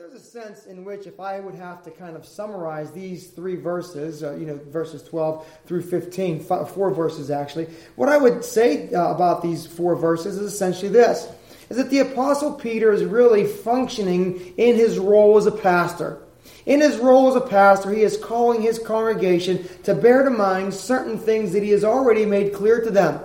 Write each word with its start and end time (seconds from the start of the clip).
there's 0.00 0.14
a 0.14 0.18
sense 0.18 0.64
in 0.64 0.82
which 0.82 1.06
if 1.06 1.20
I 1.20 1.40
would 1.40 1.54
have 1.56 1.82
to 1.82 1.90
kind 1.90 2.16
of 2.16 2.24
summarize 2.24 2.90
these 2.90 3.26
three 3.26 3.56
verses, 3.56 4.22
uh, 4.22 4.32
you 4.32 4.46
know, 4.46 4.58
verses 4.68 5.02
12 5.02 5.46
through 5.66 5.82
15, 5.82 6.40
four 6.40 6.90
verses 6.90 7.30
actually, 7.30 7.66
what 7.96 8.08
I 8.08 8.16
would 8.16 8.42
say 8.42 8.90
uh, 8.94 9.10
about 9.10 9.42
these 9.42 9.66
four 9.66 9.94
verses 9.96 10.38
is 10.38 10.54
essentially 10.54 10.88
this 10.88 11.28
is 11.68 11.76
that 11.76 11.90
the 11.90 11.98
Apostle 11.98 12.54
Peter 12.54 12.94
is 12.94 13.04
really 13.04 13.46
functioning 13.46 14.54
in 14.56 14.74
his 14.74 14.98
role 14.98 15.36
as 15.36 15.44
a 15.44 15.52
pastor. 15.52 16.22
In 16.64 16.80
his 16.80 16.96
role 16.96 17.28
as 17.28 17.36
a 17.36 17.46
pastor, 17.46 17.90
he 17.90 18.00
is 18.00 18.16
calling 18.16 18.62
his 18.62 18.78
congregation 18.78 19.68
to 19.82 19.94
bear 19.94 20.22
to 20.22 20.30
mind 20.30 20.72
certain 20.72 21.18
things 21.18 21.52
that 21.52 21.62
he 21.62 21.70
has 21.70 21.84
already 21.84 22.24
made 22.24 22.54
clear 22.54 22.80
to 22.80 22.90
them. 22.90 23.20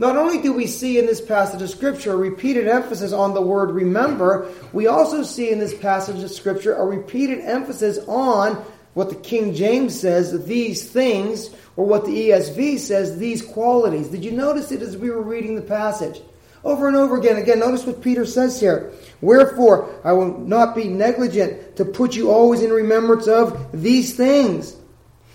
Not 0.00 0.16
only 0.16 0.40
do 0.40 0.54
we 0.54 0.66
see 0.66 0.98
in 0.98 1.04
this 1.04 1.20
passage 1.20 1.60
of 1.60 1.68
Scripture 1.68 2.14
a 2.14 2.16
repeated 2.16 2.66
emphasis 2.66 3.12
on 3.12 3.34
the 3.34 3.42
word 3.42 3.70
remember, 3.70 4.50
we 4.72 4.86
also 4.86 5.22
see 5.22 5.50
in 5.50 5.58
this 5.58 5.76
passage 5.76 6.22
of 6.22 6.30
Scripture 6.30 6.74
a 6.74 6.86
repeated 6.86 7.40
emphasis 7.40 7.98
on 8.08 8.54
what 8.94 9.10
the 9.10 9.16
King 9.16 9.54
James 9.54 10.00
says, 10.00 10.46
these 10.46 10.90
things, 10.90 11.50
or 11.76 11.84
what 11.84 12.06
the 12.06 12.30
ESV 12.30 12.78
says, 12.78 13.18
these 13.18 13.42
qualities. 13.42 14.08
Did 14.08 14.24
you 14.24 14.30
notice 14.32 14.72
it 14.72 14.80
as 14.80 14.96
we 14.96 15.10
were 15.10 15.20
reading 15.20 15.54
the 15.54 15.60
passage? 15.60 16.22
Over 16.64 16.88
and 16.88 16.96
over 16.96 17.18
again. 17.18 17.36
Again, 17.36 17.58
notice 17.58 17.84
what 17.84 18.00
Peter 18.00 18.24
says 18.24 18.58
here. 18.58 18.94
Wherefore, 19.20 20.00
I 20.02 20.14
will 20.14 20.38
not 20.38 20.74
be 20.74 20.84
negligent 20.84 21.76
to 21.76 21.84
put 21.84 22.16
you 22.16 22.30
always 22.30 22.62
in 22.62 22.70
remembrance 22.70 23.28
of 23.28 23.68
these 23.74 24.16
things 24.16 24.79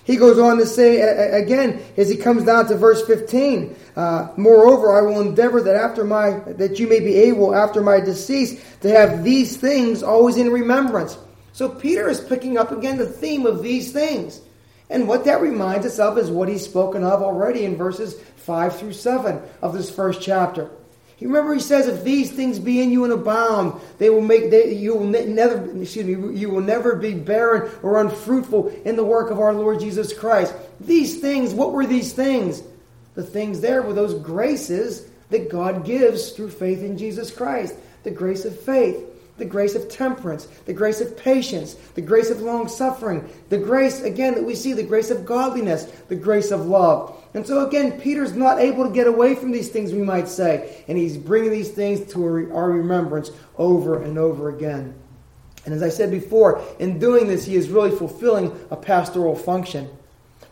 he 0.06 0.18
goes 0.18 0.38
on 0.38 0.58
to 0.58 0.68
say 0.68 1.02
again 1.02 1.82
as 1.98 2.10
he 2.10 2.16
comes 2.16 2.44
down 2.44 2.68
to 2.68 2.78
verse 2.78 3.06
15. 3.06 3.76
Uh, 3.96 4.30
Moreover, 4.38 4.96
I 4.96 5.02
will 5.02 5.20
endeavor 5.20 5.62
that 5.62 5.76
after 5.76 6.04
my 6.04 6.40
that 6.46 6.80
you 6.80 6.88
may 6.88 7.00
be 7.00 7.16
able 7.16 7.56
after 7.56 7.82
my 7.82 8.00
decease 8.00 8.64
to 8.82 8.90
have 8.90 9.24
these 9.24 9.58
things 9.58 10.04
always 10.04 10.38
in 10.38 10.52
remembrance. 10.52 11.18
So 11.54 11.70
Peter 11.70 12.08
is 12.08 12.22
picking 12.22 12.58
up 12.58 12.72
again 12.72 12.98
the 12.98 13.08
theme 13.08 13.48
of 13.48 13.64
these 13.64 13.92
things. 13.92 14.42
And 14.92 15.08
what 15.08 15.26
that 15.26 15.42
reminds 15.42 15.88
us 15.88 15.98
of 15.98 16.20
is 16.20 16.30
what 16.30 16.50
he's 16.50 16.64
spoken 16.64 17.04
of 17.04 17.24
already 17.24 17.66
in 17.66 17.76
verses 17.76 18.14
5 18.38 18.78
through 18.78 18.94
7 18.94 19.42
of 19.64 19.74
this 19.74 19.90
first 19.90 20.22
chapter. 20.22 20.70
Remember 21.22 21.54
he 21.54 21.60
says, 21.60 21.88
"If 21.88 22.04
these 22.04 22.32
things 22.32 22.60
be 22.60 22.82
in 22.82 22.92
you 22.92 23.04
and 23.06 23.14
abound, 23.14 23.80
they 23.98 24.10
will 24.10 24.22
make 24.22 24.52
they, 24.52 24.74
you 24.74 24.96
will 24.96 25.06
never 25.06 25.82
excuse 25.82 26.06
me 26.06 26.38
you 26.38 26.50
will 26.50 26.62
never 26.62 26.96
be 26.96 27.14
barren 27.14 27.72
or 27.84 28.02
unfruitful 28.02 28.72
in 28.84 28.96
the 28.96 29.04
work 29.04 29.32
of 29.32 29.40
our 29.40 29.54
Lord 29.54 29.80
Jesus 29.80 30.14
Christ." 30.14 30.54
These 30.80 31.20
things, 31.20 31.54
what 31.54 31.72
were 31.72 31.86
these 31.86 32.12
things? 32.12 32.64
The 33.16 33.24
things 33.24 33.62
there 33.62 33.82
were 33.82 33.94
those 33.94 34.14
graces 34.14 35.04
that 35.30 35.50
God 35.50 35.86
gives 35.86 36.32
through 36.32 36.50
faith 36.50 36.84
in 36.84 36.98
Jesus 36.98 37.32
Christ, 37.32 37.76
the 38.04 38.12
grace 38.12 38.44
of 38.44 38.60
faith, 38.60 38.98
the 39.38 39.46
grace 39.46 39.74
of 39.74 39.90
temperance, 39.90 40.48
the 40.66 40.74
grace 40.74 41.02
of 41.02 41.18
patience, 41.18 41.76
the 41.96 42.02
grace 42.02 42.30
of 42.30 42.42
long 42.42 42.68
suffering, 42.68 43.24
the 43.50 43.58
grace 43.58 44.02
again 44.02 44.36
that 44.36 44.44
we 44.44 44.56
see, 44.56 44.74
the 44.74 44.84
grace 44.84 45.12
of 45.12 45.26
godliness, 45.26 45.88
the 46.10 46.16
grace 46.16 46.52
of 46.52 46.68
love. 46.68 47.16
And 47.36 47.46
so 47.46 47.68
again, 47.68 48.00
Peter's 48.00 48.34
not 48.34 48.60
able 48.60 48.86
to 48.86 48.94
get 48.94 49.08
away 49.08 49.36
from 49.36 49.52
these 49.52 49.68
things, 49.68 49.92
we 49.92 50.02
might 50.02 50.30
say. 50.30 50.84
And 50.88 50.98
he's 50.98 51.18
bringing 51.18 51.52
these 51.52 51.70
things 51.70 52.12
to 52.14 52.24
our 52.54 52.70
remembrance 52.70 53.30
over 53.58 54.02
and 54.02 54.18
over 54.18 54.48
again. 54.48 54.96
And 55.66 55.74
as 55.74 55.84
I 55.84 55.90
said 55.90 56.12
before, 56.12 56.64
in 56.80 56.98
doing 56.98 57.28
this, 57.28 57.46
he 57.46 57.56
is 57.56 57.68
really 57.68 57.92
fulfilling 57.92 58.58
a 58.72 58.78
pastoral 58.78 59.36
function. 59.36 59.90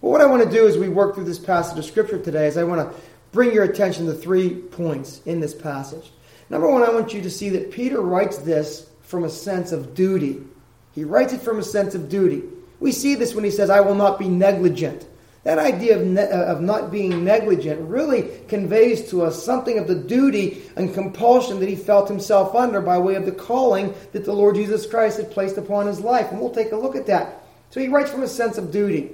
Well, 0.02 0.12
what 0.12 0.20
I 0.20 0.26
want 0.26 0.44
to 0.44 0.50
do 0.50 0.68
as 0.68 0.78
we 0.78 0.90
work 0.90 1.16
through 1.16 1.24
this 1.24 1.40
passage 1.40 1.80
of 1.80 1.86
Scripture 1.86 2.20
today 2.20 2.48
is 2.48 2.58
I 2.58 2.66
want 2.66 2.92
to 2.92 3.00
bring 3.32 3.54
your 3.54 3.64
attention 3.64 4.06
to 4.08 4.14
three 4.14 4.50
points 4.54 5.22
in 5.26 5.40
this 5.40 5.54
passage. 5.54 6.12
Number 6.50 6.70
one, 6.70 6.84
I 6.84 6.90
want 6.90 7.14
you 7.14 7.22
to 7.22 7.32
see 7.32 7.48
that 7.50 7.72
Peter 7.72 8.02
writes 8.02 8.40
this 8.40 8.90
from 9.04 9.24
a 9.24 9.30
sense 9.30 9.72
of 9.72 9.96
duty. 9.96 10.44
He 10.92 11.06
writes 11.06 11.32
it 11.32 11.40
from 11.42 11.60
a 11.60 11.64
sense 11.64 11.96
of 11.96 12.10
duty. 12.10 12.44
We 12.82 12.92
see 12.92 13.16
this 13.16 13.34
when 13.34 13.46
he 13.46 13.52
says, 13.52 13.70
I 13.70 13.80
will 13.80 13.96
not 13.96 14.20
be 14.20 14.28
negligent. 14.28 15.08
That 15.44 15.60
idea 15.60 16.00
of, 16.00 16.06
ne- 16.06 16.22
uh, 16.22 16.54
of 16.54 16.62
not 16.62 16.90
being 16.90 17.26
negligent 17.26 17.90
really 17.90 18.30
conveys 18.48 19.10
to 19.10 19.24
us 19.24 19.44
something 19.44 19.78
of 19.78 19.88
the 19.88 19.96
duty 19.96 20.64
and 20.78 20.94
compulsion 20.94 21.60
that 21.60 21.68
he 21.68 21.76
felt 21.76 22.08
himself 22.08 22.56
under 22.56 22.80
by 22.80 22.98
way 22.98 23.16
of 23.16 23.26
the 23.26 23.32
calling 23.34 23.94
that 24.14 24.24
the 24.24 24.34
Lord 24.34 24.56
Jesus 24.56 24.86
Christ 24.86 25.18
had 25.18 25.32
placed 25.32 25.58
upon 25.58 25.88
his 25.88 26.00
life. 26.00 26.32
And 26.32 26.40
we'll 26.40 26.52
take 26.52 26.72
a 26.72 26.78
look 26.78 26.96
at 26.96 27.08
that. 27.08 27.44
So 27.72 27.82
he 27.82 27.90
writes 27.90 28.10
from 28.10 28.24
a 28.24 28.28
sense 28.28 28.58
of 28.58 28.72
duty. 28.72 29.12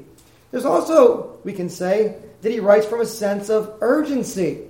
There's 0.52 0.66
also, 0.66 1.40
we 1.44 1.54
can 1.54 1.70
say, 1.70 2.16
that 2.42 2.52
he 2.52 2.60
writes 2.60 2.86
from 2.86 3.02
a 3.02 3.06
sense 3.06 3.50
of 3.50 3.74
urgency. 3.82 4.62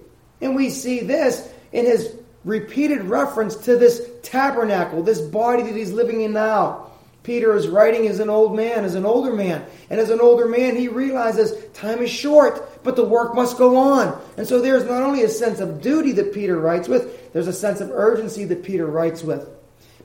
And 0.41 0.55
we 0.55 0.69
see 0.69 1.01
this 1.01 1.51
in 1.73 1.85
his 1.85 2.15
repeated 2.45 3.03
reference 3.03 3.55
to 3.55 3.75
this 3.75 4.01
tabernacle, 4.23 5.03
this 5.03 5.19
body 5.19 5.63
that 5.63 5.75
he's 5.75 5.91
living 5.91 6.21
in 6.21 6.33
now. 6.33 6.89
Peter 7.23 7.55
is 7.55 7.67
writing 7.67 8.07
as 8.07 8.19
an 8.19 8.29
old 8.29 8.55
man, 8.55 8.85
as 8.85 8.95
an 8.95 9.05
older 9.05 9.33
man. 9.33 9.65
And 9.89 9.99
as 9.99 10.09
an 10.09 10.21
older 10.21 10.47
man, 10.47 10.75
he 10.75 10.87
realizes 10.87 11.53
time 11.73 11.99
is 12.01 12.09
short, 12.09 12.83
but 12.83 12.95
the 12.95 13.03
work 13.03 13.35
must 13.35 13.57
go 13.57 13.75
on. 13.75 14.19
And 14.37 14.47
so 14.47 14.61
there's 14.61 14.85
not 14.85 15.03
only 15.03 15.23
a 15.23 15.29
sense 15.29 15.59
of 15.59 15.81
duty 15.81 16.13
that 16.13 16.33
Peter 16.33 16.57
writes 16.57 16.87
with, 16.87 17.33
there's 17.33 17.47
a 17.47 17.53
sense 17.53 17.81
of 17.81 17.91
urgency 17.91 18.45
that 18.45 18.63
Peter 18.63 18.85
writes 18.85 19.23
with. 19.23 19.49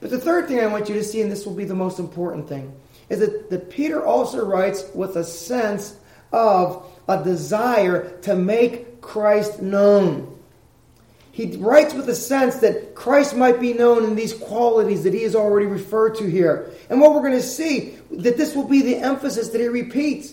But 0.01 0.11
the 0.11 0.21
third 0.21 0.49
thing 0.49 0.61
I 0.61 0.67
want 0.67 0.89
you 0.89 0.95
to 0.97 1.05
see, 1.05 1.21
and 1.21 1.31
this 1.31 1.47
will 1.47 1.55
be 1.55 1.65
the 1.65 1.75
most 1.75 1.99
important 1.99 2.49
thing, 2.49 2.75
is 3.09 3.21
that, 3.21 3.49
that 3.51 3.71
Peter 3.71 4.05
also 4.05 4.45
writes 4.45 4.85
with 4.93 5.17
a 5.17 5.25
sense 5.25 5.97
of 6.33 6.85
a 7.09 7.23
desire 7.23 8.19
to 8.23 8.35
make 8.35 9.01
Christ 9.01 9.63
known 9.63 10.34
he 11.35 11.57
writes 11.57 11.95
with 11.95 12.09
a 12.09 12.15
sense 12.15 12.61
that 12.61 12.95
Christ 12.95 13.35
might 13.35 13.59
be 13.59 13.73
known 13.73 14.05
in 14.05 14.15
these 14.15 14.33
qualities 14.33 15.03
that 15.03 15.13
he 15.13 15.25
has 15.25 15.35
already 15.35 15.67
referred 15.67 16.15
to 16.19 16.31
here. 16.31 16.71
And 16.89 17.01
what 17.01 17.13
we're 17.13 17.23
going 17.23 17.33
to 17.33 17.43
see, 17.43 17.99
that 18.13 18.37
this 18.37 18.55
will 18.55 18.69
be 18.69 18.83
the 18.83 18.99
emphasis 18.99 19.49
that 19.49 19.61
he 19.61 19.67
repeats. 19.67 20.33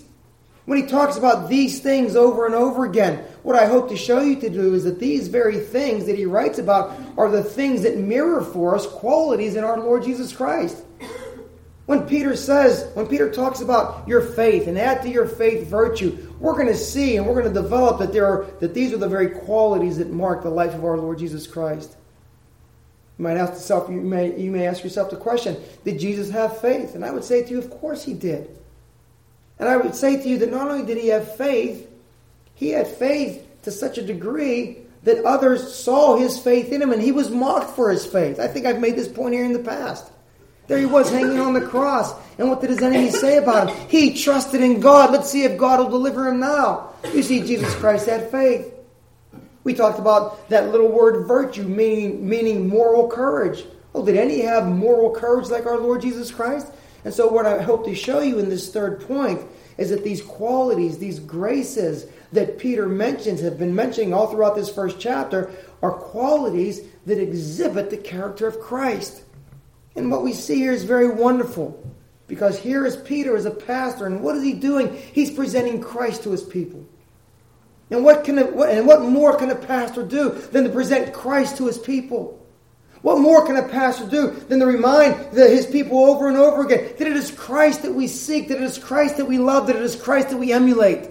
When 0.65 0.79
he 0.79 0.85
talks 0.85 1.17
about 1.17 1.49
these 1.49 1.79
things 1.79 2.15
over 2.15 2.45
and 2.45 2.53
over 2.53 2.85
again, 2.85 3.25
what 3.41 3.55
I 3.55 3.65
hope 3.65 3.89
to 3.89 3.97
show 3.97 4.21
you 4.21 4.39
to 4.41 4.49
do 4.51 4.75
is 4.75 4.83
that 4.83 4.99
these 4.99 5.27
very 5.27 5.57
things 5.57 6.05
that 6.05 6.15
he 6.15 6.27
writes 6.27 6.59
about 6.59 6.95
are 7.17 7.31
the 7.31 7.43
things 7.43 7.81
that 7.81 7.97
mirror 7.97 8.43
for 8.43 8.75
us 8.75 8.85
qualities 8.85 9.55
in 9.55 9.63
our 9.63 9.79
Lord 9.79 10.03
Jesus 10.03 10.31
Christ. 10.31 10.83
When 11.91 12.07
Peter 12.07 12.37
says, 12.37 12.89
when 12.93 13.05
Peter 13.07 13.29
talks 13.29 13.59
about 13.59 14.07
your 14.07 14.21
faith 14.21 14.67
and 14.67 14.79
add 14.79 15.01
to 15.01 15.09
your 15.09 15.27
faith 15.27 15.67
virtue, 15.67 16.33
we're 16.39 16.53
going 16.53 16.67
to 16.67 16.77
see 16.77 17.17
and 17.17 17.27
we're 17.27 17.33
going 17.33 17.53
to 17.53 17.61
develop 17.61 17.99
that 17.99 18.13
there 18.13 18.25
are 18.25 18.45
that 18.61 18.73
these 18.73 18.93
are 18.93 18.97
the 18.97 19.09
very 19.09 19.27
qualities 19.27 19.97
that 19.97 20.09
mark 20.09 20.41
the 20.41 20.49
life 20.49 20.73
of 20.73 20.85
our 20.85 20.97
Lord 20.97 21.19
Jesus 21.19 21.47
Christ. 21.47 21.97
You 23.17 23.23
might 23.23 23.35
ask 23.35 23.51
yourself, 23.55 23.89
you 23.89 23.99
may 23.99 24.39
you 24.39 24.51
may 24.51 24.67
ask 24.67 24.85
yourself 24.85 25.09
the 25.09 25.17
question, 25.17 25.57
did 25.83 25.99
Jesus 25.99 26.29
have 26.29 26.61
faith? 26.61 26.95
And 26.95 27.03
I 27.03 27.11
would 27.11 27.25
say 27.25 27.43
to 27.43 27.49
you, 27.49 27.59
of 27.59 27.69
course 27.69 28.05
he 28.05 28.13
did. 28.13 28.49
And 29.59 29.67
I 29.67 29.75
would 29.75 29.93
say 29.93 30.15
to 30.15 30.29
you 30.29 30.37
that 30.37 30.49
not 30.49 30.71
only 30.71 30.85
did 30.85 30.97
he 30.97 31.09
have 31.09 31.35
faith, 31.35 31.89
he 32.55 32.69
had 32.69 32.87
faith 32.87 33.45
to 33.63 33.71
such 33.71 33.97
a 33.97 34.01
degree 34.01 34.77
that 35.03 35.25
others 35.25 35.75
saw 35.75 36.15
his 36.15 36.39
faith 36.39 36.71
in 36.71 36.81
him 36.81 36.93
and 36.93 37.01
he 37.01 37.11
was 37.11 37.29
mocked 37.29 37.71
for 37.71 37.91
his 37.91 38.05
faith. 38.05 38.39
I 38.39 38.47
think 38.47 38.65
I've 38.65 38.79
made 38.79 38.95
this 38.95 39.09
point 39.09 39.33
here 39.33 39.43
in 39.43 39.51
the 39.51 39.59
past. 39.59 40.09
There 40.71 40.79
he 40.79 40.85
was 40.85 41.11
hanging 41.11 41.41
on 41.41 41.51
the 41.51 41.59
cross. 41.59 42.13
And 42.37 42.47
what 42.47 42.61
did 42.61 42.69
his 42.69 42.81
enemies 42.81 43.19
say 43.19 43.35
about 43.35 43.69
him? 43.69 43.89
He 43.89 44.13
trusted 44.13 44.61
in 44.61 44.79
God. 44.79 45.11
Let's 45.11 45.29
see 45.29 45.43
if 45.43 45.57
God 45.57 45.81
will 45.81 45.89
deliver 45.89 46.29
him 46.29 46.39
now. 46.39 46.91
You 47.13 47.23
see, 47.23 47.41
Jesus 47.41 47.75
Christ 47.75 48.07
had 48.07 48.31
faith. 48.31 48.73
We 49.65 49.73
talked 49.73 49.99
about 49.99 50.47
that 50.47 50.71
little 50.71 50.87
word 50.87 51.27
virtue, 51.27 51.63
meaning, 51.63 52.25
meaning 52.25 52.69
moral 52.69 53.09
courage. 53.09 53.65
Oh, 53.93 54.05
did 54.05 54.15
any 54.15 54.43
have 54.43 54.65
moral 54.65 55.13
courage 55.13 55.49
like 55.49 55.65
our 55.65 55.77
Lord 55.77 56.03
Jesus 56.03 56.31
Christ? 56.31 56.67
And 57.03 57.13
so, 57.13 57.27
what 57.27 57.45
I 57.45 57.61
hope 57.61 57.83
to 57.83 57.93
show 57.93 58.21
you 58.21 58.39
in 58.39 58.47
this 58.47 58.71
third 58.71 59.01
point 59.01 59.41
is 59.77 59.89
that 59.89 60.05
these 60.05 60.21
qualities, 60.21 60.99
these 60.99 61.19
graces 61.19 62.05
that 62.31 62.59
Peter 62.59 62.87
mentions, 62.87 63.41
have 63.41 63.59
been 63.59 63.75
mentioning 63.75 64.13
all 64.13 64.27
throughout 64.27 64.55
this 64.55 64.73
first 64.73 65.01
chapter, 65.01 65.51
are 65.83 65.91
qualities 65.91 66.79
that 67.07 67.19
exhibit 67.19 67.89
the 67.89 67.97
character 67.97 68.47
of 68.47 68.61
Christ. 68.61 69.23
And 69.95 70.09
what 70.09 70.23
we 70.23 70.33
see 70.33 70.55
here 70.55 70.71
is 70.71 70.83
very 70.83 71.09
wonderful. 71.09 71.81
Because 72.27 72.57
here 72.57 72.85
is 72.85 72.95
Peter 72.95 73.35
as 73.35 73.43
a 73.43 73.51
pastor, 73.51 74.05
and 74.05 74.21
what 74.21 74.37
is 74.37 74.43
he 74.43 74.53
doing? 74.53 74.95
He's 75.11 75.29
presenting 75.29 75.81
Christ 75.81 76.23
to 76.23 76.31
his 76.31 76.43
people. 76.43 76.85
And 77.89 78.05
what, 78.05 78.23
can 78.23 78.39
a, 78.39 78.45
what, 78.45 78.69
and 78.69 78.87
what 78.87 79.01
more 79.01 79.35
can 79.35 79.49
a 79.49 79.55
pastor 79.55 80.01
do 80.01 80.29
than 80.29 80.63
to 80.63 80.69
present 80.69 81.13
Christ 81.13 81.57
to 81.57 81.67
his 81.67 81.77
people? 81.77 82.41
What 83.01 83.19
more 83.19 83.45
can 83.45 83.57
a 83.57 83.67
pastor 83.67 84.07
do 84.07 84.31
than 84.31 84.59
to 84.59 84.65
remind 84.65 85.33
the, 85.33 85.49
his 85.49 85.65
people 85.65 86.05
over 86.05 86.29
and 86.29 86.37
over 86.37 86.63
again 86.63 86.93
that 86.97 87.05
it 87.05 87.17
is 87.17 87.31
Christ 87.31 87.81
that 87.81 87.91
we 87.91 88.07
seek, 88.07 88.47
that 88.47 88.57
it 88.57 88.63
is 88.63 88.77
Christ 88.77 89.17
that 89.17 89.25
we 89.25 89.37
love, 89.37 89.67
that 89.67 89.75
it 89.75 89.81
is 89.81 89.97
Christ 89.97 90.29
that 90.29 90.37
we 90.37 90.53
emulate? 90.53 91.09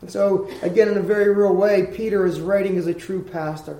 And 0.00 0.10
so, 0.10 0.50
again, 0.62 0.88
in 0.88 0.96
a 0.96 1.02
very 1.02 1.32
real 1.32 1.54
way, 1.54 1.86
Peter 1.94 2.26
is 2.26 2.40
writing 2.40 2.76
as 2.76 2.88
a 2.88 2.94
true 2.94 3.22
pastor, 3.22 3.78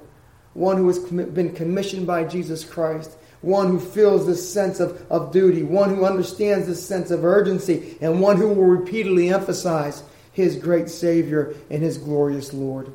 one 0.53 0.77
who 0.77 0.87
has 0.87 1.01
been 1.01 1.53
commissioned 1.53 2.07
by 2.07 2.23
Jesus 2.23 2.63
Christ 2.63 3.17
one 3.43 3.69
who 3.69 3.81
feels 3.81 4.27
this 4.27 4.53
sense 4.53 4.81
of, 4.81 5.05
of 5.11 5.33
duty, 5.33 5.63
one 5.63 5.95
who 5.95 6.05
understands 6.05 6.67
this 6.67 6.87
sense 6.87 7.11
of 7.11 7.25
urgency, 7.25 7.97
and 8.01 8.21
one 8.21 8.37
who 8.37 8.49
will 8.49 8.65
repeatedly 8.65 9.31
emphasize 9.31 10.03
his 10.33 10.57
great 10.57 10.89
Savior 10.89 11.55
and 11.71 11.83
his 11.83 11.99
glorious 11.99 12.53
Lord. 12.53 12.93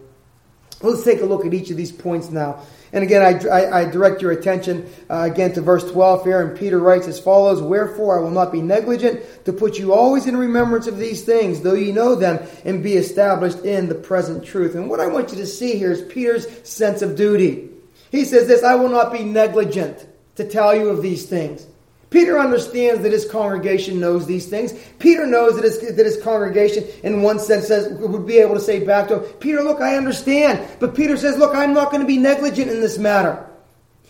Let's 0.82 1.04
take 1.04 1.22
a 1.22 1.26
look 1.26 1.46
at 1.46 1.54
each 1.54 1.72
of 1.72 1.78
these 1.78 1.92
points 1.92 2.30
now. 2.30 2.62
And 2.92 3.04
again, 3.04 3.22
I, 3.22 3.48
I, 3.48 3.80
I 3.82 3.86
direct 3.86 4.22
your 4.22 4.32
attention 4.32 4.90
uh, 5.10 5.28
again 5.32 5.54
to 5.54 5.62
verse 5.62 5.90
12 5.90 6.24
here. 6.24 6.42
And 6.42 6.58
Peter 6.58 6.80
writes 6.80 7.08
as 7.08 7.20
follows 7.20 7.62
Wherefore 7.62 8.18
I 8.18 8.22
will 8.22 8.32
not 8.32 8.52
be 8.52 8.62
negligent 8.62 9.46
to 9.46 9.54
put 9.54 9.80
you 9.80 9.94
always 9.94 10.28
in 10.28 10.38
remembrance 10.38 10.88
of 10.88 10.98
these 10.98 11.24
things, 11.24 11.62
though 11.62 11.74
ye 11.74 11.92
know 11.92 12.16
them, 12.16 12.46
and 12.64 12.84
be 12.84 12.94
established 12.94 13.60
in 13.60 13.90
the 13.90 13.96
present 13.96 14.46
truth. 14.46 14.76
And 14.76 14.90
what 14.90 15.00
I 15.00 15.08
want 15.08 15.32
you 15.32 15.38
to 15.38 15.48
see 15.48 15.78
here 15.78 15.92
is 15.92 16.02
Peter's 16.04 16.48
sense 16.68 17.02
of 17.02 17.16
duty. 17.16 17.70
He 18.12 18.24
says 18.24 18.48
this 18.48 18.64
I 18.64 18.76
will 18.76 18.90
not 18.90 19.12
be 19.12 19.24
negligent 19.24 20.08
to 20.36 20.48
tell 20.48 20.76
you 20.76 20.90
of 20.90 21.02
these 21.02 21.26
things. 21.26 21.68
Peter 22.10 22.40
understands 22.40 23.02
that 23.02 23.12
his 23.12 23.30
congregation 23.30 24.00
knows 24.00 24.26
these 24.26 24.46
things. 24.46 24.74
Peter 25.00 25.26
knows 25.26 25.56
that 25.56 25.66
his, 25.66 25.96
that 25.96 26.06
his 26.06 26.22
congregation, 26.22 26.86
in 27.04 27.22
one 27.22 27.40
sense, 27.40 27.68
says, 27.68 27.92
would 28.00 28.26
be 28.26 28.38
able 28.38 28.54
to 28.54 28.62
say 28.62 28.86
back 28.86 29.10
to 29.10 29.20
him, 29.20 29.34
Peter, 29.40 29.62
look, 29.62 29.82
I 29.82 29.98
understand. 29.98 30.66
But 30.80 30.96
Peter 30.96 31.18
says, 31.18 31.38
look, 31.38 31.54
I'm 31.54 31.74
not 31.74 31.92
going 31.92 32.02
to 32.02 32.08
be 32.08 32.18
negligent 32.18 32.72
in 32.72 32.80
this 32.80 32.98
matter. 32.98 33.46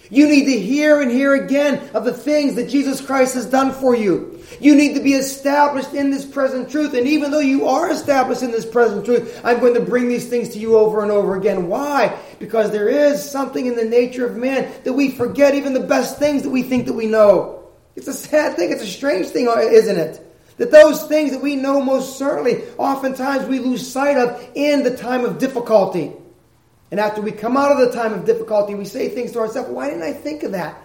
You 0.10 0.28
need 0.28 0.46
to 0.46 0.60
hear 0.60 1.02
and 1.02 1.10
hear 1.10 1.34
again 1.34 1.90
of 1.94 2.06
the 2.06 2.14
things 2.14 2.56
that 2.56 2.70
Jesus 2.70 3.02
Christ 3.02 3.34
has 3.36 3.46
done 3.46 3.72
for 3.72 3.96
you. 3.96 4.40
You 4.60 4.76
need 4.76 4.94
to 4.96 5.02
be 5.02 5.14
established 5.14 5.94
in 5.94 6.12
this 6.12 6.26
present 6.26 6.70
truth. 6.70 6.94
And 6.94 7.08
even 7.08 7.32
though 7.32 7.40
you 7.40 7.68
are 7.68 7.92
established 7.92 8.44
in 8.44 8.52
this 8.52 8.66
present 8.66 9.06
truth, 9.06 9.42
I'm 9.44 9.60
going 9.60 9.74
to 9.74 9.82
bring 9.82 10.08
these 10.08 10.28
things 10.28 10.50
to 10.50 10.60
you 10.60 10.78
over 10.78 11.02
and 11.02 11.12
over 11.12 11.36
again. 11.36 11.68
Why? 11.68 12.18
Because 12.40 12.72
there 12.72 12.88
is 12.88 13.28
something 13.28 13.66
in 13.66 13.76
the 13.76 13.86
nature 13.86 14.26
of 14.26 14.38
man 14.38 14.72
that 14.84 14.94
we 14.94 15.12
forget 15.12 15.56
even 15.56 15.74
the 15.74 15.80
best 15.80 16.20
things 16.20 16.44
that 16.44 16.52
we 16.52 16.64
think 16.64 16.86
that 16.86 16.94
we 16.94 17.08
know. 17.08 17.64
It's 17.96 18.08
a 18.08 18.14
sad 18.14 18.56
thing. 18.56 18.72
It's 18.72 18.84
a 18.84 18.88
strange 18.88 19.28
thing, 19.28 19.48
isn't 19.48 19.98
it? 19.98 20.22
That 20.58 20.72
those 20.72 21.04
things 21.08 21.32
that 21.32 21.42
we 21.42 21.56
know 21.56 21.82
most 21.82 22.18
certainly, 22.18 22.64
oftentimes 22.78 23.48
we 23.48 23.60
lose 23.60 23.92
sight 23.92 24.18
of 24.18 24.50
in 24.56 24.84
the 24.84 24.96
time 24.96 25.26
of 25.26 25.38
difficulty. 25.38 26.14
And 26.92 27.00
after 27.00 27.22
we 27.22 27.32
come 27.32 27.58
out 27.58 27.72
of 27.72 27.80
the 27.80 27.92
time 27.92 28.14
of 28.14 28.26
difficulty, 28.26 28.76
we 28.76 28.86
say 28.86 29.10
things 29.10 29.32
to 29.34 29.40
ourselves, 29.40 29.70
why 29.70 29.90
didn't 29.90 30.04
I 30.04 30.14
think 30.14 30.44
of 30.44 30.52
that? 30.52 30.82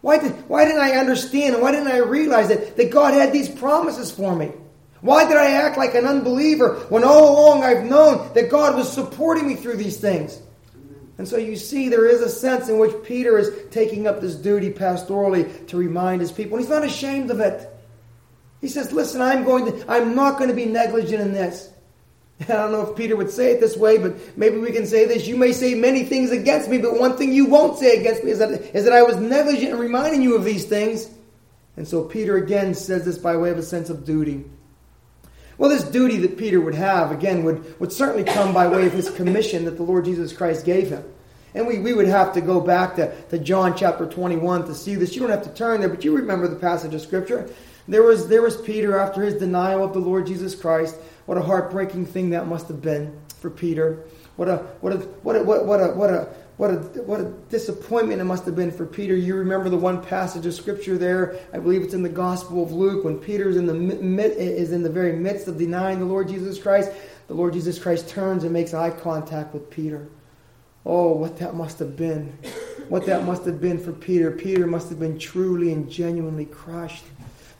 Why, 0.00 0.18
did, 0.18 0.32
why 0.48 0.64
didn't 0.64 0.82
I 0.82 0.92
understand 0.92 1.54
and 1.54 1.62
why 1.62 1.72
didn't 1.72 1.88
I 1.88 1.98
realize 1.98 2.48
that, 2.48 2.76
that 2.76 2.90
God 2.90 3.14
had 3.14 3.32
these 3.32 3.48
promises 3.48 4.10
for 4.10 4.36
me? 4.36 4.52
Why 5.00 5.26
did 5.26 5.36
I 5.36 5.52
act 5.52 5.76
like 5.76 5.94
an 5.94 6.06
unbeliever 6.06 6.76
when 6.88 7.04
all 7.04 7.32
along 7.32 7.62
I've 7.62 7.84
known 7.84 8.32
that 8.34 8.50
God 8.50 8.74
was 8.74 8.90
supporting 8.90 9.46
me 9.46 9.54
through 9.54 9.76
these 9.76 9.98
things? 9.98 10.40
And 11.16 11.28
so 11.28 11.36
you 11.36 11.56
see, 11.56 11.88
there 11.88 12.06
is 12.06 12.22
a 12.22 12.28
sense 12.28 12.68
in 12.68 12.78
which 12.78 13.04
Peter 13.04 13.38
is 13.38 13.50
taking 13.70 14.06
up 14.06 14.20
this 14.20 14.34
duty 14.34 14.70
pastorally 14.70 15.66
to 15.68 15.76
remind 15.76 16.20
his 16.20 16.32
people. 16.32 16.56
And 16.56 16.64
he's 16.64 16.70
not 16.70 16.84
ashamed 16.84 17.30
of 17.30 17.40
it. 17.40 17.70
He 18.60 18.68
says, 18.68 18.92
Listen, 18.92 19.20
I'm 19.20 19.44
going 19.44 19.66
to, 19.66 19.90
I'm 19.90 20.14
not 20.14 20.38
going 20.38 20.50
to 20.50 20.56
be 20.56 20.66
negligent 20.66 21.20
in 21.20 21.32
this. 21.32 21.70
I 22.40 22.52
don't 22.52 22.72
know 22.72 22.90
if 22.90 22.96
Peter 22.96 23.16
would 23.16 23.30
say 23.30 23.52
it 23.52 23.60
this 23.60 23.76
way, 23.76 23.98
but 23.98 24.16
maybe 24.36 24.58
we 24.58 24.72
can 24.72 24.86
say 24.86 25.06
this. 25.06 25.26
You 25.26 25.36
may 25.36 25.52
say 25.52 25.74
many 25.74 26.04
things 26.04 26.30
against 26.30 26.68
me, 26.68 26.78
but 26.78 26.98
one 26.98 27.16
thing 27.16 27.32
you 27.32 27.46
won't 27.46 27.78
say 27.78 27.98
against 27.98 28.24
me 28.24 28.32
is 28.32 28.38
that, 28.38 28.50
is 28.74 28.84
that 28.84 28.92
I 28.92 29.02
was 29.02 29.16
negligent 29.16 29.70
in 29.70 29.78
reminding 29.78 30.22
you 30.22 30.34
of 30.34 30.44
these 30.44 30.64
things. 30.64 31.08
And 31.76 31.86
so 31.86 32.04
Peter 32.04 32.36
again 32.36 32.74
says 32.74 33.04
this 33.04 33.18
by 33.18 33.36
way 33.36 33.50
of 33.50 33.58
a 33.58 33.62
sense 33.62 33.90
of 33.90 34.04
duty. 34.04 34.44
Well, 35.58 35.70
this 35.70 35.84
duty 35.84 36.18
that 36.18 36.36
Peter 36.36 36.60
would 36.60 36.74
have, 36.74 37.12
again, 37.12 37.44
would, 37.44 37.78
would 37.78 37.92
certainly 37.92 38.24
come 38.24 38.52
by 38.52 38.66
way 38.66 38.86
of 38.86 38.92
his 38.92 39.10
commission 39.10 39.64
that 39.66 39.76
the 39.76 39.84
Lord 39.84 40.04
Jesus 40.04 40.32
Christ 40.32 40.64
gave 40.64 40.90
him. 40.90 41.04
And 41.54 41.68
we, 41.68 41.78
we 41.78 41.92
would 41.92 42.08
have 42.08 42.32
to 42.34 42.40
go 42.40 42.60
back 42.60 42.96
to, 42.96 43.14
to 43.26 43.38
John 43.38 43.76
chapter 43.76 44.06
21 44.06 44.66
to 44.66 44.74
see 44.74 44.96
this. 44.96 45.14
You 45.14 45.20
don't 45.20 45.30
have 45.30 45.44
to 45.44 45.54
turn 45.54 45.80
there, 45.80 45.88
but 45.88 46.04
you 46.04 46.16
remember 46.16 46.48
the 46.48 46.56
passage 46.56 46.92
of 46.94 47.00
Scripture. 47.00 47.48
There 47.86 48.02
was, 48.02 48.28
there 48.28 48.42
was 48.42 48.56
Peter 48.56 48.98
after 48.98 49.22
his 49.22 49.34
denial 49.34 49.84
of 49.84 49.92
the 49.92 49.98
Lord 49.98 50.26
Jesus 50.26 50.54
Christ. 50.54 50.96
What 51.26 51.38
a 51.38 51.42
heartbreaking 51.42 52.06
thing 52.06 52.30
that 52.30 52.46
must 52.46 52.68
have 52.68 52.80
been 52.80 53.16
for 53.40 53.50
Peter. 53.50 54.04
What 54.36 54.48
a, 54.48 54.58
what 54.80 54.92
a, 54.92 54.96
what 54.96 55.36
a, 55.36 55.42
what 55.42 55.60
a, 55.60 55.62
what 55.62 55.80
a, 55.80 55.86
what 55.94 56.10
a 56.10 56.28
what 56.56 56.70
a, 57.20 57.32
disappointment 57.50 58.20
it 58.20 58.24
must 58.24 58.44
have 58.44 58.54
been 58.54 58.70
for 58.70 58.86
Peter. 58.86 59.16
You 59.16 59.34
remember 59.34 59.68
the 59.68 59.76
one 59.76 60.02
passage 60.02 60.46
of 60.46 60.54
scripture 60.54 60.96
there, 60.96 61.36
I 61.52 61.58
believe 61.58 61.82
it's 61.82 61.94
in 61.94 62.02
the 62.02 62.08
Gospel 62.08 62.62
of 62.62 62.72
Luke, 62.72 63.04
when 63.04 63.18
Peter 63.18 63.48
is 63.48 63.56
in 63.56 63.66
the, 63.66 63.74
is 64.38 64.72
in 64.72 64.82
the 64.82 64.90
very 64.90 65.12
midst 65.12 65.48
of 65.48 65.58
denying 65.58 65.98
the 65.98 66.04
Lord 66.04 66.28
Jesus 66.28 66.58
Christ. 66.58 66.92
The 67.26 67.34
Lord 67.34 67.54
Jesus 67.54 67.78
Christ 67.78 68.08
turns 68.08 68.44
and 68.44 68.52
makes 68.52 68.74
eye 68.74 68.90
contact 68.90 69.52
with 69.52 69.68
Peter. 69.70 70.06
Oh, 70.86 71.12
what 71.12 71.38
that 71.38 71.54
must 71.54 71.78
have 71.78 71.96
been. 71.96 72.36
What 72.88 73.06
that 73.06 73.24
must 73.24 73.46
have 73.46 73.60
been 73.60 73.78
for 73.78 73.92
Peter. 73.92 74.30
Peter 74.30 74.66
must 74.66 74.90
have 74.90 75.00
been 75.00 75.18
truly 75.18 75.72
and 75.72 75.90
genuinely 75.90 76.44
crushed. 76.44 77.04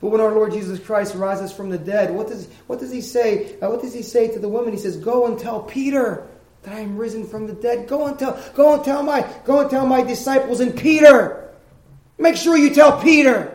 But 0.01 0.09
when 0.09 0.21
our 0.21 0.31
Lord 0.31 0.51
Jesus 0.51 0.79
Christ 0.79 1.15
rises 1.15 1.51
from 1.51 1.69
the 1.69 1.77
dead, 1.77 2.13
what 2.13 2.27
does, 2.27 2.47
what 2.67 2.79
does 2.79 2.91
he 2.91 3.01
say? 3.01 3.57
Uh, 3.59 3.69
what 3.69 3.81
does 3.81 3.93
he 3.93 4.01
say 4.01 4.27
to 4.27 4.39
the 4.39 4.49
woman? 4.49 4.73
He 4.73 4.79
says, 4.79 4.97
Go 4.97 5.25
and 5.25 5.39
tell 5.39 5.61
Peter 5.61 6.27
that 6.63 6.73
I 6.73 6.79
am 6.79 6.97
risen 6.97 7.25
from 7.25 7.47
the 7.47 7.53
dead. 7.53 7.87
Go 7.87 8.07
and 8.07 8.17
tell, 8.19 8.41
go 8.55 8.75
and 8.75 8.83
tell 8.83 9.03
my, 9.03 9.25
go 9.45 9.61
and 9.61 9.69
tell 9.69 9.85
my 9.85 10.01
disciples 10.01 10.59
and 10.59 10.77
Peter. 10.77 11.49
Make 12.17 12.35
sure 12.35 12.57
you 12.57 12.73
tell 12.73 13.01
Peter. 13.01 13.51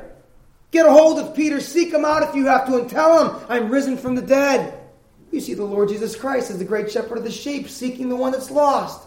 Get 0.71 0.87
a 0.87 0.93
hold 0.93 1.19
of 1.19 1.35
Peter. 1.35 1.61
Seek 1.61 1.93
him 1.93 2.05
out 2.05 2.23
if 2.23 2.35
you 2.35 2.47
have 2.47 2.67
to 2.67 2.79
and 2.79 2.89
tell 2.89 3.25
him 3.25 3.47
I'm 3.49 3.71
risen 3.71 3.97
from 3.97 4.15
the 4.15 4.23
dead. 4.23 4.79
You 5.33 5.41
see 5.41 5.55
the 5.55 5.65
Lord 5.65 5.89
Jesus 5.89 6.17
Christ 6.17 6.51
as 6.51 6.59
the 6.59 6.65
great 6.65 6.91
shepherd 6.91 7.19
of 7.19 7.25
the 7.25 7.31
sheep, 7.31 7.69
seeking 7.69 8.09
the 8.09 8.17
one 8.17 8.33
that's 8.33 8.51
lost. 8.51 9.07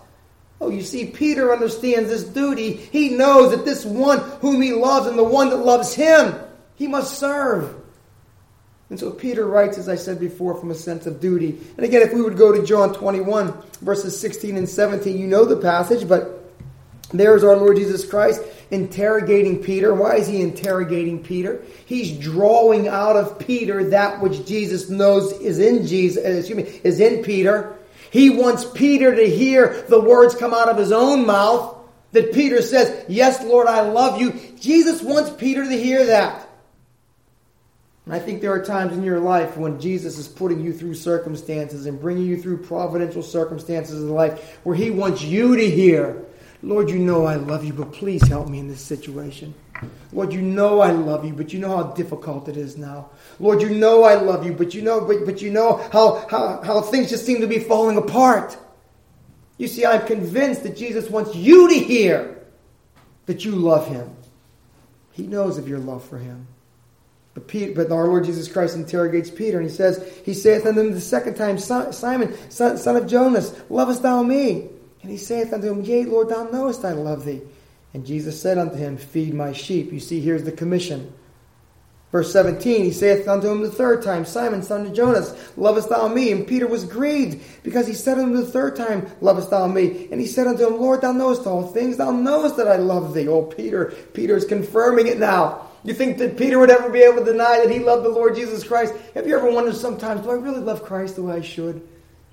Oh, 0.61 0.69
you 0.69 0.81
see, 0.81 1.07
Peter 1.07 1.51
understands 1.51 2.09
this 2.09 2.23
duty. 2.23 2.73
He 2.75 3.09
knows 3.09 3.51
that 3.51 3.65
this 3.65 3.83
one 3.83 4.19
whom 4.39 4.61
he 4.61 4.71
loves 4.71 5.07
and 5.07 5.17
the 5.17 5.23
one 5.23 5.49
that 5.49 5.57
loves 5.57 5.93
him, 5.93 6.35
he 6.75 6.87
must 6.87 7.19
serve. 7.19 7.75
And 8.89 8.99
so 8.99 9.09
Peter 9.09 9.45
writes, 9.45 9.77
as 9.77 9.89
I 9.89 9.95
said 9.95 10.19
before, 10.19 10.55
from 10.55 10.69
a 10.69 10.75
sense 10.75 11.07
of 11.07 11.19
duty. 11.19 11.57
And 11.77 11.85
again, 11.85 12.01
if 12.01 12.13
we 12.13 12.21
would 12.21 12.37
go 12.37 12.51
to 12.51 12.63
John 12.63 12.93
21, 12.93 13.53
verses 13.81 14.19
16 14.19 14.55
and 14.55 14.69
17, 14.69 15.17
you 15.17 15.25
know 15.25 15.45
the 15.45 15.57
passage, 15.57 16.07
but 16.07 16.43
there's 17.11 17.43
our 17.43 17.55
Lord 17.55 17.77
Jesus 17.77 18.05
Christ 18.05 18.41
interrogating 18.71 19.63
Peter. 19.63 19.93
Why 19.93 20.15
is 20.15 20.27
he 20.27 20.41
interrogating 20.41 21.23
Peter? 21.23 21.63
He's 21.85 22.17
drawing 22.17 22.87
out 22.87 23.15
of 23.15 23.39
Peter 23.39 23.89
that 23.91 24.21
which 24.21 24.45
Jesus 24.45 24.89
knows 24.89 25.31
is 25.33 25.59
in 25.59 25.85
Jesus, 25.85 26.23
uh, 26.23 26.29
excuse 26.29 26.57
me, 26.57 26.79
is 26.83 26.99
in 26.99 27.23
Peter. 27.23 27.75
He 28.11 28.29
wants 28.29 28.65
Peter 28.65 29.15
to 29.15 29.29
hear 29.29 29.85
the 29.89 29.99
words 30.01 30.35
come 30.35 30.53
out 30.53 30.69
of 30.69 30.77
his 30.77 30.91
own 30.91 31.25
mouth 31.25 31.77
that 32.11 32.33
Peter 32.33 32.61
says, 32.61 33.05
Yes, 33.07 33.43
Lord, 33.43 33.67
I 33.67 33.81
love 33.81 34.21
you. 34.21 34.33
Jesus 34.59 35.01
wants 35.01 35.31
Peter 35.31 35.63
to 35.63 35.77
hear 35.77 36.05
that. 36.07 36.42
And 38.05 38.13
I 38.13 38.19
think 38.19 38.41
there 38.41 38.51
are 38.51 38.63
times 38.63 38.93
in 38.93 39.03
your 39.03 39.19
life 39.19 39.55
when 39.55 39.79
Jesus 39.79 40.17
is 40.17 40.27
putting 40.27 40.59
you 40.59 40.73
through 40.73 40.95
circumstances 40.95 41.85
and 41.85 41.99
bringing 41.99 42.25
you 42.25 42.41
through 42.41 42.57
providential 42.57 43.23
circumstances 43.23 44.01
in 44.01 44.09
life 44.09 44.59
where 44.63 44.75
He 44.75 44.89
wants 44.89 45.21
you 45.21 45.55
to 45.55 45.69
hear, 45.69 46.21
Lord, 46.61 46.89
you 46.89 46.99
know 46.99 47.25
I 47.25 47.35
love 47.35 47.63
you, 47.63 47.73
but 47.73 47.93
please 47.93 48.27
help 48.27 48.49
me 48.49 48.59
in 48.59 48.67
this 48.67 48.81
situation. 48.81 49.53
Lord, 50.11 50.33
you 50.33 50.41
know 50.41 50.79
I 50.79 50.91
love 50.91 51.25
you, 51.25 51.33
but 51.33 51.53
you 51.53 51.59
know 51.59 51.75
how 51.75 51.83
difficult 51.83 52.47
it 52.47 52.57
is 52.57 52.77
now. 52.77 53.09
Lord, 53.39 53.61
you 53.61 53.69
know 53.69 54.03
I 54.03 54.15
love 54.15 54.45
you, 54.45 54.53
but 54.53 54.73
you 54.73 54.81
know, 54.81 55.01
but, 55.01 55.25
but 55.25 55.41
you 55.41 55.51
know 55.51 55.77
how, 55.91 56.25
how, 56.29 56.61
how 56.61 56.81
things 56.81 57.09
just 57.09 57.25
seem 57.25 57.41
to 57.41 57.47
be 57.47 57.59
falling 57.59 57.97
apart. 57.97 58.57
You 59.57 59.67
see, 59.67 59.85
I'm 59.85 60.05
convinced 60.05 60.63
that 60.63 60.77
Jesus 60.77 61.09
wants 61.09 61.35
you 61.35 61.69
to 61.69 61.75
hear 61.75 62.37
that 63.25 63.45
you 63.45 63.51
love 63.51 63.87
him. 63.87 64.09
He 65.11 65.27
knows 65.27 65.57
of 65.57 65.67
your 65.67 65.79
love 65.79 66.03
for 66.03 66.17
him. 66.17 66.47
But, 67.33 67.47
Peter, 67.47 67.73
but 67.73 67.91
our 67.91 68.07
Lord 68.07 68.25
Jesus 68.25 68.51
Christ 68.51 68.75
interrogates 68.75 69.31
Peter, 69.31 69.59
and 69.59 69.67
he 69.67 69.75
says, 69.75 70.21
He 70.23 70.33
saith 70.33 70.65
unto 70.65 70.81
him 70.81 70.91
the 70.91 71.01
second 71.01 71.35
time, 71.35 71.57
Simon, 71.57 72.35
son, 72.49 72.77
son 72.77 72.95
of 72.95 73.07
Jonas, 73.07 73.59
lovest 73.69 74.03
thou 74.03 74.21
me? 74.21 74.69
And 75.01 75.11
he 75.11 75.17
saith 75.17 75.51
unto 75.51 75.71
him, 75.71 75.81
Yea, 75.83 76.05
Lord, 76.05 76.29
thou 76.29 76.43
knowest 76.43 76.85
I 76.85 76.91
love 76.91 77.25
thee. 77.25 77.41
And 77.93 78.05
Jesus 78.05 78.39
said 78.39 78.57
unto 78.57 78.75
him, 78.75 78.97
Feed 78.97 79.33
my 79.33 79.51
sheep. 79.51 79.91
You 79.91 79.99
see, 79.99 80.19
here's 80.19 80.43
the 80.43 80.51
commission. 80.51 81.13
Verse 82.11 82.31
17, 82.31 82.83
he 82.83 82.91
saith 82.91 83.27
unto 83.27 83.49
him 83.49 83.63
the 83.63 83.71
third 83.71 84.03
time, 84.03 84.23
Simon, 84.23 84.61
son 84.61 84.85
of 84.85 84.93
Jonas, 84.93 85.33
lovest 85.57 85.89
thou 85.89 86.07
me? 86.07 86.31
And 86.31 86.45
Peter 86.45 86.67
was 86.67 86.85
grieved, 86.85 87.43
because 87.63 87.87
he 87.87 87.95
said 87.95 88.19
unto 88.19 88.35
him 88.35 88.39
the 88.39 88.45
third 88.45 88.75
time, 88.75 89.07
Lovest 89.19 89.49
thou 89.49 89.65
me? 89.65 90.07
And 90.11 90.21
he 90.21 90.27
said 90.27 90.45
unto 90.45 90.67
him, 90.67 90.79
Lord, 90.79 91.01
thou 91.01 91.11
knowest 91.11 91.47
all 91.47 91.65
things, 91.65 91.97
thou 91.97 92.11
knowest 92.11 92.55
that 92.57 92.67
I 92.67 92.75
love 92.75 93.15
thee. 93.15 93.27
Oh, 93.27 93.41
Peter, 93.41 93.95
Peter 94.13 94.37
is 94.37 94.45
confirming 94.45 95.07
it 95.07 95.17
now. 95.17 95.71
You 95.83 95.93
think 95.93 96.17
that 96.19 96.37
Peter 96.37 96.59
would 96.59 96.69
ever 96.69 96.89
be 96.89 96.99
able 96.99 97.25
to 97.25 97.31
deny 97.31 97.59
that 97.59 97.69
he 97.69 97.79
loved 97.79 98.05
the 98.05 98.09
Lord 98.09 98.35
Jesus 98.35 98.63
Christ? 98.63 98.93
Have 99.15 99.27
you 99.27 99.37
ever 99.37 99.51
wondered 99.51 99.75
sometimes, 99.75 100.21
do 100.21 100.31
I 100.31 100.35
really 100.35 100.61
love 100.61 100.83
Christ 100.83 101.15
the 101.15 101.23
way 101.23 101.35
I 101.35 101.41
should? 101.41 101.85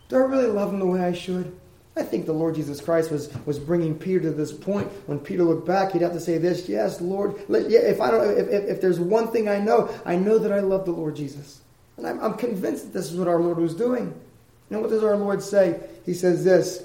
Do 0.08 0.16
I 0.16 0.20
really 0.20 0.46
love 0.46 0.72
him 0.72 0.78
the 0.78 0.86
way 0.86 1.00
I 1.00 1.12
should? 1.12 1.56
I 1.96 2.02
think 2.02 2.26
the 2.26 2.32
Lord 2.32 2.54
Jesus 2.54 2.80
Christ 2.80 3.10
was, 3.10 3.30
was 3.46 3.58
bringing 3.58 3.98
Peter 3.98 4.20
to 4.20 4.30
this 4.30 4.52
point. 4.52 4.88
When 5.06 5.18
Peter 5.18 5.42
looked 5.42 5.66
back, 5.66 5.92
he'd 5.92 6.02
have 6.02 6.12
to 6.12 6.20
say 6.20 6.38
this, 6.38 6.68
yes, 6.68 7.00
Lord. 7.00 7.34
Let, 7.48 7.68
yeah, 7.68 7.80
if, 7.80 8.00
I 8.00 8.10
don't, 8.10 8.38
if, 8.38 8.48
if, 8.48 8.64
if, 8.68 8.80
there's 8.80 9.00
one 9.00 9.28
thing 9.28 9.48
I 9.48 9.58
know, 9.58 9.92
I 10.06 10.14
know 10.14 10.38
that 10.38 10.52
I 10.52 10.60
love 10.60 10.84
the 10.84 10.92
Lord 10.92 11.16
Jesus. 11.16 11.60
And 11.96 12.06
I'm, 12.06 12.20
I'm 12.20 12.34
convinced 12.34 12.84
that 12.84 12.92
this 12.92 13.10
is 13.10 13.18
what 13.18 13.26
our 13.26 13.40
Lord 13.40 13.58
was 13.58 13.74
doing. 13.74 14.14
And 14.70 14.80
what 14.80 14.90
does 14.90 15.02
our 15.02 15.16
Lord 15.16 15.42
say? 15.42 15.80
He 16.06 16.14
says 16.14 16.44
this 16.44 16.84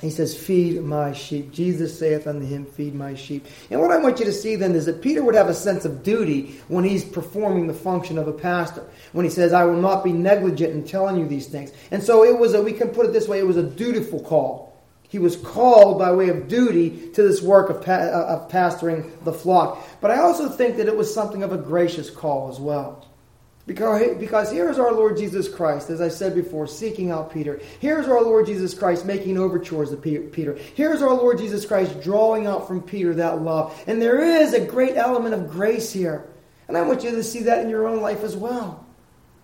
he 0.00 0.10
says, 0.10 0.36
Feed 0.36 0.80
my 0.82 1.12
sheep. 1.12 1.52
Jesus 1.52 1.98
saith 1.98 2.28
unto 2.28 2.46
him, 2.46 2.64
Feed 2.64 2.94
my 2.94 3.14
sheep. 3.14 3.46
And 3.70 3.80
what 3.80 3.90
I 3.90 3.98
want 3.98 4.20
you 4.20 4.24
to 4.26 4.32
see 4.32 4.54
then 4.54 4.76
is 4.76 4.86
that 4.86 5.02
Peter 5.02 5.24
would 5.24 5.34
have 5.34 5.48
a 5.48 5.54
sense 5.54 5.84
of 5.84 6.04
duty 6.04 6.60
when 6.68 6.84
he's 6.84 7.04
performing 7.04 7.66
the 7.66 7.74
function 7.74 8.16
of 8.16 8.28
a 8.28 8.32
pastor. 8.32 8.84
When 9.12 9.24
he 9.24 9.30
says, 9.30 9.52
I 9.52 9.64
will 9.64 9.80
not 9.80 10.04
be 10.04 10.12
negligent 10.12 10.72
in 10.72 10.84
telling 10.84 11.16
you 11.16 11.26
these 11.26 11.48
things. 11.48 11.72
And 11.90 12.02
so 12.02 12.24
it 12.24 12.38
was 12.38 12.54
a, 12.54 12.62
we 12.62 12.72
can 12.72 12.90
put 12.90 13.06
it 13.06 13.12
this 13.12 13.26
way, 13.26 13.40
it 13.40 13.46
was 13.46 13.56
a 13.56 13.62
dutiful 13.62 14.22
call. 14.22 14.68
He 15.08 15.18
was 15.18 15.36
called 15.36 15.98
by 15.98 16.12
way 16.12 16.28
of 16.28 16.48
duty 16.48 17.10
to 17.14 17.22
this 17.22 17.42
work 17.42 17.70
of, 17.70 17.82
pa- 17.82 17.92
uh, 17.92 18.26
of 18.28 18.50
pastoring 18.50 19.10
the 19.24 19.32
flock. 19.32 19.84
But 20.00 20.10
I 20.10 20.18
also 20.18 20.48
think 20.48 20.76
that 20.76 20.86
it 20.86 20.96
was 20.96 21.12
something 21.12 21.42
of 21.42 21.50
a 21.50 21.56
gracious 21.56 22.10
call 22.10 22.50
as 22.50 22.60
well. 22.60 23.07
Because, 23.68 24.50
here's 24.50 24.78
our 24.78 24.92
Lord 24.92 25.18
Jesus 25.18 25.46
Christ, 25.46 25.90
as 25.90 26.00
I 26.00 26.08
said 26.08 26.34
before, 26.34 26.66
seeking 26.66 27.10
out 27.10 27.30
Peter. 27.30 27.60
Here's 27.80 28.08
our 28.08 28.22
Lord 28.22 28.46
Jesus 28.46 28.72
Christ 28.72 29.04
making 29.04 29.36
overtures 29.36 29.90
to 29.90 29.96
Peter. 29.98 30.54
Here's 30.74 31.02
our 31.02 31.12
Lord 31.12 31.36
Jesus 31.36 31.66
Christ 31.66 32.00
drawing 32.00 32.46
out 32.46 32.66
from 32.66 32.80
Peter 32.80 33.14
that 33.16 33.42
love. 33.42 33.78
And 33.86 34.00
there 34.00 34.20
is 34.20 34.54
a 34.54 34.64
great 34.64 34.96
element 34.96 35.34
of 35.34 35.50
grace 35.50 35.92
here. 35.92 36.26
And 36.66 36.78
I 36.78 36.82
want 36.82 37.04
you 37.04 37.10
to 37.10 37.22
see 37.22 37.42
that 37.42 37.62
in 37.62 37.68
your 37.68 37.86
own 37.86 38.00
life 38.00 38.24
as 38.24 38.34
well. 38.34 38.86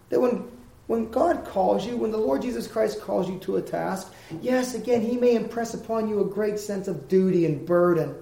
That 0.08 0.22
when, 0.22 0.50
when 0.86 1.10
God 1.10 1.44
calls 1.44 1.84
you, 1.84 1.98
when 1.98 2.10
the 2.10 2.16
Lord 2.16 2.40
Jesus 2.40 2.66
Christ 2.66 3.02
calls 3.02 3.28
you 3.28 3.38
to 3.40 3.56
a 3.56 3.62
task, 3.62 4.10
yes, 4.40 4.74
again, 4.74 5.02
He 5.02 5.18
may 5.18 5.34
impress 5.34 5.74
upon 5.74 6.08
you 6.08 6.22
a 6.22 6.24
great 6.24 6.58
sense 6.58 6.88
of 6.88 7.08
duty 7.08 7.44
and 7.44 7.66
burden. 7.66 8.14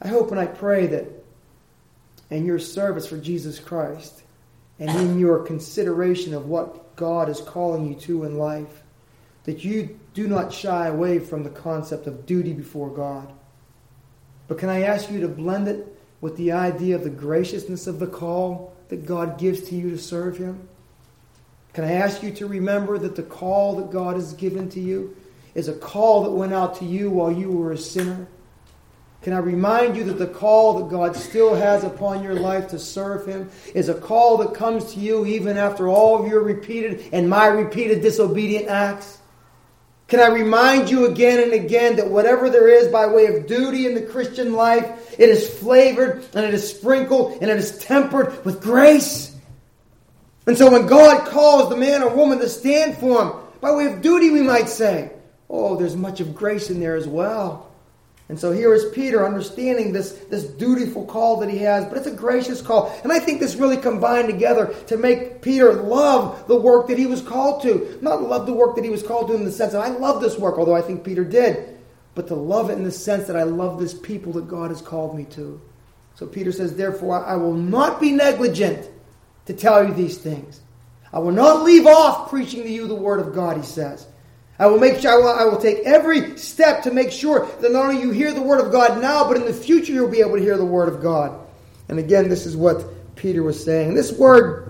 I 0.00 0.06
hope 0.06 0.30
and 0.30 0.38
I 0.38 0.46
pray 0.46 0.86
that 0.86 1.17
and 2.30 2.46
your 2.46 2.58
service 2.58 3.06
for 3.06 3.18
Jesus 3.18 3.58
Christ 3.58 4.22
and 4.78 4.90
in 4.90 5.18
your 5.18 5.40
consideration 5.40 6.34
of 6.34 6.46
what 6.46 6.94
God 6.96 7.28
is 7.28 7.40
calling 7.40 7.86
you 7.86 7.94
to 8.00 8.24
in 8.24 8.38
life, 8.38 8.82
that 9.44 9.64
you 9.64 9.98
do 10.14 10.28
not 10.28 10.52
shy 10.52 10.86
away 10.86 11.18
from 11.18 11.42
the 11.42 11.50
concept 11.50 12.06
of 12.06 12.26
duty 12.26 12.52
before 12.52 12.90
God. 12.90 13.32
But 14.46 14.58
can 14.58 14.68
I 14.68 14.82
ask 14.82 15.10
you 15.10 15.20
to 15.20 15.28
blend 15.28 15.68
it 15.68 15.96
with 16.20 16.36
the 16.36 16.52
idea 16.52 16.96
of 16.96 17.04
the 17.04 17.10
graciousness 17.10 17.86
of 17.86 17.98
the 17.98 18.06
call 18.06 18.74
that 18.88 19.06
God 19.06 19.38
gives 19.38 19.68
to 19.68 19.74
you 19.74 19.90
to 19.90 19.98
serve 19.98 20.38
Him? 20.38 20.68
Can 21.72 21.84
I 21.84 21.92
ask 21.92 22.22
you 22.22 22.32
to 22.32 22.46
remember 22.46 22.98
that 22.98 23.14
the 23.14 23.22
call 23.22 23.76
that 23.76 23.90
God 23.90 24.16
has 24.16 24.32
given 24.32 24.68
to 24.70 24.80
you 24.80 25.16
is 25.54 25.68
a 25.68 25.74
call 25.74 26.24
that 26.24 26.30
went 26.30 26.52
out 26.52 26.76
to 26.76 26.84
you 26.84 27.10
while 27.10 27.30
you 27.30 27.50
were 27.50 27.72
a 27.72 27.78
sinner? 27.78 28.26
Can 29.22 29.32
I 29.32 29.38
remind 29.38 29.96
you 29.96 30.04
that 30.04 30.18
the 30.18 30.28
call 30.28 30.78
that 30.78 30.90
God 30.90 31.16
still 31.16 31.54
has 31.54 31.82
upon 31.82 32.22
your 32.22 32.34
life 32.34 32.68
to 32.68 32.78
serve 32.78 33.26
Him 33.26 33.50
is 33.74 33.88
a 33.88 33.94
call 33.94 34.38
that 34.38 34.54
comes 34.54 34.92
to 34.94 35.00
you 35.00 35.26
even 35.26 35.56
after 35.56 35.88
all 35.88 36.22
of 36.22 36.30
your 36.30 36.42
repeated 36.42 37.08
and 37.12 37.28
my 37.28 37.46
repeated 37.46 38.00
disobedient 38.00 38.68
acts? 38.68 39.18
Can 40.06 40.20
I 40.20 40.28
remind 40.28 40.88
you 40.88 41.06
again 41.06 41.42
and 41.42 41.52
again 41.52 41.96
that 41.96 42.08
whatever 42.08 42.48
there 42.48 42.68
is 42.68 42.88
by 42.88 43.06
way 43.06 43.26
of 43.26 43.46
duty 43.46 43.86
in 43.86 43.94
the 43.94 44.02
Christian 44.02 44.54
life, 44.54 45.16
it 45.18 45.28
is 45.28 45.52
flavored 45.58 46.24
and 46.34 46.46
it 46.46 46.54
is 46.54 46.70
sprinkled 46.70 47.42
and 47.42 47.50
it 47.50 47.58
is 47.58 47.78
tempered 47.78 48.44
with 48.44 48.62
grace? 48.62 49.36
And 50.46 50.56
so 50.56 50.70
when 50.70 50.86
God 50.86 51.26
calls 51.26 51.68
the 51.68 51.76
man 51.76 52.02
or 52.02 52.14
woman 52.14 52.38
to 52.38 52.48
stand 52.48 52.96
for 52.96 53.22
Him, 53.22 53.32
by 53.60 53.72
way 53.72 53.92
of 53.92 54.00
duty, 54.00 54.30
we 54.30 54.40
might 54.40 54.68
say, 54.68 55.12
oh, 55.50 55.76
there's 55.76 55.96
much 55.96 56.20
of 56.20 56.34
grace 56.34 56.70
in 56.70 56.80
there 56.80 56.94
as 56.94 57.06
well. 57.06 57.67
And 58.28 58.38
so 58.38 58.52
here 58.52 58.74
is 58.74 58.84
Peter 58.92 59.24
understanding 59.24 59.92
this, 59.92 60.12
this 60.28 60.44
dutiful 60.44 61.06
call 61.06 61.38
that 61.40 61.48
he 61.48 61.58
has, 61.58 61.86
but 61.86 61.96
it's 61.96 62.06
a 62.06 62.14
gracious 62.14 62.60
call. 62.60 62.94
And 63.02 63.10
I 63.10 63.18
think 63.18 63.40
this 63.40 63.56
really 63.56 63.78
combined 63.78 64.28
together 64.28 64.74
to 64.88 64.98
make 64.98 65.40
Peter 65.40 65.72
love 65.72 66.46
the 66.46 66.56
work 66.56 66.88
that 66.88 66.98
he 66.98 67.06
was 67.06 67.22
called 67.22 67.62
to. 67.62 67.98
Not 68.02 68.22
love 68.22 68.44
the 68.44 68.52
work 68.52 68.76
that 68.76 68.84
he 68.84 68.90
was 68.90 69.02
called 69.02 69.28
to 69.28 69.34
in 69.34 69.44
the 69.44 69.52
sense 69.52 69.72
that 69.72 69.80
I 69.80 69.88
love 69.88 70.20
this 70.20 70.38
work, 70.38 70.58
although 70.58 70.76
I 70.76 70.82
think 70.82 71.04
Peter 71.04 71.24
did, 71.24 71.78
but 72.14 72.28
to 72.28 72.34
love 72.34 72.68
it 72.68 72.74
in 72.74 72.84
the 72.84 72.92
sense 72.92 73.26
that 73.28 73.36
I 73.36 73.44
love 73.44 73.80
this 73.80 73.94
people 73.94 74.32
that 74.34 74.46
God 74.46 74.70
has 74.70 74.82
called 74.82 75.16
me 75.16 75.24
to. 75.30 75.58
So 76.14 76.26
Peter 76.26 76.52
says, 76.52 76.76
Therefore, 76.76 77.24
I 77.24 77.36
will 77.36 77.54
not 77.54 77.98
be 77.98 78.12
negligent 78.12 78.90
to 79.46 79.54
tell 79.54 79.86
you 79.86 79.94
these 79.94 80.18
things. 80.18 80.60
I 81.14 81.20
will 81.20 81.32
not 81.32 81.62
leave 81.62 81.86
off 81.86 82.28
preaching 82.28 82.62
to 82.64 82.68
you 82.68 82.86
the 82.86 82.94
word 82.94 83.20
of 83.20 83.34
God, 83.34 83.56
he 83.56 83.62
says. 83.62 84.06
I 84.58 84.66
will 84.66 84.78
make 84.78 84.98
sure 85.00 85.12
I 85.12 85.16
will, 85.16 85.28
I 85.28 85.44
will 85.44 85.60
take 85.60 85.78
every 85.84 86.36
step 86.36 86.82
to 86.82 86.90
make 86.90 87.12
sure 87.12 87.46
that 87.60 87.70
not 87.70 87.86
only 87.86 88.00
you 88.00 88.10
hear 88.10 88.32
the 88.32 88.42
word 88.42 88.64
of 88.64 88.72
God 88.72 89.00
now, 89.00 89.26
but 89.28 89.36
in 89.36 89.44
the 89.44 89.52
future 89.52 89.92
you'll 89.92 90.10
be 90.10 90.20
able 90.20 90.36
to 90.36 90.42
hear 90.42 90.56
the 90.56 90.64
word 90.64 90.88
of 90.88 91.00
God. 91.00 91.38
And 91.88 91.98
again, 91.98 92.28
this 92.28 92.44
is 92.44 92.56
what 92.56 92.84
Peter 93.16 93.42
was 93.42 93.62
saying. 93.62 93.94
This 93.94 94.12
word 94.12 94.68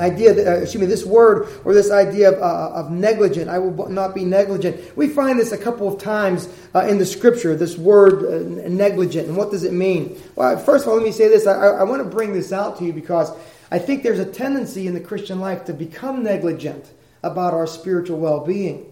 idea, 0.00 0.32
uh, 0.32 0.62
excuse 0.62 0.80
me, 0.80 0.86
this 0.86 1.04
word 1.04 1.48
or 1.64 1.74
this 1.74 1.90
idea 1.90 2.32
of, 2.32 2.42
uh, 2.42 2.74
of 2.74 2.90
negligent, 2.90 3.48
I 3.48 3.58
will 3.58 3.88
not 3.88 4.14
be 4.14 4.24
negligent. 4.24 4.96
We 4.96 5.08
find 5.08 5.38
this 5.38 5.52
a 5.52 5.58
couple 5.58 5.86
of 5.86 6.00
times 6.00 6.48
uh, 6.74 6.86
in 6.88 6.98
the 6.98 7.06
scripture, 7.06 7.54
this 7.54 7.76
word 7.76 8.24
uh, 8.24 8.68
negligent. 8.68 9.28
And 9.28 9.36
what 9.36 9.50
does 9.50 9.64
it 9.64 9.72
mean? 9.72 10.20
Well, 10.34 10.56
first 10.58 10.84
of 10.84 10.90
all, 10.90 10.96
let 10.96 11.04
me 11.04 11.12
say 11.12 11.28
this. 11.28 11.46
I, 11.46 11.54
I 11.54 11.82
want 11.84 12.02
to 12.02 12.08
bring 12.08 12.32
this 12.32 12.52
out 12.52 12.78
to 12.78 12.84
you 12.84 12.92
because 12.92 13.30
I 13.70 13.78
think 13.78 14.02
there's 14.02 14.18
a 14.18 14.24
tendency 14.24 14.86
in 14.86 14.94
the 14.94 15.00
Christian 15.00 15.40
life 15.40 15.64
to 15.66 15.72
become 15.72 16.22
negligent 16.22 16.90
about 17.22 17.54
our 17.54 17.66
spiritual 17.66 18.18
well 18.18 18.40
being. 18.40 18.91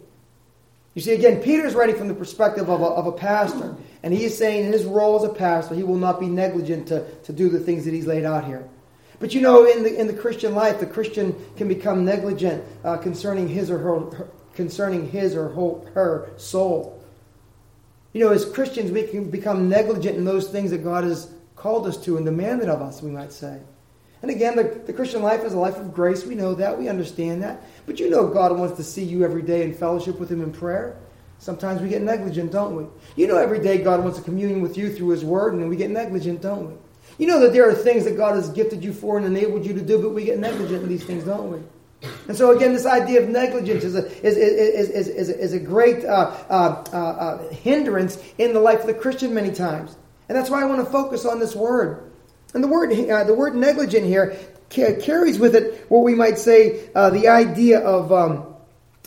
You 0.94 1.02
see, 1.02 1.12
again, 1.12 1.40
Peter's 1.40 1.74
writing 1.74 1.96
from 1.96 2.08
the 2.08 2.14
perspective 2.14 2.68
of 2.68 2.80
a, 2.80 2.84
of 2.84 3.06
a 3.06 3.12
pastor. 3.12 3.76
And 4.02 4.12
he 4.12 4.24
is 4.24 4.36
saying 4.36 4.66
in 4.66 4.72
his 4.72 4.84
role 4.84 5.16
as 5.16 5.24
a 5.24 5.32
pastor, 5.32 5.74
he 5.74 5.82
will 5.82 5.96
not 5.96 6.18
be 6.18 6.26
negligent 6.26 6.88
to, 6.88 7.08
to 7.22 7.32
do 7.32 7.48
the 7.48 7.60
things 7.60 7.84
that 7.84 7.94
he's 7.94 8.06
laid 8.06 8.24
out 8.24 8.44
here. 8.44 8.68
But 9.20 9.34
you 9.34 9.42
know, 9.42 9.66
in 9.66 9.82
the, 9.82 10.00
in 10.00 10.06
the 10.06 10.14
Christian 10.14 10.54
life, 10.54 10.80
the 10.80 10.86
Christian 10.86 11.36
can 11.56 11.68
become 11.68 12.04
negligent 12.04 12.64
uh, 12.82 12.96
concerning 12.96 13.48
his 13.48 13.70
or 13.70 13.78
her, 13.78 14.00
her, 14.16 14.30
concerning 14.54 15.10
his 15.10 15.36
or 15.36 15.50
her 15.50 16.30
soul. 16.38 17.04
You 18.12 18.24
know, 18.24 18.32
as 18.32 18.44
Christians, 18.44 18.90
we 18.90 19.04
can 19.04 19.30
become 19.30 19.68
negligent 19.68 20.16
in 20.16 20.24
those 20.24 20.48
things 20.48 20.70
that 20.70 20.82
God 20.82 21.04
has 21.04 21.30
called 21.54 21.86
us 21.86 22.02
to 22.04 22.16
and 22.16 22.24
demanded 22.24 22.68
of 22.68 22.80
us, 22.80 23.02
we 23.02 23.10
might 23.10 23.32
say. 23.32 23.60
And 24.22 24.30
again, 24.30 24.56
the, 24.56 24.82
the 24.86 24.92
Christian 24.92 25.22
life 25.22 25.44
is 25.44 25.54
a 25.54 25.58
life 25.58 25.76
of 25.76 25.94
grace. 25.94 26.24
We 26.24 26.34
know 26.34 26.54
that. 26.54 26.78
We 26.78 26.88
understand 26.88 27.42
that. 27.42 27.62
But 27.86 27.98
you 27.98 28.10
know 28.10 28.28
God 28.28 28.56
wants 28.56 28.76
to 28.76 28.84
see 28.84 29.04
you 29.04 29.24
every 29.24 29.42
day 29.42 29.62
in 29.62 29.72
fellowship 29.72 30.18
with 30.18 30.30
Him 30.30 30.42
in 30.42 30.52
prayer. 30.52 30.96
Sometimes 31.38 31.80
we 31.80 31.88
get 31.88 32.02
negligent, 32.02 32.52
don't 32.52 32.76
we? 32.76 32.84
You 33.16 33.26
know 33.26 33.38
every 33.38 33.60
day 33.60 33.78
God 33.78 34.02
wants 34.02 34.18
to 34.18 34.24
communion 34.24 34.60
with 34.60 34.76
you 34.76 34.92
through 34.92 35.08
His 35.08 35.24
Word, 35.24 35.54
and 35.54 35.68
we 35.70 35.76
get 35.76 35.90
negligent, 35.90 36.42
don't 36.42 36.68
we? 36.68 36.74
You 37.18 37.26
know 37.26 37.40
that 37.40 37.52
there 37.52 37.68
are 37.68 37.74
things 37.74 38.04
that 38.04 38.16
God 38.16 38.34
has 38.34 38.50
gifted 38.50 38.84
you 38.84 38.92
for 38.92 39.16
and 39.16 39.26
enabled 39.26 39.64
you 39.64 39.72
to 39.72 39.80
do, 39.80 40.00
but 40.00 40.10
we 40.10 40.24
get 40.24 40.38
negligent 40.38 40.82
in 40.82 40.88
these 40.88 41.04
things, 41.04 41.24
don't 41.24 41.50
we? 41.50 41.58
And 42.28 42.36
so 42.36 42.56
again, 42.56 42.72
this 42.72 42.86
idea 42.86 43.22
of 43.22 43.28
negligence 43.28 43.84
is 43.84 43.94
a, 43.94 44.06
is, 44.26 44.36
is, 44.36 44.88
is, 44.90 45.08
is, 45.08 45.28
is 45.28 45.52
a 45.52 45.58
great 45.58 46.04
uh, 46.04 46.34
uh, 46.48 46.84
uh, 46.92 46.96
uh 46.96 47.48
hindrance 47.50 48.22
in 48.38 48.52
the 48.52 48.60
life 48.60 48.80
of 48.80 48.86
the 48.86 48.94
Christian 48.94 49.34
many 49.34 49.50
times. 49.50 49.96
And 50.28 50.36
that's 50.36 50.48
why 50.48 50.62
I 50.62 50.64
want 50.64 50.84
to 50.84 50.90
focus 50.90 51.26
on 51.26 51.40
this 51.40 51.54
word. 51.54 52.09
And 52.54 52.64
the 52.64 52.68
word, 52.68 52.92
uh, 52.92 53.24
the 53.24 53.34
word 53.34 53.54
negligent 53.54 54.06
here 54.06 54.36
carries 54.70 55.38
with 55.38 55.54
it 55.54 55.86
what 55.88 56.00
we 56.00 56.14
might 56.14 56.38
say 56.38 56.90
uh, 56.94 57.10
the 57.10 57.28
idea 57.28 57.80
of 57.80 58.12
um, 58.12 58.46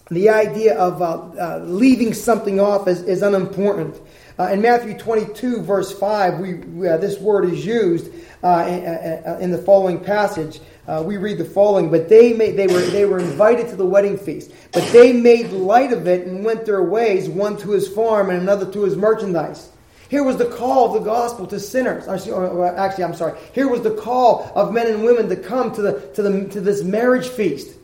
the 0.09 0.29
idea 0.29 0.77
of 0.77 1.01
uh, 1.01 1.13
uh, 1.39 1.59
leaving 1.63 2.13
something 2.13 2.59
off 2.59 2.87
as, 2.87 3.01
as 3.03 3.21
unimportant. 3.21 3.99
Uh, 4.37 4.49
in 4.51 4.61
Matthew 4.61 4.97
22, 4.97 5.61
verse 5.61 5.97
5, 5.97 6.39
we, 6.39 6.87
uh, 6.87 6.97
this 6.97 7.19
word 7.19 7.45
is 7.45 7.65
used 7.65 8.07
in, 8.07 9.41
in, 9.41 9.51
the 9.51 9.61
following 9.63 9.99
passage. 9.99 10.59
we 11.03 11.17
read 11.17 11.37
the 11.37 11.45
following, 11.45 11.89
but 11.89 12.09
they 12.09 12.33
made, 12.33 12.57
they 12.57 12.67
were 12.67 12.81
they 12.81 13.05
were 13.05 13.19
invited 13.19 13.69
to 13.69 13.75
the 13.75 13.85
wedding 13.85 14.17
feast, 14.17 14.51
but 14.71 14.83
they 14.91 15.13
made 15.13 15.51
light 15.51 15.93
of 15.93 16.07
it 16.07 16.27
and 16.27 16.43
went 16.43 16.65
their 16.65 16.83
ways, 16.83 17.29
one 17.29 17.55
to 17.57 17.71
his 17.71 17.87
farm 17.87 18.29
and 18.29 18.41
another 18.41 18.69
to 18.71 18.83
his 18.83 18.97
merchandise. 18.97 19.69
Here 20.09 20.23
was 20.23 20.37
the 20.37 20.45
call 20.45 20.87
of 20.87 20.93
the 20.93 21.09
gospel 21.09 21.47
to 21.47 21.59
sinners. 21.59 22.07
Actually, 22.07 23.03
I'm 23.03 23.15
sorry. 23.15 23.39
Here 23.53 23.67
was 23.67 23.81
the 23.81 23.95
call 23.95 24.51
of 24.55 24.73
men 24.73 24.87
and 24.87 25.03
women 25.03 25.29
to 25.29 25.35
come 25.35 25.73
to, 25.75 25.81
the, 25.81 25.99
to, 26.15 26.21
the, 26.21 26.45
to 26.49 26.61
this 26.61 26.83
marriage 26.83 27.27
feast. 27.27 27.75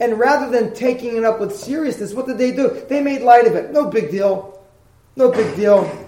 And 0.00 0.18
rather 0.18 0.50
than 0.50 0.74
taking 0.74 1.16
it 1.16 1.24
up 1.24 1.40
with 1.40 1.54
seriousness, 1.56 2.14
what 2.14 2.26
did 2.26 2.38
they 2.38 2.52
do? 2.52 2.84
They 2.88 3.02
made 3.02 3.22
light 3.22 3.46
of 3.46 3.54
it. 3.54 3.72
No 3.72 3.86
big 3.86 4.10
deal. 4.10 4.62
No 5.16 5.30
big 5.30 5.56
deal. 5.56 6.06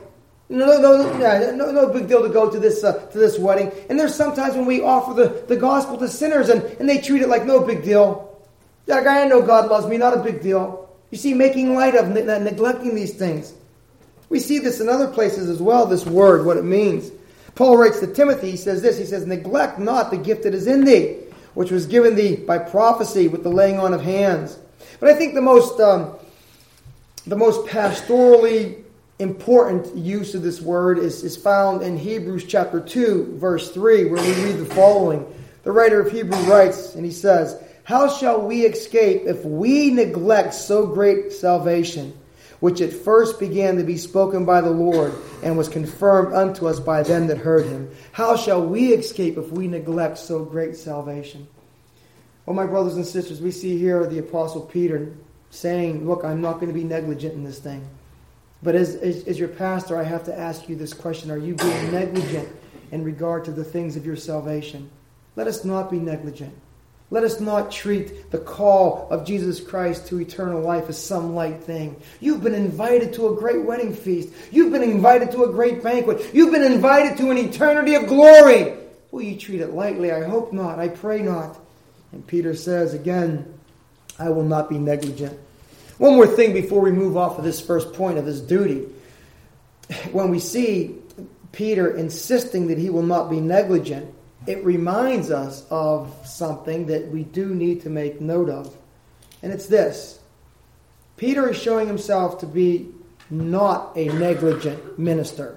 No, 0.48 0.80
no, 0.80 1.18
yeah, 1.18 1.52
no, 1.52 1.70
no 1.70 1.92
big 1.92 2.08
deal 2.08 2.22
to 2.22 2.28
go 2.28 2.50
to 2.50 2.58
this 2.58 2.82
uh, 2.82 2.94
to 3.12 3.18
this 3.18 3.38
wedding. 3.38 3.70
And 3.88 3.98
there's 3.98 4.14
sometimes 4.14 4.56
when 4.56 4.66
we 4.66 4.82
offer 4.82 5.14
the, 5.14 5.44
the 5.46 5.56
gospel 5.56 5.96
to 5.98 6.08
sinners 6.08 6.48
and, 6.48 6.62
and 6.80 6.88
they 6.88 7.00
treat 7.00 7.22
it 7.22 7.28
like 7.28 7.46
no 7.46 7.60
big 7.60 7.84
deal. 7.84 8.36
Like, 8.88 9.06
I 9.06 9.26
know 9.26 9.42
God 9.42 9.70
loves 9.70 9.86
me, 9.86 9.96
not 9.96 10.16
a 10.16 10.20
big 10.20 10.42
deal. 10.42 10.88
You 11.10 11.18
see, 11.18 11.34
making 11.34 11.74
light 11.74 11.94
of, 11.94 12.08
neglecting 12.08 12.96
these 12.96 13.14
things. 13.14 13.52
We 14.30 14.38
see 14.40 14.60
this 14.60 14.80
in 14.80 14.88
other 14.88 15.08
places 15.08 15.50
as 15.50 15.60
well, 15.60 15.84
this 15.84 16.06
word, 16.06 16.46
what 16.46 16.56
it 16.56 16.64
means. 16.64 17.10
Paul 17.56 17.76
writes 17.76 18.00
to 18.00 18.06
Timothy, 18.06 18.52
he 18.52 18.56
says 18.56 18.80
this, 18.80 18.96
he 18.96 19.04
says, 19.04 19.26
Neglect 19.26 19.78
not 19.78 20.10
the 20.10 20.16
gift 20.16 20.44
that 20.44 20.54
is 20.54 20.68
in 20.68 20.84
thee, 20.84 21.16
which 21.54 21.72
was 21.72 21.86
given 21.86 22.14
thee 22.14 22.36
by 22.36 22.58
prophecy 22.58 23.28
with 23.28 23.42
the 23.42 23.50
laying 23.50 23.78
on 23.78 23.92
of 23.92 24.00
hands. 24.00 24.56
But 25.00 25.10
I 25.10 25.14
think 25.14 25.34
the 25.34 25.42
most, 25.42 25.80
um, 25.80 26.14
the 27.26 27.36
most 27.36 27.66
pastorally 27.66 28.84
important 29.18 29.96
use 29.96 30.34
of 30.34 30.42
this 30.42 30.60
word 30.62 30.98
is, 30.98 31.24
is 31.24 31.36
found 31.36 31.82
in 31.82 31.98
Hebrews 31.98 32.44
chapter 32.46 32.80
2, 32.80 33.36
verse 33.36 33.72
3, 33.72 34.06
where 34.06 34.22
we 34.22 34.44
read 34.44 34.58
the 34.58 34.74
following. 34.74 35.26
The 35.64 35.72
writer 35.72 36.00
of 36.00 36.12
Hebrews 36.12 36.46
writes, 36.46 36.94
and 36.94 37.04
he 37.04 37.10
says, 37.10 37.60
How 37.82 38.08
shall 38.08 38.40
we 38.40 38.62
escape 38.62 39.22
if 39.26 39.44
we 39.44 39.90
neglect 39.90 40.54
so 40.54 40.86
great 40.86 41.32
salvation? 41.32 42.14
Which 42.60 42.80
at 42.80 42.92
first 42.92 43.40
began 43.40 43.76
to 43.76 43.84
be 43.84 43.96
spoken 43.96 44.44
by 44.44 44.60
the 44.60 44.70
Lord 44.70 45.12
and 45.42 45.56
was 45.56 45.68
confirmed 45.68 46.34
unto 46.34 46.66
us 46.66 46.78
by 46.78 47.02
them 47.02 47.26
that 47.26 47.38
heard 47.38 47.66
him. 47.66 47.90
How 48.12 48.36
shall 48.36 48.64
we 48.64 48.92
escape 48.92 49.36
if 49.36 49.50
we 49.50 49.66
neglect 49.66 50.18
so 50.18 50.44
great 50.44 50.76
salvation? 50.76 51.48
Well, 52.44 52.54
my 52.54 52.66
brothers 52.66 52.96
and 52.96 53.06
sisters, 53.06 53.40
we 53.40 53.50
see 53.50 53.78
here 53.78 54.06
the 54.06 54.18
Apostle 54.18 54.62
Peter 54.62 55.12
saying, 55.50 56.06
Look, 56.06 56.24
I'm 56.24 56.40
not 56.40 56.54
going 56.54 56.68
to 56.68 56.78
be 56.78 56.84
negligent 56.84 57.34
in 57.34 57.44
this 57.44 57.58
thing. 57.58 57.86
But 58.62 58.74
as, 58.74 58.94
as, 58.96 59.24
as, 59.24 59.38
your 59.38 59.48
pastor, 59.48 59.96
I 59.96 60.02
have 60.02 60.24
to 60.24 60.38
ask 60.38 60.68
you 60.68 60.76
this 60.76 60.92
question 60.92 61.30
Are 61.30 61.38
you 61.38 61.54
being 61.54 61.92
negligent 61.92 62.48
in 62.92 63.04
regard 63.04 63.44
to 63.46 63.52
the 63.52 63.64
things 63.64 63.96
of 63.96 64.04
your 64.04 64.16
salvation? 64.16 64.90
Let 65.36 65.46
us 65.46 65.64
not 65.64 65.90
be 65.90 65.98
negligent. 65.98 66.54
Let 67.12 67.24
us 67.24 67.40
not 67.40 67.72
treat 67.72 68.30
the 68.30 68.38
call 68.38 69.08
of 69.10 69.24
Jesus 69.24 69.60
Christ 69.60 70.06
to 70.08 70.20
eternal 70.20 70.60
life 70.60 70.88
as 70.88 71.02
some 71.02 71.34
light 71.34 71.62
thing. 71.64 72.00
You've 72.20 72.42
been 72.42 72.54
invited 72.54 73.12
to 73.14 73.28
a 73.28 73.36
great 73.36 73.64
wedding 73.64 73.92
feast. 73.94 74.28
You've 74.52 74.72
been 74.72 74.84
invited 74.84 75.32
to 75.32 75.42
a 75.42 75.50
great 75.50 75.82
banquet. 75.82 76.32
You've 76.32 76.52
been 76.52 76.62
invited 76.62 77.18
to 77.18 77.30
an 77.32 77.38
eternity 77.38 77.96
of 77.96 78.06
glory. 78.06 78.76
Will 79.10 79.22
you 79.22 79.36
treat 79.36 79.60
it 79.60 79.74
lightly? 79.74 80.12
I 80.12 80.22
hope 80.22 80.52
not. 80.52 80.78
I 80.78 80.86
pray 80.86 81.20
not. 81.20 81.58
And 82.12 82.24
Peter 82.24 82.54
says 82.54 82.94
again, 82.94 83.58
I 84.16 84.28
will 84.30 84.44
not 84.44 84.68
be 84.68 84.78
negligent. 84.78 85.36
One 85.98 86.14
more 86.14 86.28
thing 86.28 86.52
before 86.52 86.80
we 86.80 86.92
move 86.92 87.16
off 87.16 87.38
of 87.38 87.44
this 87.44 87.60
first 87.60 87.92
point 87.92 88.18
of 88.18 88.26
his 88.26 88.40
duty. 88.40 88.86
When 90.12 90.30
we 90.30 90.38
see 90.38 90.96
Peter 91.50 91.96
insisting 91.96 92.68
that 92.68 92.78
he 92.78 92.88
will 92.88 93.02
not 93.02 93.28
be 93.28 93.40
negligent, 93.40 94.14
it 94.50 94.64
reminds 94.64 95.30
us 95.30 95.64
of 95.70 96.12
something 96.26 96.86
that 96.86 97.06
we 97.06 97.22
do 97.22 97.54
need 97.54 97.82
to 97.82 97.88
make 97.88 98.20
note 98.20 98.50
of. 98.50 98.76
And 99.42 99.52
it's 99.52 99.66
this 99.66 100.18
Peter 101.16 101.50
is 101.50 101.56
showing 101.56 101.86
himself 101.86 102.40
to 102.40 102.46
be 102.46 102.88
not 103.30 103.96
a 103.96 104.06
negligent 104.08 104.98
minister. 104.98 105.56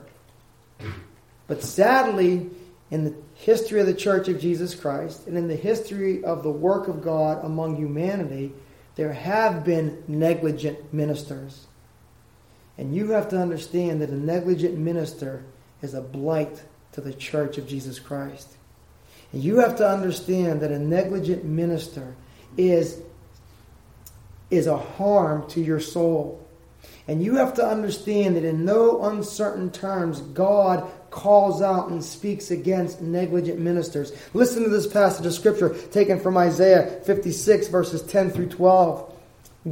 But 1.48 1.64
sadly, 1.64 2.52
in 2.92 3.06
the 3.06 3.16
history 3.34 3.80
of 3.80 3.88
the 3.88 3.96
Church 3.96 4.28
of 4.28 4.40
Jesus 4.40 4.76
Christ 4.76 5.26
and 5.26 5.36
in 5.38 5.48
the 5.48 5.56
history 5.56 6.24
of 6.24 6.44
the 6.44 6.52
work 6.52 6.88
of 6.88 7.04
God 7.04 7.44
among 7.44 7.78
humanity, 7.78 8.52
there 8.96 9.14
have 9.14 9.64
been 9.64 10.04
negligent 10.08 10.94
ministers. 10.94 11.66
And 12.78 12.96
you 12.96 13.10
have 13.12 13.30
to 13.30 13.42
understand 13.42 14.02
that 14.02 14.10
a 14.10 14.16
negligent 14.16 14.78
minister 14.78 15.44
is 15.82 15.96
a 15.96 16.02
blight 16.02 16.62
to 16.92 17.02
the 17.02 17.14
church 17.14 17.58
of 17.58 17.68
Jesus 17.68 17.98
Christ. 17.98 18.58
You 19.34 19.58
have 19.60 19.78
to 19.78 19.90
understand 19.90 20.62
that 20.62 20.72
a 20.72 20.78
negligent 20.78 21.44
minister 21.44 22.16
is, 22.56 23.02
is 24.52 24.68
a 24.68 24.78
harm 24.78 25.50
to 25.50 25.62
your 25.62 25.80
soul. 25.80 26.40
And 27.08 27.22
you 27.22 27.36
have 27.36 27.56
to 27.56 27.66
understand 27.66 28.36
that 28.38 28.46
in 28.46 28.64
no 28.64 29.04
uncertain 29.04 29.72
terms, 29.72 30.22
God 30.22 30.90
calls 31.10 31.62
out 31.62 31.90
and 31.90 32.04
speaks 32.04 32.52
against 32.52 33.02
negligent 33.02 33.60
ministers. 33.60 34.14
Listen 34.34 34.64
to 34.64 34.70
this 34.70 34.88
passage 34.88 35.26
of 35.26 35.34
Scripture 35.34 35.76
taken 35.92 36.20
from 36.20 36.38
Isaiah 36.38 37.02
56, 37.04 37.68
verses 37.68 38.04
10 38.04 38.32
through 38.32 38.50
12. 38.50 39.10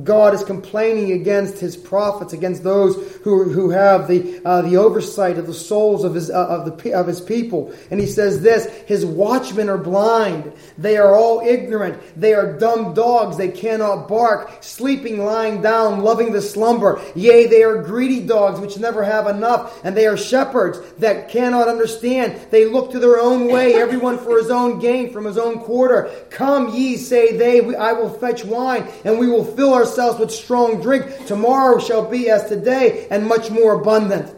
God 0.04 0.34
is 0.34 0.44
complaining 0.44 1.12
against 1.12 1.60
his 1.60 1.76
prophets, 1.76 2.34
against 2.34 2.64
those 2.64 2.96
who, 3.24 3.50
who 3.50 3.70
have 3.70 4.08
the, 4.08 4.42
uh, 4.44 4.62
the 4.62 4.78
oversight 4.78 5.38
of 5.38 5.48
the 5.48 5.54
souls 5.54 6.04
of 6.04 6.16
his, 6.16 6.30
uh, 6.30 6.48
of, 6.48 6.66
the, 6.66 6.94
of 6.94 7.08
his 7.08 7.22
people. 7.22 7.74
And 7.90 8.00
he 8.00 8.08
says 8.08 8.42
this 8.42 8.66
His 8.88 9.06
watchmen 9.06 9.70
are 9.70 9.78
blind. 9.78 10.52
They 10.78 10.98
are 10.98 11.16
all 11.16 11.42
ignorant. 11.42 12.02
They 12.20 12.34
are 12.34 12.58
dumb 12.58 12.94
dogs. 12.94 13.38
They 13.38 13.52
cannot 13.52 14.08
bark, 14.08 14.64
sleeping, 14.64 15.24
lying 15.24 15.62
down, 15.62 16.02
loving 16.02 16.32
the 16.32 16.42
slumber. 16.42 17.02
Yea, 17.16 17.48
they 17.48 17.64
are 17.64 17.84
greedy 17.84 18.26
dogs 18.26 18.60
which 18.60 18.78
never 18.78 19.04
have 19.04 19.28
enough. 19.28 19.80
And 19.84 19.96
they 19.96 20.08
are 20.08 20.18
shepherds 20.18 20.80
that 21.00 21.30
cannot 21.30 21.68
understand. 21.68 22.40
They 22.52 22.66
look 22.66 22.92
to 22.92 23.00
their 23.00 23.20
own 23.20 23.52
way, 23.52 23.76
everyone 23.76 24.18
for 24.18 24.38
his 24.38 24.50
own 24.50 24.80
gain 24.80 25.12
from 25.12 25.26
his 25.26 25.38
own 25.38 25.60
quarter. 25.60 26.12
Come 26.30 26.74
ye, 26.74 26.98
say 26.98 27.38
they, 27.38 27.76
I 27.76 27.94
will 27.94 28.10
fetch 28.10 28.44
wine, 28.46 28.88
and 29.06 29.20
we 29.20 29.28
will 29.28 29.46
fill 29.46 29.74
ourselves 29.74 30.20
with 30.20 30.32
strong 30.32 30.82
drink. 30.82 31.28
Tomorrow 31.28 31.80
shall 31.80 32.10
be 32.10 32.30
as 32.30 32.48
today 32.48 33.08
and 33.12 33.28
much 33.28 33.52
more 33.52 33.80
abundant. 33.80 34.34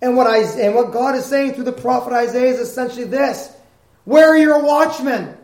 And 0.00 0.16
what, 0.16 0.26
I, 0.26 0.38
and 0.38 0.74
what 0.74 0.92
God 0.92 1.14
is 1.16 1.26
saying 1.26 1.54
through 1.54 1.64
the 1.64 1.72
prophet 1.72 2.14
Isaiah 2.14 2.54
is 2.54 2.60
essentially 2.60 3.04
this 3.04 3.54
Where 4.04 4.30
are 4.30 4.38
your 4.38 4.62
watchmen? 4.64 5.36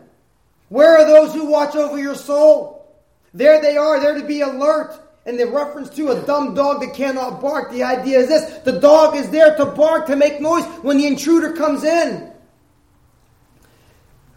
Where 0.69 0.97
are 0.97 1.05
those 1.05 1.33
who 1.33 1.45
watch 1.45 1.75
over 1.75 1.99
your 1.99 2.15
soul? 2.15 2.87
There 3.33 3.61
they 3.61 3.77
are, 3.77 3.99
there 3.99 4.19
to 4.19 4.25
be 4.25 4.41
alert. 4.41 4.99
And 5.25 5.39
the 5.39 5.45
reference 5.45 5.89
to 5.91 6.09
a 6.09 6.25
dumb 6.25 6.55
dog 6.55 6.81
that 6.81 6.95
cannot 6.95 7.41
bark, 7.41 7.71
the 7.71 7.83
idea 7.83 8.19
is 8.19 8.29
this 8.29 8.59
the 8.63 8.79
dog 8.79 9.15
is 9.15 9.29
there 9.29 9.55
to 9.57 9.65
bark, 9.65 10.07
to 10.07 10.15
make 10.15 10.41
noise 10.41 10.65
when 10.81 10.97
the 10.97 11.05
intruder 11.05 11.53
comes 11.53 11.83
in. 11.83 12.31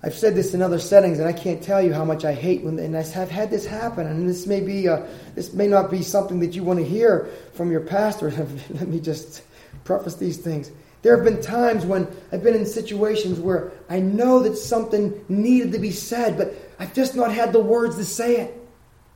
I've 0.05 0.15
said 0.15 0.35
this 0.35 0.53
in 0.53 0.63
other 0.63 0.81
settings, 0.81 1.21
and 1.21 1.29
I 1.29 1.33
can't 1.33 1.63
tell 1.63 1.81
you 1.81 1.93
how 1.93 2.05
much 2.05 2.25
I 2.25 2.33
hate 2.33 2.65
when, 2.65 2.79
and 2.81 2.97
I've 2.97 3.31
had 3.31 3.51
this 3.51 3.65
happen. 3.65 4.07
And 4.07 4.29
this 4.29 4.49
may 4.49 4.61
be, 4.61 4.89
uh, 4.89 5.07
this 5.37 5.53
may 5.53 5.69
not 5.69 5.93
be 5.93 6.03
something 6.03 6.41
that 6.41 6.57
you 6.57 6.65
want 6.65 6.81
to 6.81 6.85
hear 6.85 7.31
from 7.55 7.71
your 7.71 7.83
pastor. 7.83 8.31
Let 8.71 8.89
me 8.89 8.99
just 8.99 9.43
preface 9.85 10.17
these 10.17 10.39
things. 10.39 10.73
There 11.03 11.15
have 11.17 11.25
been 11.25 11.41
times 11.41 11.87
when 11.87 12.09
I've 12.33 12.43
been 12.43 12.55
in 12.55 12.67
situations 12.67 13.39
where 13.39 13.73
I 13.89 14.01
know 14.01 14.41
that 14.41 14.57
something 14.57 15.25
needed 15.29 15.73
to 15.73 15.79
be 15.79 15.93
said, 15.93 16.37
but 16.37 16.55
I've 16.81 16.95
just 16.95 17.15
not 17.15 17.33
had 17.33 17.53
the 17.53 17.61
words 17.61 17.97
to 17.97 18.05
say 18.05 18.37
it. 18.39 18.59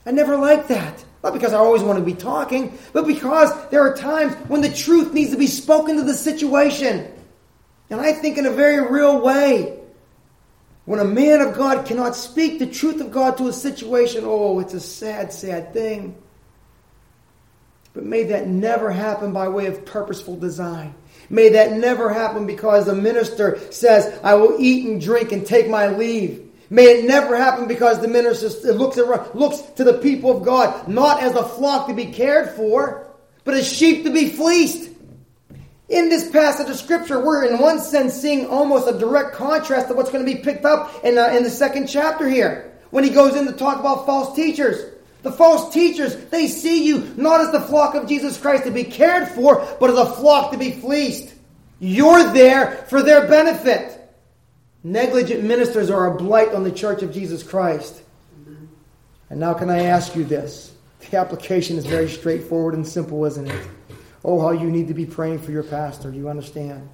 I 0.05 0.13
never 0.13 0.37
like 0.37 0.69
that. 0.69 1.05
Not 1.25 1.33
because 1.33 1.53
I 1.53 1.59
always 1.59 1.83
want 1.83 1.99
to 1.99 2.05
be 2.05 2.15
talking, 2.15 2.79
but 2.93 3.09
because 3.09 3.51
there 3.71 3.81
are 3.81 3.97
times 3.97 4.35
when 4.49 4.61
the 4.61 4.73
truth 4.73 5.13
needs 5.13 5.33
to 5.33 5.37
be 5.37 5.49
spoken 5.49 5.97
to 5.97 6.03
the 6.03 6.15
situation. 6.15 7.13
And 7.91 8.01
I 8.01 8.13
think 8.13 8.39
in 8.39 8.47
a 8.47 8.51
very 8.51 8.89
real 8.89 9.21
way. 9.21 9.76
When 10.87 11.01
a 11.01 11.05
man 11.05 11.41
of 11.41 11.57
God 11.57 11.85
cannot 11.85 12.17
speak 12.17 12.59
the 12.59 12.67
truth 12.67 13.01
of 13.01 13.11
God 13.11 13.37
to 13.39 13.49
a 13.49 13.53
situation, 13.53 14.23
oh, 14.25 14.61
it's 14.61 14.73
a 14.73 14.81
sad, 14.81 15.33
sad 15.33 15.73
thing. 15.73 16.17
But 17.93 18.05
may 18.05 18.25
that 18.25 18.47
never 18.47 18.91
happen 18.91 19.33
by 19.33 19.49
way 19.49 19.67
of 19.67 19.85
purposeful 19.85 20.37
design. 20.37 20.95
May 21.29 21.51
that 21.51 21.73
never 21.73 22.13
happen 22.13 22.47
because 22.47 22.87
the 22.87 22.95
minister 22.95 23.59
says, 23.73 24.21
I 24.23 24.35
will 24.35 24.57
eat 24.61 24.87
and 24.87 25.01
drink 25.01 25.33
and 25.33 25.45
take 25.45 25.69
my 25.69 25.89
leave. 25.89 26.47
May 26.71 26.99
it 26.99 27.05
never 27.05 27.37
happen 27.37 27.67
because 27.67 28.01
the 28.01 28.09
minister 28.09 28.73
looks, 28.73 28.97
around, 28.97 29.35
looks 29.35 29.61
to 29.77 29.85
the 29.85 29.99
people 29.99 30.37
of 30.37 30.45
God 30.45 30.87
not 30.87 31.21
as 31.21 31.35
a 31.35 31.45
flock 31.45 31.89
to 31.89 31.95
be 31.95 32.07
cared 32.07 32.51
for, 32.51 33.09
but 33.45 33.55
as 33.55 33.67
sheep 33.67 34.05
to 34.05 34.13
be 34.13 34.29
fleeced. 34.29 34.91
In 35.89 36.09
this 36.09 36.31
passage 36.31 36.69
of 36.69 36.77
Scripture, 36.77 37.25
we're 37.25 37.45
in 37.45 37.61
one 37.61 37.79
sense 37.79 38.15
seeing 38.15 38.47
almost 38.47 38.89
a 38.89 38.99
direct 38.99 39.35
contrast 39.35 39.89
to 39.89 39.95
what's 39.95 40.11
going 40.11 40.27
to 40.27 40.33
be 40.33 40.41
picked 40.41 40.65
up 40.65 41.05
in, 41.05 41.17
uh, 41.17 41.29
in 41.29 41.45
the 41.45 41.51
second 41.51 41.87
chapter 41.87 42.29
here. 42.29 42.73
When 42.91 43.05
he 43.05 43.11
goes 43.11 43.37
in 43.37 43.47
to 43.47 43.53
talk 43.53 43.79
about 43.79 44.05
false 44.05 44.35
teachers. 44.35 44.95
The 45.23 45.31
false 45.33 45.73
teachers, 45.73 46.17
they 46.27 46.49
see 46.49 46.87
you 46.87 47.13
not 47.17 47.41
as 47.41 47.53
the 47.53 47.61
flock 47.61 47.95
of 47.95 48.09
Jesus 48.09 48.39
Christ 48.39 48.65
to 48.65 48.71
be 48.71 48.85
cared 48.85 49.29
for, 49.29 49.67
but 49.81 49.91
as 49.91 49.99
a 49.99 50.07
flock 50.07 50.53
to 50.53 50.59
be 50.59 50.73
fleeced. 50.73 51.35
You're 51.79 52.33
there 52.33 52.85
for 52.89 53.03
their 53.03 53.29
benefit. 53.29 53.93
Negligent 54.83 55.45
ministers 55.45 55.91
are 55.91 56.07
a 56.07 56.17
blight 56.17 56.53
on 56.55 56.65
the 56.65 56.71
church 56.71 57.03
of 57.03 57.13
Jesus 57.13 57.43
Christ. 57.43 58.03
And 59.31 59.41
now, 59.41 59.55
can 59.55 59.69
I 59.69 59.85
ask 59.85 60.15
you 60.15 60.25
this? 60.25 60.73
The 61.11 61.17
application 61.17 61.77
is 61.77 61.87
very 61.87 62.09
straightforward 62.09 62.75
and 62.75 62.87
simple, 62.87 63.25
isn't 63.25 63.49
it? 63.49 63.69
Oh, 64.27 64.41
how 64.41 64.51
you 64.51 64.69
need 64.69 64.89
to 64.89 64.95
be 64.95 65.07
praying 65.07 65.39
for 65.39 65.53
your 65.53 65.63
pastor. 65.63 66.11
You 66.11 66.29
understand? 66.29 66.89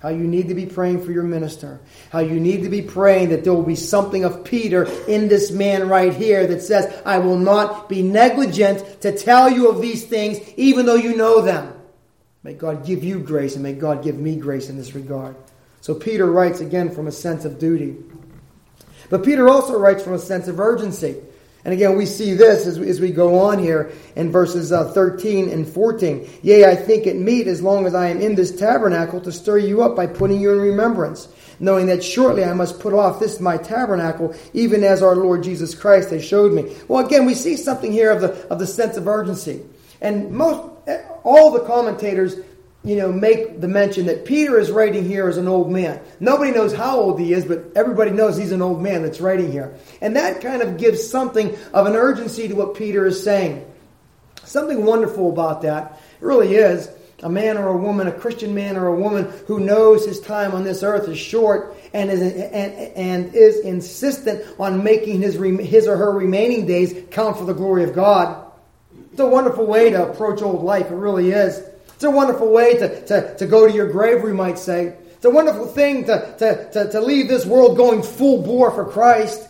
How 0.00 0.08
you 0.08 0.24
need 0.24 0.48
to 0.48 0.54
be 0.54 0.66
praying 0.66 1.04
for 1.04 1.12
your 1.12 1.22
minister. 1.22 1.78
How 2.10 2.18
you 2.18 2.40
need 2.40 2.64
to 2.64 2.68
be 2.68 2.82
praying 2.82 3.28
that 3.28 3.44
there 3.44 3.54
will 3.54 3.62
be 3.62 3.76
something 3.76 4.24
of 4.24 4.42
Peter 4.42 4.90
in 5.06 5.28
this 5.28 5.52
man 5.52 5.88
right 5.88 6.12
here 6.12 6.44
that 6.48 6.60
says, 6.60 6.92
I 7.06 7.18
will 7.18 7.38
not 7.38 7.88
be 7.88 8.02
negligent 8.02 9.00
to 9.02 9.16
tell 9.16 9.48
you 9.48 9.70
of 9.70 9.80
these 9.80 10.04
things, 10.04 10.40
even 10.56 10.84
though 10.84 10.96
you 10.96 11.16
know 11.16 11.40
them. 11.40 11.72
May 12.42 12.54
God 12.54 12.84
give 12.84 13.04
you 13.04 13.20
grace 13.20 13.54
and 13.54 13.62
may 13.62 13.74
God 13.74 14.02
give 14.02 14.16
me 14.18 14.34
grace 14.34 14.68
in 14.68 14.76
this 14.76 14.92
regard. 14.92 15.36
So 15.82 15.94
Peter 15.94 16.26
writes 16.26 16.58
again 16.58 16.90
from 16.90 17.06
a 17.06 17.12
sense 17.12 17.44
of 17.44 17.60
duty. 17.60 17.96
But 19.08 19.24
Peter 19.24 19.48
also 19.48 19.78
writes 19.78 20.02
from 20.02 20.14
a 20.14 20.18
sense 20.18 20.48
of 20.48 20.58
urgency. 20.58 21.14
And 21.64 21.72
again, 21.72 21.96
we 21.96 22.06
see 22.06 22.34
this 22.34 22.66
as 22.66 22.80
we, 22.80 22.88
as 22.88 23.00
we 23.00 23.12
go 23.12 23.38
on 23.38 23.58
here 23.58 23.92
in 24.16 24.32
verses 24.32 24.72
uh, 24.72 24.92
13 24.92 25.48
and 25.48 25.66
14. 25.66 26.28
Yea, 26.42 26.64
I 26.64 26.74
think 26.74 27.06
it 27.06 27.16
meet 27.16 27.46
as 27.46 27.62
long 27.62 27.86
as 27.86 27.94
I 27.94 28.08
am 28.08 28.20
in 28.20 28.34
this 28.34 28.56
tabernacle 28.56 29.20
to 29.20 29.30
stir 29.30 29.58
you 29.58 29.82
up 29.82 29.94
by 29.94 30.08
putting 30.08 30.40
you 30.40 30.52
in 30.52 30.58
remembrance, 30.58 31.28
knowing 31.60 31.86
that 31.86 32.02
shortly 32.02 32.44
I 32.44 32.52
must 32.52 32.80
put 32.80 32.92
off 32.92 33.20
this 33.20 33.38
my 33.38 33.58
tabernacle, 33.58 34.34
even 34.52 34.82
as 34.82 35.04
our 35.04 35.14
Lord 35.14 35.44
Jesus 35.44 35.72
Christ 35.72 36.10
has 36.10 36.24
showed 36.24 36.52
me. 36.52 36.76
Well, 36.88 37.06
again, 37.06 37.26
we 37.26 37.34
see 37.34 37.56
something 37.56 37.92
here 37.92 38.10
of 38.10 38.20
the, 38.20 38.32
of 38.48 38.58
the 38.58 38.66
sense 38.66 38.96
of 38.96 39.06
urgency. 39.06 39.62
And 40.00 40.32
most, 40.32 40.68
all 41.22 41.52
the 41.52 41.60
commentators 41.60 42.34
you 42.84 42.96
know, 42.96 43.12
make 43.12 43.60
the 43.60 43.68
mention 43.68 44.06
that 44.06 44.24
Peter 44.24 44.58
is 44.58 44.70
writing 44.70 45.04
here 45.04 45.28
as 45.28 45.36
an 45.36 45.46
old 45.46 45.70
man. 45.70 46.00
Nobody 46.18 46.50
knows 46.50 46.72
how 46.72 46.98
old 46.98 47.20
he 47.20 47.32
is, 47.32 47.44
but 47.44 47.72
everybody 47.76 48.10
knows 48.10 48.36
he's 48.36 48.52
an 48.52 48.62
old 48.62 48.82
man 48.82 49.02
that's 49.02 49.20
writing 49.20 49.52
here. 49.52 49.74
And 50.00 50.16
that 50.16 50.40
kind 50.40 50.62
of 50.62 50.78
gives 50.78 51.06
something 51.06 51.56
of 51.72 51.86
an 51.86 51.94
urgency 51.94 52.48
to 52.48 52.54
what 52.54 52.74
Peter 52.74 53.06
is 53.06 53.22
saying. 53.22 53.64
Something 54.44 54.84
wonderful 54.84 55.30
about 55.30 55.62
that 55.62 56.00
it 56.20 56.24
really 56.24 56.54
is 56.54 56.88
a 57.22 57.28
man 57.28 57.56
or 57.56 57.68
a 57.68 57.76
woman, 57.76 58.08
a 58.08 58.12
Christian 58.12 58.52
man 58.54 58.76
or 58.76 58.88
a 58.88 58.96
woman 58.96 59.32
who 59.46 59.60
knows 59.60 60.04
his 60.04 60.20
time 60.20 60.52
on 60.52 60.64
this 60.64 60.82
earth 60.82 61.08
is 61.08 61.18
short 61.18 61.76
and 61.94 62.10
is, 62.10 62.20
and, 62.20 62.72
and 62.96 63.34
is 63.34 63.60
insistent 63.60 64.44
on 64.58 64.82
making 64.82 65.22
his, 65.22 65.34
his 65.34 65.86
or 65.86 65.96
her 65.96 66.10
remaining 66.10 66.66
days 66.66 66.94
count 67.12 67.38
for 67.38 67.44
the 67.44 67.54
glory 67.54 67.84
of 67.84 67.94
God. 67.94 68.44
It's 69.12 69.20
a 69.20 69.26
wonderful 69.26 69.66
way 69.66 69.90
to 69.90 70.10
approach 70.10 70.42
old 70.42 70.64
life. 70.64 70.90
It 70.90 70.94
really 70.94 71.30
is. 71.30 71.62
It's 72.02 72.08
a 72.08 72.10
wonderful 72.10 72.50
way 72.50 72.76
to, 72.78 73.06
to, 73.06 73.36
to 73.36 73.46
go 73.46 73.64
to 73.64 73.72
your 73.72 73.86
grave, 73.86 74.24
we 74.24 74.32
might 74.32 74.58
say. 74.58 74.96
It's 75.12 75.24
a 75.24 75.30
wonderful 75.30 75.68
thing 75.68 76.04
to, 76.06 76.34
to, 76.36 76.68
to, 76.72 76.90
to 76.90 77.00
leave 77.00 77.28
this 77.28 77.46
world 77.46 77.76
going 77.76 78.02
full 78.02 78.42
bore 78.42 78.72
for 78.72 78.84
Christ. 78.84 79.48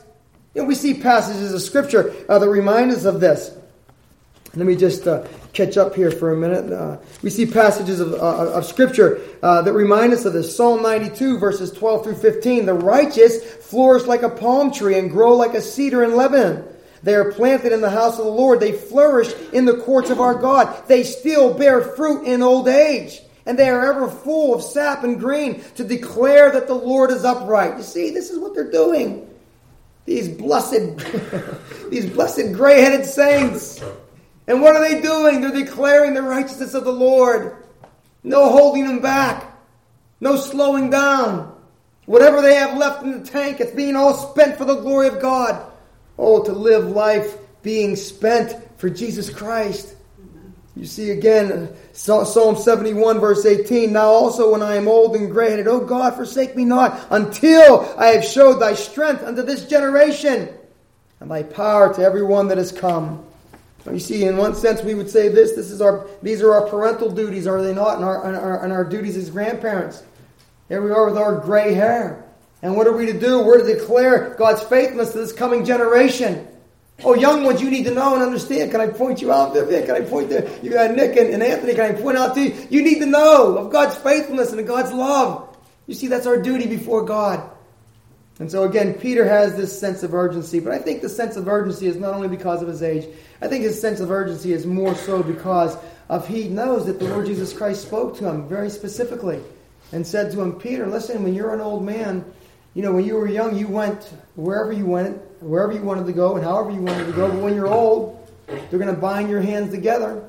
You 0.55 0.61
know, 0.61 0.69
we 0.69 0.75
see 0.75 0.93
passages 0.93 1.55
of 1.55 1.63
Scripture 1.63 2.15
uh, 2.29 2.39
that 2.39 2.51
remind 2.51 2.91
us 2.91 3.07
of 3.07 3.21
this. 3.21 3.57
Let 4.55 4.67
me 4.67 4.77
just 4.77 5.09
uh, 5.09 5.27
catch 5.55 5.79
up 5.79 5.95
here 5.95 6.11
for 6.11 6.35
a 6.35 6.37
minute. 6.37 6.71
Uh, 6.71 6.99
we 7.23 7.31
see 7.31 7.47
passages 7.47 8.01
of, 8.01 8.13
uh, 8.13 8.53
of 8.53 8.67
Scripture 8.67 9.23
uh, 9.43 9.63
that 9.63 9.73
remind 9.73 10.13
us 10.13 10.27
of 10.27 10.35
this. 10.35 10.55
Psalm 10.55 10.83
92, 10.83 11.39
verses 11.39 11.71
12 11.71 12.05
through 12.05 12.17
15. 12.17 12.67
The 12.67 12.75
righteous 12.75 13.43
flourish 13.43 14.05
like 14.05 14.21
a 14.21 14.29
palm 14.29 14.71
tree 14.71 14.99
and 14.99 15.11
grow 15.11 15.35
like 15.35 15.55
a 15.55 15.63
cedar 15.63 16.05
in 16.05 16.17
Lebanon. 16.17 16.69
They 17.03 17.15
are 17.15 17.33
planted 17.33 17.73
in 17.73 17.81
the 17.81 17.91
house 17.91 18.19
of 18.19 18.25
the 18.25 18.31
Lord. 18.31 18.61
They 18.61 18.73
flourish 18.73 19.33
in 19.53 19.65
the 19.65 19.79
courts 19.79 20.11
of 20.11 20.21
our 20.21 20.35
God. 20.35 20.87
They 20.87 21.03
still 21.03 21.53
bear 21.53 21.81
fruit 21.81 22.25
in 22.25 22.43
old 22.43 22.69
age. 22.69 23.21
And 23.45 23.59
they 23.59 23.69
are 23.69 23.93
ever 23.93 24.09
full 24.09 24.55
of 24.55 24.63
sap 24.63 25.03
and 25.03 25.19
green 25.19 25.63
to 25.75 25.83
declare 25.83 26.53
that 26.53 26.69
the 26.69 26.75
Lord 26.75 27.11
is 27.11 27.25
upright. 27.25 27.77
You 27.77 27.83
see, 27.83 28.11
this 28.11 28.31
is 28.31 28.39
what 28.39 28.55
they're 28.55 28.71
doing. 28.71 29.29
These 30.05 30.29
blessed, 30.29 30.99
these 31.91 32.09
blessed 32.09 32.53
gray-headed 32.53 33.05
saints. 33.05 33.83
And 34.47 34.63
what 34.63 34.77
are 34.77 34.89
they 34.89 35.01
doing? 35.01 35.41
They're 35.41 35.51
declaring 35.51 36.15
the 36.15 36.23
righteousness 36.23 36.75
of 36.75 36.85
the 36.85 36.93
Lord. 36.93 37.57
No 38.23 38.49
holding 38.49 38.87
them 38.87 39.01
back. 39.01 39.53
No 40.21 40.37
slowing 40.37 40.91
down. 40.91 41.53
Whatever 42.07 42.43
they 42.43 42.55
have 42.55 42.79
left 42.79 43.03
in 43.03 43.23
the 43.23 43.29
tank, 43.29 43.61
it's 43.61 43.73
being 43.73 43.97
all 43.97 44.15
spent 44.15 44.57
for 44.57 44.65
the 44.65 44.81
glory 44.81 45.09
of 45.09 45.21
God. 45.21 45.72
Oh, 46.19 46.45
to 46.45 46.53
live 46.53 46.89
life 46.89 47.39
being 47.63 47.97
spent 47.97 48.57
for 48.79 48.91
Jesus 48.91 49.31
Christ. 49.31 49.95
You 50.75 50.87
see 50.87 51.11
again, 51.11 51.69
Psalm 51.93 52.57
71, 52.57 53.21
verse 53.21 53.45
18. 53.45 53.93
Now 53.93 54.07
also, 54.07 54.53
when 54.53 54.63
I 54.63 54.77
am 54.77 54.89
old 54.89 55.15
and 55.15 55.31
gray 55.31 55.51
headed, 55.51 55.69
O 55.69 55.81
God, 55.81 56.15
forsake 56.15 56.57
me 56.57 56.65
not 56.65 56.99
until 57.11 57.95
I 57.99 58.07
have 58.07 58.25
showed 58.25 58.59
thy 58.59 58.75
strength 58.75 59.23
unto 59.23 59.43
this 59.43 59.67
generation 59.67 60.49
and 61.21 61.31
thy 61.31 61.43
power 61.43 61.93
to 61.95 62.03
every 62.03 62.23
one 62.23 62.49
that 62.49 62.59
has 62.59 62.73
come. 62.73 63.25
You 63.91 63.99
see, 63.99 64.25
in 64.25 64.37
one 64.37 64.55
sense, 64.55 64.83
we 64.83 64.95
would 64.95 65.11
say 65.11 65.29
this: 65.29 65.53
this 65.53 65.71
is 65.71 65.83
our, 65.83 66.07
these 66.23 66.41
are 66.41 66.55
our 66.55 66.69
parental 66.69 67.11
duties, 67.11 67.47
are 67.47 67.61
they 67.61 67.75
not? 67.75 67.97
And 67.97 68.05
our, 68.05 68.25
and 68.27 68.37
our, 68.37 68.65
and 68.65 68.73
our 68.73 68.85
duties 68.85 69.17
as 69.17 69.29
grandparents. 69.29 70.05
Here 70.69 70.81
we 70.81 70.91
are 70.91 71.07
with 71.07 71.19
our 71.19 71.37
gray 71.37 71.75
hair. 71.75 72.25
And 72.63 72.77
what 72.77 72.87
are 72.87 72.93
we 72.93 73.07
to 73.07 73.19
do? 73.19 73.41
We're 73.41 73.59
to 73.67 73.75
declare 73.75 74.35
God's 74.39 74.63
faithfulness 74.63 75.13
to 75.13 75.19
this 75.19 75.33
coming 75.33 75.65
generation. 75.65 76.49
Oh, 77.05 77.15
young 77.15 77.43
ones, 77.43 77.61
you 77.61 77.71
need 77.71 77.85
to 77.85 77.91
know 77.95 78.15
and 78.15 78.23
understand. 78.23 78.71
Can 78.71 78.81
I 78.81 78.87
point 78.87 79.21
you 79.21 79.33
out, 79.33 79.53
Vivian? 79.53 79.85
Can 79.85 79.97
I 79.97 80.03
point 80.03 80.31
to 80.31 80.49
you 80.63 80.71
got 80.71 80.93
Nick 80.93 81.17
and, 81.17 81.31
and 81.31 81.43
Anthony? 81.43 81.75
Can 81.75 81.97
I 81.97 82.01
point 82.01 82.17
out 82.17 82.35
to 82.37 82.41
you? 82.41 82.67
You 82.71 82.83
need 82.83 83.01
to 83.01 83.07
know 83.07 83.59
of 83.59 83.73
God's 83.73 83.97
faithfulness 83.97 84.53
and 84.53 84.65
God's 84.65 84.93
love. 84.93 85.57
You 85.89 85.95
see, 85.95 86.07
that's 86.07 86.27
our 86.27 86.41
duty 86.41 86.69
before 86.69 87.05
God. 87.05 87.51
And 88.39 88.51
so 88.51 88.65
again, 88.65 88.95
Peter 88.95 89.25
has 89.25 89.57
this 89.57 89.79
sense 89.79 90.03
of 90.03 90.15
urgency, 90.15 90.61
but 90.61 90.73
I 90.73 90.79
think 90.79 91.03
the 91.03 91.09
sense 91.09 91.37
of 91.37 91.49
urgency 91.49 91.87
is 91.87 91.97
not 91.97 92.15
only 92.15 92.29
because 92.29 92.63
of 92.63 92.69
his 92.69 92.83
age. 92.83 93.07
I 93.41 93.49
think 93.49 93.65
his 93.65 93.81
sense 93.81 94.01
of 94.01 94.11
urgency 94.11 94.53
is 94.53 94.65
more 94.65 94.95
so 94.95 95.23
because 95.23 95.77
of 96.09 96.27
he 96.29 96.49
knows 96.49 96.87
that 96.87 96.99
the 96.99 97.09
Lord 97.09 97.27
Jesus 97.27 97.53
Christ 97.53 97.83
spoke 97.83 98.17
to 98.19 98.29
him 98.29 98.49
very 98.49 98.71
specifically 98.71 99.41
and 99.93 100.07
said 100.07 100.33
to 100.33 100.41
him, 100.41 100.55
Peter, 100.55 100.87
listen, 100.87 101.23
when 101.23 101.35
you're 101.35 101.53
an 101.53 101.61
old 101.61 101.85
man, 101.85 102.25
you 102.75 102.83
know, 102.83 102.93
when 102.93 103.05
you 103.05 103.17
were 103.17 103.29
young, 103.29 103.57
you 103.57 103.69
went 103.69 104.03
wherever 104.35 104.73
you 104.73 104.87
went, 104.87 105.19
wherever 105.43 105.73
you 105.73 105.83
wanted 105.83 106.07
to 106.07 106.13
go, 106.13 106.37
and 106.37 106.45
however 106.45 106.71
you 106.71 106.81
wanted 106.81 107.07
to 107.07 107.13
go. 107.13 107.29
But 107.29 107.41
when 107.41 107.55
you're 107.55 107.73
old, 107.73 108.19
they're 108.47 108.79
going 108.79 108.95
to 108.95 109.01
bind 109.01 109.29
your 109.29 109.43
hands 109.43 109.71
together. 109.71 110.25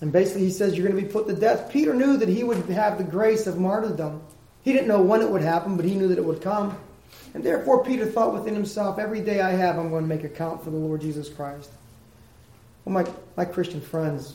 And 0.00 0.12
basically, 0.12 0.44
he 0.44 0.50
says 0.50 0.76
you're 0.76 0.86
going 0.86 1.00
to 1.00 1.06
be 1.06 1.12
put 1.12 1.26
to 1.26 1.34
death. 1.34 1.72
Peter 1.72 1.92
knew 1.92 2.16
that 2.18 2.28
he 2.28 2.44
would 2.44 2.58
have 2.68 2.98
the 2.98 3.04
grace 3.04 3.48
of 3.48 3.58
martyrdom. 3.58 4.22
He 4.62 4.72
didn't 4.72 4.86
know 4.86 5.02
when 5.02 5.22
it 5.22 5.30
would 5.30 5.42
happen, 5.42 5.76
but 5.76 5.84
he 5.84 5.94
knew 5.94 6.08
that 6.08 6.18
it 6.18 6.24
would 6.24 6.40
come. 6.40 6.78
And 7.34 7.42
therefore, 7.42 7.84
Peter 7.84 8.06
thought 8.06 8.32
within 8.32 8.54
himself, 8.54 8.98
every 8.98 9.20
day 9.20 9.40
I 9.40 9.50
have, 9.50 9.76
I'm 9.76 9.90
going 9.90 10.04
to 10.04 10.08
make 10.08 10.24
account 10.24 10.62
for 10.62 10.70
the 10.70 10.76
Lord 10.76 11.00
Jesus 11.00 11.28
Christ. 11.28 11.70
Well, 12.84 12.94
my, 12.94 13.10
my 13.36 13.44
Christian 13.44 13.80
friends, 13.80 14.34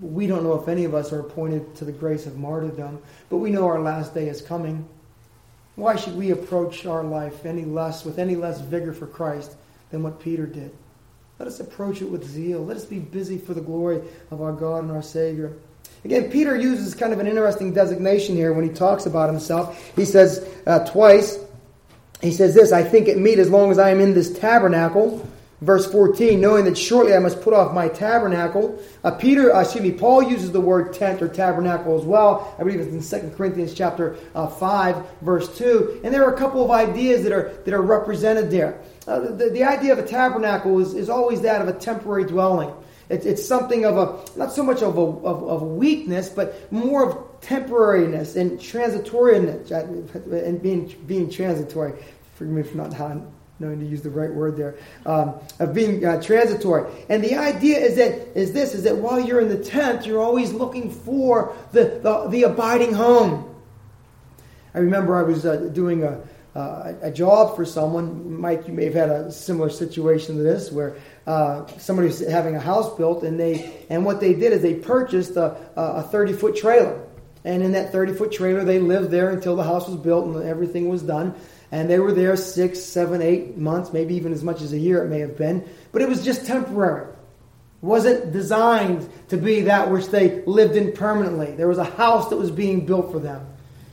we 0.00 0.26
don't 0.26 0.42
know 0.42 0.60
if 0.60 0.68
any 0.68 0.84
of 0.84 0.94
us 0.94 1.12
are 1.12 1.20
appointed 1.20 1.76
to 1.76 1.84
the 1.84 1.92
grace 1.92 2.26
of 2.26 2.36
martyrdom, 2.36 3.00
but 3.30 3.38
we 3.38 3.50
know 3.50 3.66
our 3.66 3.80
last 3.80 4.12
day 4.12 4.28
is 4.28 4.42
coming. 4.42 4.88
Why 5.78 5.94
should 5.94 6.16
we 6.16 6.32
approach 6.32 6.86
our 6.86 7.04
life 7.04 7.46
any 7.46 7.64
less 7.64 8.04
with 8.04 8.18
any 8.18 8.34
less 8.34 8.60
vigor 8.60 8.92
for 8.92 9.06
Christ 9.06 9.54
than 9.92 10.02
what 10.02 10.18
Peter 10.18 10.44
did? 10.44 10.74
Let 11.38 11.46
us 11.46 11.60
approach 11.60 12.02
it 12.02 12.10
with 12.10 12.24
zeal. 12.24 12.64
Let 12.64 12.76
us 12.76 12.84
be 12.84 12.98
busy 12.98 13.38
for 13.38 13.54
the 13.54 13.60
glory 13.60 14.02
of 14.32 14.42
our 14.42 14.50
God 14.52 14.82
and 14.82 14.90
our 14.90 15.04
Savior. 15.04 15.52
Again, 16.04 16.32
Peter 16.32 16.56
uses 16.56 16.96
kind 16.96 17.12
of 17.12 17.20
an 17.20 17.28
interesting 17.28 17.72
designation 17.72 18.34
here 18.34 18.52
when 18.52 18.68
he 18.68 18.74
talks 18.74 19.06
about 19.06 19.30
himself. 19.30 19.92
He 19.94 20.04
says 20.04 20.52
uh, 20.66 20.80
twice, 20.80 21.38
he 22.20 22.32
says 22.32 22.56
this, 22.56 22.72
I 22.72 22.82
think 22.82 23.06
it 23.06 23.16
meet 23.16 23.38
as 23.38 23.48
long 23.48 23.70
as 23.70 23.78
I 23.78 23.90
am 23.90 24.00
in 24.00 24.14
this 24.14 24.36
tabernacle 24.36 25.24
Verse 25.60 25.90
14, 25.90 26.40
knowing 26.40 26.64
that 26.66 26.78
shortly 26.78 27.14
I 27.14 27.18
must 27.18 27.40
put 27.40 27.52
off 27.52 27.74
my 27.74 27.88
tabernacle. 27.88 28.80
Uh, 29.02 29.10
Peter, 29.10 29.52
uh, 29.52 29.62
excuse 29.62 29.82
me, 29.82 29.90
Paul 29.90 30.22
uses 30.22 30.52
the 30.52 30.60
word 30.60 30.92
tent 30.92 31.20
or 31.20 31.26
tabernacle 31.26 31.98
as 31.98 32.04
well. 32.04 32.54
I 32.60 32.62
believe 32.62 32.78
it's 32.78 33.12
in 33.12 33.30
2 33.30 33.34
Corinthians 33.36 33.74
chapter 33.74 34.16
uh, 34.36 34.46
5, 34.46 35.04
verse 35.22 35.58
2. 35.58 36.02
And 36.04 36.14
there 36.14 36.24
are 36.24 36.32
a 36.32 36.38
couple 36.38 36.64
of 36.64 36.70
ideas 36.70 37.24
that 37.24 37.32
are, 37.32 37.54
that 37.64 37.74
are 37.74 37.82
represented 37.82 38.52
there. 38.52 38.80
Uh, 39.08 39.18
the, 39.18 39.50
the 39.50 39.64
idea 39.64 39.92
of 39.92 39.98
a 39.98 40.06
tabernacle 40.06 40.78
is, 40.78 40.94
is 40.94 41.10
always 41.10 41.40
that 41.40 41.60
of 41.60 41.66
a 41.66 41.72
temporary 41.72 42.24
dwelling. 42.24 42.72
It, 43.08 43.26
it's 43.26 43.44
something 43.44 43.84
of 43.84 43.96
a, 43.96 44.38
not 44.38 44.52
so 44.52 44.62
much 44.62 44.82
of 44.82 44.96
a, 44.96 45.00
of, 45.00 45.42
of 45.42 45.62
weakness, 45.62 46.28
but 46.28 46.70
more 46.70 47.10
of 47.10 47.40
temporariness 47.40 48.36
and 48.36 48.60
transitoriness, 48.60 49.72
uh, 49.72 50.36
and 50.36 50.62
being, 50.62 50.94
being 51.08 51.28
transitory. 51.28 52.00
Forgive 52.36 52.54
me 52.54 52.62
for 52.62 52.76
not 52.76 52.92
knowing 53.60 53.80
to 53.80 53.86
use 53.86 54.02
the 54.02 54.10
right 54.10 54.32
word 54.32 54.56
there, 54.56 54.76
um, 55.06 55.34
of 55.58 55.74
being 55.74 56.04
uh, 56.04 56.20
transitory. 56.22 56.90
And 57.08 57.22
the 57.22 57.34
idea 57.34 57.78
is 57.78 57.96
that 57.96 58.36
is 58.38 58.52
this: 58.52 58.74
is 58.74 58.84
that 58.84 58.96
while 58.96 59.20
you're 59.20 59.40
in 59.40 59.48
the 59.48 59.62
tent, 59.62 60.06
you're 60.06 60.20
always 60.20 60.52
looking 60.52 60.90
for 60.90 61.56
the 61.72 62.00
the, 62.02 62.28
the 62.28 62.42
abiding 62.44 62.94
home. 62.94 63.44
I 64.74 64.78
remember 64.78 65.16
I 65.16 65.22
was 65.22 65.44
uh, 65.44 65.56
doing 65.72 66.04
a, 66.04 66.20
uh, 66.54 66.92
a 67.02 67.10
job 67.10 67.56
for 67.56 67.64
someone. 67.64 68.40
Mike, 68.40 68.68
you 68.68 68.74
may 68.74 68.84
have 68.84 68.94
had 68.94 69.10
a 69.10 69.32
similar 69.32 69.70
situation 69.70 70.36
to 70.36 70.42
this, 70.42 70.70
where 70.70 70.96
uh, 71.26 71.66
somebody 71.78 72.08
was 72.08 72.20
having 72.20 72.54
a 72.54 72.60
house 72.60 72.96
built, 72.96 73.24
and 73.24 73.40
they 73.40 73.86
and 73.90 74.04
what 74.04 74.20
they 74.20 74.34
did 74.34 74.52
is 74.52 74.62
they 74.62 74.74
purchased 74.74 75.36
a, 75.36 75.56
a 75.76 76.02
30 76.02 76.34
foot 76.34 76.56
trailer. 76.56 77.04
And 77.44 77.62
in 77.62 77.72
that 77.72 77.92
30 77.92 78.14
foot 78.14 78.32
trailer, 78.32 78.64
they 78.64 78.78
lived 78.78 79.10
there 79.10 79.30
until 79.30 79.56
the 79.56 79.62
house 79.62 79.88
was 79.88 79.96
built 79.96 80.26
and 80.26 80.42
everything 80.44 80.88
was 80.88 81.02
done. 81.02 81.34
And 81.70 81.90
they 81.90 81.98
were 81.98 82.12
there 82.12 82.36
six, 82.36 82.80
seven, 82.80 83.20
eight 83.20 83.58
months, 83.58 83.92
maybe 83.92 84.14
even 84.14 84.32
as 84.32 84.42
much 84.42 84.62
as 84.62 84.72
a 84.72 84.78
year 84.78 85.04
it 85.04 85.08
may 85.08 85.20
have 85.20 85.36
been. 85.36 85.68
But 85.92 86.02
it 86.02 86.08
was 86.08 86.24
just 86.24 86.46
temporary. 86.46 87.08
It 87.10 87.86
wasn't 87.86 88.32
designed 88.32 89.08
to 89.28 89.36
be 89.36 89.62
that 89.62 89.90
which 89.90 90.08
they 90.08 90.42
lived 90.44 90.76
in 90.76 90.92
permanently. 90.92 91.52
There 91.52 91.68
was 91.68 91.78
a 91.78 91.84
house 91.84 92.30
that 92.30 92.36
was 92.36 92.50
being 92.50 92.86
built 92.86 93.12
for 93.12 93.18
them. 93.18 93.46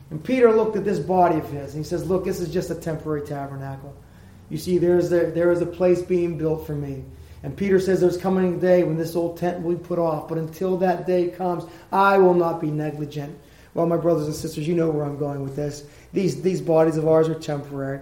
And 0.09 0.23
Peter 0.23 0.53
looked 0.53 0.77
at 0.77 0.85
this 0.85 0.99
body 0.99 1.37
of 1.37 1.49
his 1.49 1.73
and 1.73 1.83
he 1.83 1.87
says, 1.87 2.07
Look, 2.07 2.23
this 2.23 2.39
is 2.39 2.53
just 2.53 2.69
a 2.69 2.75
temporary 2.75 3.25
tabernacle. 3.25 3.95
You 4.49 4.57
see, 4.57 4.77
there 4.77 4.97
is, 4.97 5.11
a, 5.11 5.31
there 5.31 5.51
is 5.51 5.61
a 5.61 5.65
place 5.65 6.01
being 6.01 6.37
built 6.37 6.65
for 6.65 6.75
me. 6.75 7.03
And 7.43 7.55
Peter 7.55 7.79
says 7.79 8.01
there's 8.01 8.17
coming 8.17 8.55
a 8.55 8.57
day 8.57 8.83
when 8.83 8.97
this 8.97 9.15
old 9.15 9.37
tent 9.37 9.61
will 9.61 9.75
be 9.75 9.83
put 9.83 9.99
off. 9.99 10.27
But 10.27 10.37
until 10.37 10.77
that 10.77 11.05
day 11.05 11.29
comes, 11.29 11.63
I 11.91 12.17
will 12.17 12.33
not 12.33 12.59
be 12.59 12.71
negligent. 12.71 13.37
Well, 13.75 13.85
my 13.85 13.97
brothers 13.97 14.25
and 14.25 14.35
sisters, 14.35 14.67
you 14.67 14.73
know 14.73 14.89
where 14.89 15.03
I'm 15.03 15.19
going 15.19 15.43
with 15.43 15.57
this. 15.57 15.83
These, 16.13 16.41
these 16.41 16.61
bodies 16.61 16.95
of 16.95 17.07
ours 17.07 17.27
are 17.27 17.35
temporary. 17.35 17.99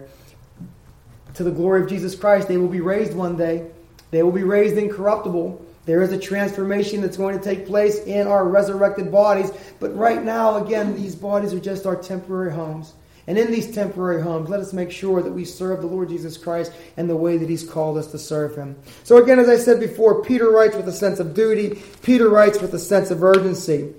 To 1.34 1.44
the 1.44 1.52
glory 1.52 1.82
of 1.82 1.90
Jesus 1.90 2.16
Christ, 2.16 2.48
they 2.48 2.58
will 2.58 2.68
be 2.68 2.80
raised 2.80 3.16
one 3.16 3.36
day. 3.36 3.72
They 4.12 4.22
will 4.22 4.32
be 4.32 4.44
raised 4.44 4.78
incorruptible. 4.78 5.66
There 5.86 6.04
is 6.04 6.12
a 6.12 6.20
transformation 6.20 7.02
that's 7.02 7.18
going 7.18 7.38
to 7.38 7.44
take 7.44 7.66
place 7.66 7.98
in 7.98 8.28
our 8.28 8.48
resurrected 8.48 9.12
bodies. 9.12 9.52
But 9.80 9.96
right 9.98 10.24
now, 10.24 10.64
again, 10.64 10.96
these 10.96 11.16
bodies 11.16 11.56
are 11.56 11.60
just 11.60 11.88
our 11.88 11.96
temporary 11.96 12.54
homes. 12.54 12.94
And 13.26 13.40
in 13.40 13.52
these 13.52 13.74
temporary 13.74 14.22
homes, 14.22 14.50
let 14.50 14.60
us 14.60 14.74
make 14.74 14.92
sure 14.92 15.24
that 15.24 15.32
we 15.32 15.44
serve 15.44 15.82
the 15.82 15.88
Lord 15.88 16.10
Jesus 16.10 16.38
Christ 16.38 16.72
in 16.98 17.08
the 17.08 17.16
way 17.16 17.38
that 17.38 17.50
He's 17.50 17.68
called 17.68 17.98
us 17.98 18.12
to 18.12 18.20
serve 18.20 18.56
Him. 18.56 18.76
So, 19.04 19.18
again, 19.18 19.40
as 19.40 19.50
I 19.50 19.58
said 19.58 19.80
before, 19.80 20.24
Peter 20.24 20.52
writes 20.52 20.76
with 20.76 20.88
a 20.88 20.94
sense 20.94 21.20
of 21.20 21.34
duty, 21.34 21.82
Peter 22.04 22.30
writes 22.30 22.62
with 22.62 22.76
a 22.76 22.80
sense 22.80 23.10
of 23.10 23.24
urgency. 23.24 23.96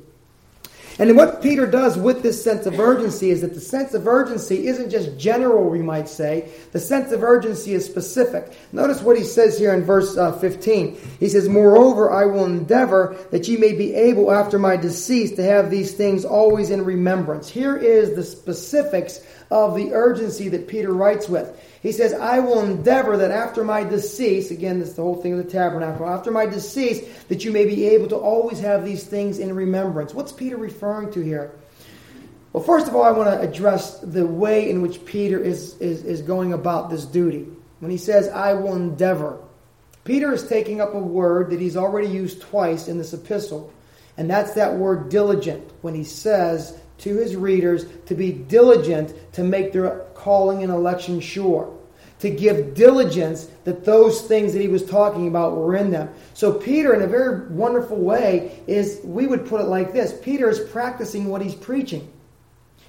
And 0.98 1.16
what 1.16 1.42
Peter 1.42 1.66
does 1.66 1.98
with 1.98 2.22
this 2.22 2.42
sense 2.42 2.66
of 2.66 2.78
urgency 2.78 3.30
is 3.30 3.40
that 3.40 3.52
the 3.52 3.61
sense 3.61 3.94
of 3.94 4.07
urgency 4.07 4.68
isn't 4.68 4.90
just 4.90 5.18
general, 5.18 5.68
we 5.68 5.83
might 5.83 6.09
say. 6.09 6.48
The 6.70 6.78
sense 6.78 7.11
of 7.11 7.24
urgency 7.24 7.74
is 7.74 7.85
specific. 7.85 8.57
Notice 8.72 9.02
what 9.02 9.16
he 9.16 9.24
says 9.24 9.59
here 9.59 9.74
in 9.74 9.83
verse 9.83 10.16
uh, 10.16 10.33
15. 10.38 10.96
He 11.18 11.28
says, 11.28 11.48
Moreover, 11.48 12.12
I 12.12 12.26
will 12.26 12.44
endeavor 12.44 13.16
that 13.33 13.48
ye 13.48 13.57
may 13.57 13.72
be 13.72 13.92
able 13.92 14.30
after 14.30 14.57
my 14.57 14.76
decease 14.76 15.33
to 15.33 15.42
have 15.42 15.68
these 15.68 15.94
things 15.94 16.24
always 16.24 16.70
in 16.70 16.85
remembrance. 16.85 17.48
Here 17.48 17.76
is 17.76 18.14
the 18.14 18.22
specifics 18.22 19.20
of 19.50 19.74
the 19.74 19.92
urgency 19.92 20.48
that 20.50 20.68
Peter 20.68 20.92
writes 20.92 21.28
with. 21.28 21.61
He 21.85 21.92
says, 21.92 22.14
I 22.14 22.38
will 22.38 22.62
endeavor 22.62 23.18
that 23.18 23.31
after 23.31 23.62
my 23.62 23.85
decease, 23.85 24.51
again, 24.51 24.81
this 24.81 24.88
is 24.88 24.94
the 24.94 25.03
whole 25.03 25.20
thing 25.20 25.38
of 25.38 25.44
the 25.44 25.53
tabernacle, 25.53 26.09
after 26.09 26.31
my 26.31 26.47
decease, 26.47 27.07
that 27.29 27.44
you 27.44 27.53
may 27.53 27.66
be 27.66 27.87
able 27.88 28.09
to 28.09 28.16
always 28.16 28.59
have 28.61 28.87
these 28.87 29.05
things 29.05 29.38
in 29.38 29.55
remembrance. 29.55 30.14
What's 30.14 30.33
Peter 30.33 30.57
referring 30.57 31.12
to 31.12 31.20
here? 31.20 31.53
Well, 32.55 32.62
first 32.62 32.88
of 32.88 32.97
all, 32.97 33.03
I 33.03 33.11
want 33.11 33.29
to 33.29 33.38
address 33.38 33.99
the 33.99 34.27
way 34.27 34.70
in 34.70 34.81
which 34.81 35.05
Peter 35.05 35.38
is, 35.38 35.77
is, 35.77 36.07
is 36.07 36.23
going 36.23 36.55
about 36.55 36.88
this 36.88 37.05
duty. 37.05 37.47
When 37.81 37.90
he 37.90 37.99
says, 37.99 38.29
I 38.29 38.55
will 38.55 38.77
endeavor, 38.77 39.38
Peter 40.05 40.33
is 40.33 40.49
taking 40.49 40.81
up 40.81 40.94
a 40.94 40.99
word 40.99 41.51
that 41.51 41.61
he's 41.61 41.77
already 41.77 42.09
used 42.09 42.40
twice 42.40 42.88
in 42.88 42.97
this 42.97 43.12
epistle, 43.12 43.70
and 44.16 44.31
that's 44.31 44.55
that 44.55 44.75
word 44.75 45.11
diligent, 45.11 45.70
when 45.83 45.94
he 45.94 46.05
says 46.05 46.79
to 46.97 47.14
his 47.16 47.37
readers 47.37 47.85
to 48.07 48.14
be 48.14 48.33
diligent 48.33 49.12
to 49.35 49.44
make 49.44 49.73
their 49.73 49.99
calling 50.14 50.62
and 50.62 50.73
election 50.73 51.20
sure. 51.20 51.73
To 52.24 52.30
give 52.30 52.72
diligence 52.72 53.48
that 53.64 53.84
those 53.84 54.22
things 54.22 54.54
that 54.54 54.62
he 54.62 54.68
was 54.68 54.82
talking 54.82 55.28
about 55.28 55.58
were 55.58 55.76
in 55.76 55.90
them. 55.90 56.08
So, 56.32 56.54
Peter, 56.54 56.94
in 56.94 57.02
a 57.02 57.06
very 57.06 57.46
wonderful 57.48 57.98
way, 57.98 58.62
is 58.66 58.98
we 59.04 59.26
would 59.26 59.44
put 59.44 59.60
it 59.60 59.64
like 59.64 59.92
this 59.92 60.18
Peter 60.22 60.48
is 60.48 60.58
practicing 60.58 61.28
what 61.28 61.42
he's 61.42 61.54
preaching. 61.54 62.10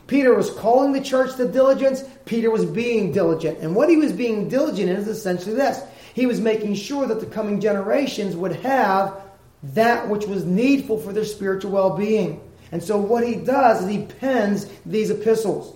Peter 0.08 0.34
was 0.34 0.52
calling 0.52 0.94
the 0.94 1.02
church 1.02 1.36
to 1.36 1.50
diligence. 1.50 2.06
Peter 2.24 2.50
was 2.50 2.64
being 2.64 3.12
diligent. 3.12 3.60
And 3.60 3.76
what 3.76 3.90
he 3.90 3.98
was 3.98 4.14
being 4.14 4.48
diligent 4.48 4.90
in 4.90 4.96
is 4.96 5.10
essentially 5.10 5.54
this 5.54 5.84
he 6.14 6.26
was 6.26 6.40
making 6.40 6.76
sure 6.76 7.06
that 7.06 7.20
the 7.20 7.26
coming 7.26 7.60
generations 7.60 8.38
would 8.38 8.56
have 8.56 9.22
that 9.64 10.08
which 10.08 10.26
was 10.28 10.46
needful 10.46 10.98
for 10.98 11.12
their 11.12 11.26
spiritual 11.26 11.72
well 11.72 11.98
being. 11.98 12.40
And 12.72 12.82
so, 12.82 12.98
what 12.98 13.28
he 13.28 13.36
does 13.36 13.84
is 13.84 13.90
he 13.90 14.06
pens 14.06 14.68
these 14.86 15.10
epistles. 15.10 15.76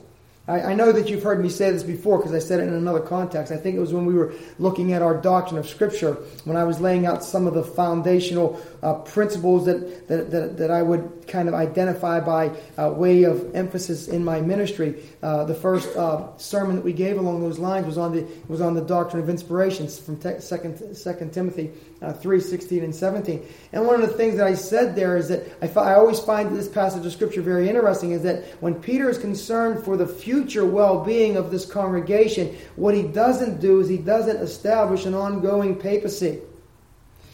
I, 0.49 0.71
I 0.71 0.73
know 0.73 0.91
that 0.91 1.09
you've 1.09 1.21
heard 1.21 1.41
me 1.41 1.47
say 1.47 1.69
this 1.69 1.83
before 1.83 2.17
because 2.17 2.33
I 2.33 2.39
said 2.39 2.59
it 2.59 2.63
in 2.63 2.73
another 2.73 2.99
context. 2.99 3.51
I 3.51 3.57
think 3.57 3.75
it 3.75 3.79
was 3.79 3.93
when 3.93 4.05
we 4.05 4.15
were 4.15 4.33
looking 4.57 4.93
at 4.93 5.03
our 5.03 5.15
doctrine 5.15 5.59
of 5.59 5.69
Scripture, 5.69 6.13
when 6.43 6.57
I 6.57 6.63
was 6.63 6.79
laying 6.79 7.05
out 7.05 7.23
some 7.23 7.45
of 7.45 7.53
the 7.53 7.63
foundational 7.63 8.59
uh, 8.81 8.93
principles 8.95 9.65
that, 9.65 10.07
that, 10.07 10.31
that, 10.31 10.57
that, 10.57 10.71
I 10.71 10.81
would 10.81 11.27
kind 11.27 11.47
of 11.47 11.53
identify 11.53 12.19
by 12.19 12.51
uh, 12.77 12.91
way 12.91 13.23
of 13.23 13.55
emphasis 13.55 14.07
in 14.07 14.23
my 14.23 14.39
ministry. 14.39 15.03
Uh, 15.21 15.43
the 15.43 15.53
first 15.53 15.95
uh, 15.95 16.35
sermon 16.37 16.77
that 16.77 16.85
we 16.85 16.93
gave 16.93 17.17
along 17.17 17.41
those 17.41 17.59
lines 17.59 17.85
was 17.85 17.97
on 17.97 18.13
the, 18.13 18.25
was 18.47 18.61
on 18.61 18.73
the 18.73 18.81
doctrine 18.81 19.21
of 19.21 19.29
inspirations 19.29 19.99
from 19.99 20.17
te- 20.17 20.39
second, 20.39 20.95
second 20.95 21.33
Timothy 21.33 21.71
uh, 22.01 22.13
3 22.13 22.39
16 22.39 22.83
and 22.83 22.95
17. 22.95 23.45
And 23.73 23.85
one 23.85 24.01
of 24.01 24.01
the 24.01 24.15
things 24.15 24.37
that 24.37 24.47
I 24.47 24.53
said 24.53 24.95
there 24.95 25.17
is 25.17 25.27
that 25.27 25.45
I, 25.61 25.79
I 25.79 25.95
always 25.95 26.19
find 26.19 26.55
this 26.55 26.67
passage 26.67 27.05
of 27.05 27.11
Scripture 27.11 27.41
very 27.41 27.67
interesting 27.67 28.11
is 28.11 28.23
that 28.23 28.45
when 28.61 28.75
Peter 28.75 29.09
is 29.09 29.17
concerned 29.17 29.83
for 29.83 29.97
the 29.97 30.07
future 30.07 30.65
well 30.65 31.03
being 31.03 31.35
of 31.35 31.51
this 31.51 31.65
congregation, 31.65 32.55
what 32.75 32.93
he 32.93 33.03
doesn't 33.03 33.59
do 33.59 33.79
is 33.79 33.89
he 33.89 33.97
doesn't 33.97 34.37
establish 34.37 35.05
an 35.05 35.13
ongoing 35.13 35.75
papacy. 35.75 36.39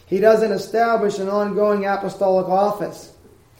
He 0.06 0.18
doesn't 0.18 0.52
establish 0.52 1.18
an 1.18 1.28
ongoing 1.28 1.84
apostolic 1.84 2.48
office. 2.48 3.12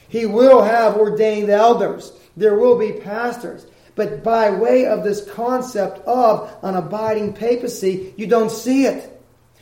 He 0.09 0.27
will 0.27 0.63
have 0.63 0.97
ordained 0.97 1.51
elders. 1.51 2.13
There 2.37 2.59
will 2.59 2.79
be 2.79 2.93
pastors. 2.93 3.67
But 3.97 4.23
by 4.23 4.51
way 4.51 4.87
of 4.87 5.03
this 5.03 5.29
concept 5.31 6.07
of 6.07 6.55
an 6.63 6.77
abiding 6.77 7.33
papacy, 7.33 8.15
you 8.17 8.27
don't 8.27 8.51
see 8.51 8.85
it. 8.87 9.13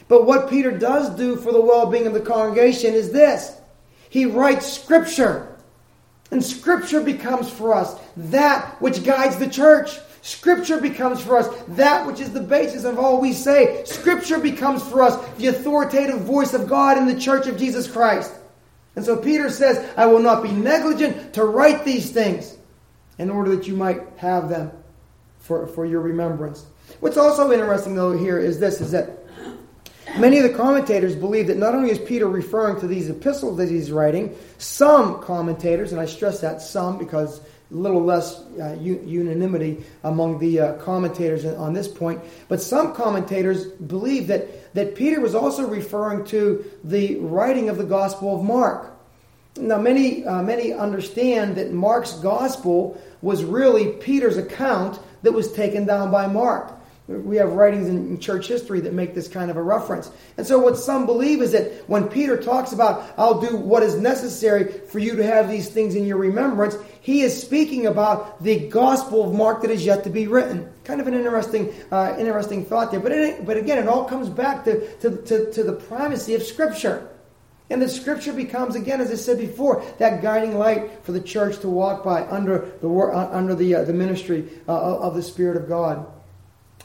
But 0.09 0.27
what 0.27 0.51
Peter 0.51 0.77
does 0.77 1.11
do 1.17 1.37
for 1.37 1.53
the 1.53 1.61
well 1.61 1.87
being 1.87 2.07
of 2.07 2.15
the 2.15 2.21
congregation 2.21 2.95
is 2.95 3.11
this 3.11 3.57
he 4.11 4.27
writes 4.27 4.67
Scripture. 4.73 5.49
And 6.31 6.45
Scripture 6.45 7.01
becomes 7.01 7.51
for 7.51 7.75
us 7.75 7.99
that 8.17 8.81
which 8.81 9.05
guides 9.05 9.39
the 9.39 9.49
church. 9.49 9.99
Scripture 10.25 10.81
becomes 10.81 11.21
for 11.21 11.37
us 11.37 11.55
that 11.69 12.07
which 12.07 12.19
is 12.19 12.33
the 12.33 12.41
basis 12.41 12.85
of 12.85 12.99
all 12.99 13.21
we 13.21 13.35
say. 13.35 13.85
Scripture 13.85 14.39
becomes 14.39 14.83
for 14.83 15.03
us 15.03 15.23
the 15.35 15.49
authoritative 15.49 16.23
voice 16.23 16.55
of 16.55 16.67
God 16.67 16.97
in 16.97 17.07
the 17.07 17.21
church 17.21 17.47
of 17.47 17.59
Jesus 17.59 17.87
Christ. 17.87 18.33
And 18.97 19.05
so 19.05 19.19
Peter 19.19 19.51
says, 19.51 19.87
I 19.99 20.07
will 20.07 20.21
not 20.21 20.43
be 20.43 20.51
negligent 20.51 21.35
to 21.35 21.45
write 21.45 21.85
these 21.85 22.11
things 22.11 22.57
in 23.19 23.29
order 23.29 23.55
that 23.55 23.69
you 23.69 23.77
might 23.77 24.01
have 24.17 24.49
them 24.49 24.73
for, 25.41 25.67
for 25.67 25.85
your 25.85 26.01
remembrance. 26.01 26.65
What's 27.01 27.19
also 27.19 27.53
interesting, 27.53 27.95
though, 27.95 28.17
here 28.17 28.39
is 28.39 28.59
this 28.59 28.81
is 28.81 28.93
that 28.93 29.11
many 30.19 30.39
of 30.39 30.45
the 30.45 30.57
commentators 30.57 31.15
believe 31.15 31.49
that 31.49 31.59
not 31.59 31.75
only 31.75 31.91
is 31.91 31.99
Peter 31.99 32.27
referring 32.27 32.81
to 32.81 32.87
these 32.87 33.11
epistles 33.11 33.59
that 33.59 33.69
he's 33.69 33.93
writing, 33.93 34.35
some 34.57 35.21
commentators, 35.23 35.93
and 35.93 36.01
I 36.01 36.07
stress 36.07 36.41
that 36.41 36.63
some 36.63 36.97
because 36.97 37.43
little 37.75 38.03
less 38.03 38.41
uh, 38.61 38.77
unanimity 38.81 39.85
among 40.05 40.39
the 40.39 40.61
uh, 40.61 40.73
commentators 40.75 41.45
on 41.45 41.73
this 41.73 41.89
point. 41.89 42.21
But 42.49 42.61
some 42.61 42.95
commentators 42.95 43.67
believe 43.67 44.29
that, 44.29 44.73
that 44.75 44.95
Peter 44.95 45.21
was 45.21 45.35
also 45.35 45.67
referring 45.67 46.25
to 46.27 46.65
the 46.85 47.17
writing 47.17 47.69
of 47.69 47.79
the 47.79 47.85
Gospel 47.85 48.37
of 48.37 48.45
Mark. 48.45 48.91
Now, 49.57 49.79
many, 49.79 50.25
uh, 50.25 50.43
many 50.43 50.73
understand 50.73 51.57
that 51.57 51.73
Mark's 51.73 52.15
Gospel 52.15 53.01
was 53.23 53.45
really 53.45 53.93
Peter's 53.93 54.37
account 54.37 54.99
that 55.23 55.33
was 55.33 55.53
taken 55.53 55.87
down 55.87 56.11
by 56.11 56.27
Mark. 56.27 56.74
We 57.07 57.37
have 57.37 57.53
writings 57.53 57.87
in 57.87 58.19
church 58.19 58.49
history 58.49 58.81
that 58.81 58.95
make 58.95 59.15
this 59.15 59.29
kind 59.29 59.51
of 59.51 59.59
a 59.59 59.63
reference. 59.63 60.11
And 60.39 60.47
so, 60.47 60.59
what 60.59 60.79
some 60.79 61.05
believe 61.05 61.43
is 61.43 61.53
that 61.53 61.87
when 61.87 62.09
Peter 62.09 62.43
talks 62.43 62.73
about, 62.73 63.13
I'll 63.19 63.43
do 63.43 63.59
what 63.59 63.83
is 63.83 63.97
necessary 63.97 64.73
for 64.89 64.99
you 64.99 65.15
to 65.17 65.23
have 65.23 65.51
these 65.51 65.69
things 65.69 65.97
in 65.97 66.07
your 66.07 66.17
remembrance, 66.17 66.79
he 67.03 67.21
is 67.21 67.39
speaking 67.39 67.87
about 67.87 68.43
the 68.43 68.71
Gospel 68.71 69.23
of 69.23 69.35
Mark 69.35 69.61
that 69.61 69.71
is 69.71 69.85
yet 69.85 70.03
to 70.05 70.11
be 70.11 70.27
written. 70.27 70.73
Kind 70.85 71.03
of 71.03 71.07
an 71.07 71.13
interesting, 71.13 71.75
uh, 71.93 72.17
interesting 72.19 72.65
thought 72.65 72.91
there. 72.91 73.01
But, 73.01 73.13
it, 73.13 73.45
but 73.45 73.59
again, 73.59 73.77
it 73.77 73.87
all 73.87 74.07
comes 74.07 74.31
back 74.31 74.65
to, 74.65 74.97
to, 75.01 75.17
to, 75.25 75.53
to 75.53 75.63
the 75.63 75.75
primacy 75.75 76.35
of 76.35 76.43
Scripture. 76.43 77.11
And 77.69 77.83
the 77.83 77.89
Scripture 77.89 78.33
becomes, 78.33 78.77
again, 78.77 79.03
as 79.03 79.11
I 79.11 79.17
said 79.17 79.39
before, 79.39 79.85
that 79.99 80.23
guiding 80.23 80.57
light 80.57 81.05
for 81.05 81.13
the 81.13 81.21
church 81.21 81.59
to 81.61 81.69
walk 81.69 82.03
by 82.03 82.27
under 82.29 82.73
the, 82.81 82.89
uh, 82.89 83.29
under 83.31 83.55
the, 83.55 83.75
uh, 83.75 83.85
the 83.85 83.93
ministry 83.93 84.49
uh, 84.67 84.99
of 84.99 85.15
the 85.15 85.23
Spirit 85.23 85.59
of 85.59 85.69
God. 85.69 86.07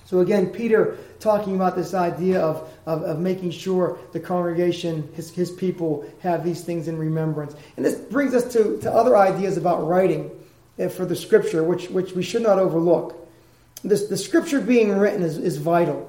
So 0.10 0.22
again, 0.22 0.48
Peter 0.48 0.98
talking 1.20 1.54
about 1.54 1.76
this 1.76 1.94
idea 1.94 2.42
of, 2.42 2.68
of, 2.88 3.04
of, 3.04 3.20
making 3.20 3.52
sure 3.52 4.00
the 4.12 4.20
congregation, 4.20 5.08
his, 5.14 5.30
his 5.30 5.52
people, 5.52 6.04
have 6.22 6.44
these 6.44 6.64
things 6.64 6.88
in 6.88 6.98
remembrance. 6.98 7.54
And 7.78 7.86
this 7.86 7.94
brings 7.94 8.34
us 8.34 8.52
to, 8.54 8.80
to 8.80 8.92
other 8.92 9.16
ideas 9.16 9.56
about 9.56 9.88
writing 9.88 10.32
eh, 10.80 10.88
for 10.88 11.06
the 11.06 11.16
scripture, 11.16 11.64
which, 11.64 11.92
which 11.92 12.14
we 12.14 12.24
should 12.24 12.42
not 12.42 12.58
overlook. 12.58 13.30
This, 13.84 14.08
the 14.08 14.18
scripture 14.18 14.60
being 14.60 14.98
written 14.98 15.22
is, 15.22 15.38
is 15.38 15.58
vital. 15.58 16.09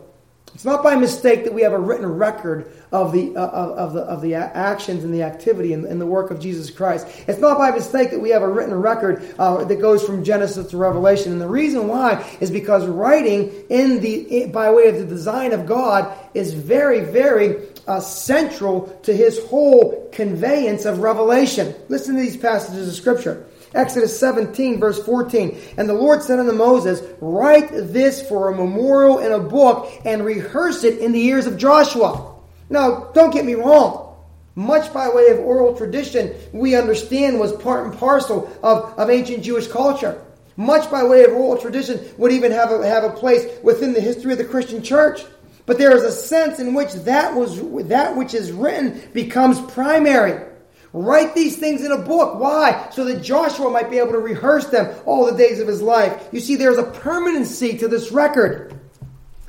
It's 0.55 0.65
not 0.65 0.83
by 0.83 0.97
mistake 0.97 1.45
that 1.45 1.55
we 1.55 1.63
have 1.63 1.73
a 1.73 1.79
written 1.79 2.07
record 2.07 2.71
of 2.93 3.13
the, 3.13 3.37
uh, 3.37 3.47
of 3.47 3.93
the, 3.93 4.01
of 4.01 4.21
the 4.21 4.35
actions 4.35 5.05
and 5.05 5.15
the 5.15 5.23
activity 5.23 5.73
and, 5.73 5.85
and, 5.85 6.01
the 6.01 6.07
work 6.07 6.31
of 6.31 6.41
Jesus 6.41 6.71
Christ. 6.71 7.07
It's 7.29 7.39
not 7.39 7.57
by 7.57 7.71
mistake 7.71 8.11
that 8.11 8.19
we 8.19 8.31
have 8.31 8.43
a 8.43 8.49
written 8.49 8.75
record 8.75 9.23
uh, 9.39 9.65
that 9.65 9.81
goes 9.81 10.05
from 10.05 10.25
Genesis 10.25 10.67
to 10.71 10.77
Revelation. 10.77 11.33
And 11.33 11.41
the 11.41 11.49
reason 11.49 11.87
why 11.87 12.25
is 12.41 12.51
because 12.51 12.87
writing 12.87 13.53
in 13.69 14.01
the, 14.01 14.47
by 14.47 14.71
way 14.73 14.89
of 14.89 14.99
the 14.99 15.07
design 15.07 15.53
of 15.53 15.67
God 15.67 16.13
is 16.35 16.53
very, 16.53 17.01
very 17.01 17.69
uh, 17.87 18.01
central 18.01 18.89
to 19.05 19.17
his 19.17 19.43
whole 19.47 20.09
conveyance 20.13 20.85
of 20.85 20.99
revelation. 20.99 21.75
Listen 21.89 22.17
to 22.17 22.21
these 22.21 22.37
passages 22.37 22.89
of 22.89 22.95
Scripture. 22.95 23.47
Exodus 23.75 24.19
17, 24.19 24.81
verse 24.81 25.03
14. 25.05 25.57
And 25.77 25.89
the 25.89 25.95
Lord 25.95 26.23
said 26.23 26.39
unto 26.39 26.53
Moses, 26.53 27.03
Write 27.21 27.71
this 27.71 28.27
for 28.27 28.51
a 28.51 28.57
memorial 28.57 29.19
in 29.19 29.33
a 29.33 29.39
book 29.39 29.91
and 30.05 30.25
rehearse 30.25 30.85
it 30.85 30.99
in 30.99 31.13
the 31.13 31.25
ears 31.25 31.47
of 31.47 31.57
Joshua. 31.57 32.35
Now, 32.69 33.11
don't 33.15 33.33
get 33.33 33.45
me 33.45 33.55
wrong. 33.55 34.17
Much 34.57 34.93
by 34.93 35.09
way 35.09 35.29
of 35.29 35.39
oral 35.39 35.77
tradition, 35.77 36.35
we 36.53 36.75
understand 36.75 37.39
was 37.39 37.53
part 37.53 37.87
and 37.87 37.99
parcel 37.99 38.51
of, 38.63 38.99
of 38.99 39.09
ancient 39.09 39.45
Jewish 39.45 39.69
culture. 39.69 40.21
Much 40.57 40.91
by 40.91 41.05
way 41.05 41.25
of 41.25 41.33
oral 41.33 41.61
tradition 41.61 42.01
would 42.19 42.33
even 42.33 42.53
have 42.53 42.71
a, 42.71 42.87
have 42.87 43.05
a 43.05 43.11
place 43.11 43.47
within 43.63 43.93
the 43.93 44.01
history 44.01 44.33
of 44.33 44.39
the 44.39 44.45
Christian 44.45 44.83
church. 44.83 45.23
But 45.65 45.79
there 45.79 45.97
is 45.97 46.03
a 46.03 46.11
sense 46.11 46.59
in 46.59 46.75
which 46.75 46.93
that 46.93 47.35
was 47.35 47.61
that 47.89 48.17
which 48.17 48.35
is 48.35 48.51
written 48.51 49.01
becomes 49.13 49.61
primary. 49.73 50.50
Write 50.93 51.35
these 51.35 51.57
things 51.57 51.85
in 51.85 51.93
a 51.93 51.99
book. 51.99 52.41
Why? 52.41 52.89
So 52.93 53.05
that 53.05 53.23
Joshua 53.23 53.71
might 53.71 53.91
be 53.91 53.99
able 53.99 54.13
to 54.13 54.19
rehearse 54.19 54.67
them 54.67 54.95
all 55.07 55.27
the 55.27 55.37
days 55.37 55.61
of 55.61 55.69
his 55.69 55.81
life. 55.81 56.29
You 56.33 56.41
see, 56.41 56.57
there's 56.57 56.79
a 56.79 56.85
permanency 56.85 57.79
to 57.79 57.89
this 57.89 58.11
record. 58.11 58.79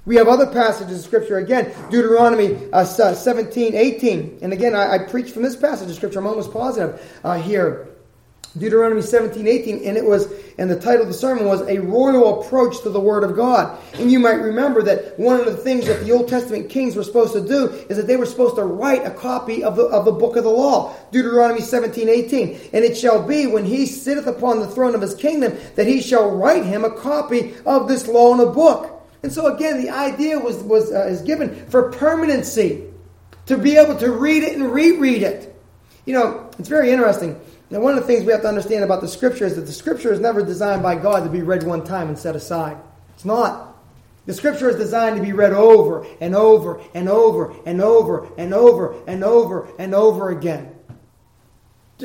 We 0.05 0.15
have 0.15 0.27
other 0.27 0.47
passages 0.47 0.99
of 0.99 1.05
Scripture. 1.05 1.37
Again, 1.37 1.73
Deuteronomy 1.89 2.57
uh, 2.73 2.83
17, 2.83 3.75
18. 3.75 4.39
And 4.41 4.53
again, 4.53 4.75
I, 4.75 4.93
I 4.93 4.97
preach 4.99 5.31
from 5.31 5.43
this 5.43 5.55
passage 5.55 5.89
of 5.89 5.95
Scripture. 5.95 6.19
I'm 6.19 6.27
almost 6.27 6.51
positive 6.51 7.01
uh, 7.23 7.37
here. 7.37 7.90
Deuteronomy 8.57 9.01
17, 9.01 9.47
18, 9.47 9.85
and 9.85 9.95
it 9.95 10.03
was, 10.03 10.27
and 10.57 10.69
the 10.69 10.77
title 10.77 11.03
of 11.03 11.07
the 11.07 11.13
sermon 11.13 11.45
was 11.45 11.61
A 11.69 11.79
Royal 11.79 12.41
Approach 12.41 12.81
to 12.81 12.89
the 12.89 12.99
Word 12.99 13.23
of 13.23 13.33
God. 13.33 13.79
And 13.93 14.11
you 14.11 14.19
might 14.19 14.41
remember 14.41 14.81
that 14.83 15.17
one 15.17 15.39
of 15.39 15.45
the 15.45 15.55
things 15.55 15.87
that 15.87 16.03
the 16.03 16.11
Old 16.11 16.27
Testament 16.27 16.69
kings 16.69 16.97
were 16.97 17.03
supposed 17.03 17.31
to 17.31 17.47
do 17.47 17.67
is 17.89 17.95
that 17.95 18.07
they 18.07 18.17
were 18.17 18.25
supposed 18.25 18.55
to 18.57 18.63
write 18.63 19.05
a 19.05 19.11
copy 19.11 19.63
of 19.63 19.77
the, 19.77 19.83
of 19.83 20.03
the 20.03 20.11
book 20.11 20.35
of 20.35 20.43
the 20.43 20.49
law. 20.49 20.93
Deuteronomy 21.11 21.61
17, 21.61 22.09
18. 22.09 22.49
And 22.73 22.83
it 22.83 22.97
shall 22.97 23.25
be 23.25 23.47
when 23.47 23.63
he 23.63 23.85
sitteth 23.85 24.27
upon 24.27 24.59
the 24.59 24.67
throne 24.67 24.95
of 24.95 25.01
his 25.01 25.15
kingdom 25.15 25.57
that 25.75 25.87
he 25.87 26.01
shall 26.01 26.29
write 26.31 26.65
him 26.65 26.83
a 26.83 26.91
copy 26.91 27.53
of 27.65 27.87
this 27.87 28.05
law 28.09 28.33
in 28.33 28.41
a 28.41 28.51
book. 28.51 29.01
And 29.23 29.31
so 29.31 29.55
again, 29.55 29.81
the 29.81 29.91
idea 29.91 30.37
was, 30.37 30.57
was 30.57 30.91
uh, 30.91 31.05
is 31.05 31.21
given 31.21 31.67
for 31.67 31.91
permanency, 31.91 32.83
to 33.45 33.57
be 33.57 33.77
able 33.77 33.97
to 33.97 34.11
read 34.11 34.43
it 34.43 34.55
and 34.55 34.71
reread 34.71 35.23
it. 35.23 35.55
You 36.05 36.13
know, 36.13 36.49
it's 36.57 36.69
very 36.69 36.91
interesting. 36.91 37.39
Now, 37.71 37.79
one 37.79 37.97
of 37.97 38.01
the 38.01 38.07
things 38.07 38.25
we 38.25 38.33
have 38.33 38.41
to 38.41 38.49
understand 38.49 38.83
about 38.83 38.99
the 38.99 39.07
Scripture 39.07 39.45
is 39.45 39.55
that 39.55 39.61
the 39.61 39.71
Scripture 39.71 40.11
is 40.11 40.19
never 40.19 40.43
designed 40.43 40.83
by 40.83 40.95
God 40.95 41.23
to 41.23 41.29
be 41.29 41.41
read 41.41 41.63
one 41.63 41.85
time 41.85 42.09
and 42.09 42.19
set 42.19 42.35
aside. 42.35 42.75
It's 43.15 43.23
not. 43.23 43.77
The 44.25 44.33
Scripture 44.33 44.69
is 44.69 44.75
designed 44.75 45.15
to 45.15 45.21
be 45.21 45.31
read 45.31 45.53
over 45.53 46.05
and 46.19 46.35
over 46.35 46.81
and 46.93 47.07
over 47.07 47.55
and 47.65 47.81
over 47.81 48.29
and 48.37 48.53
over 48.53 49.01
and 49.07 49.23
over 49.23 49.69
and 49.79 49.95
over 49.95 50.29
again. 50.31 50.75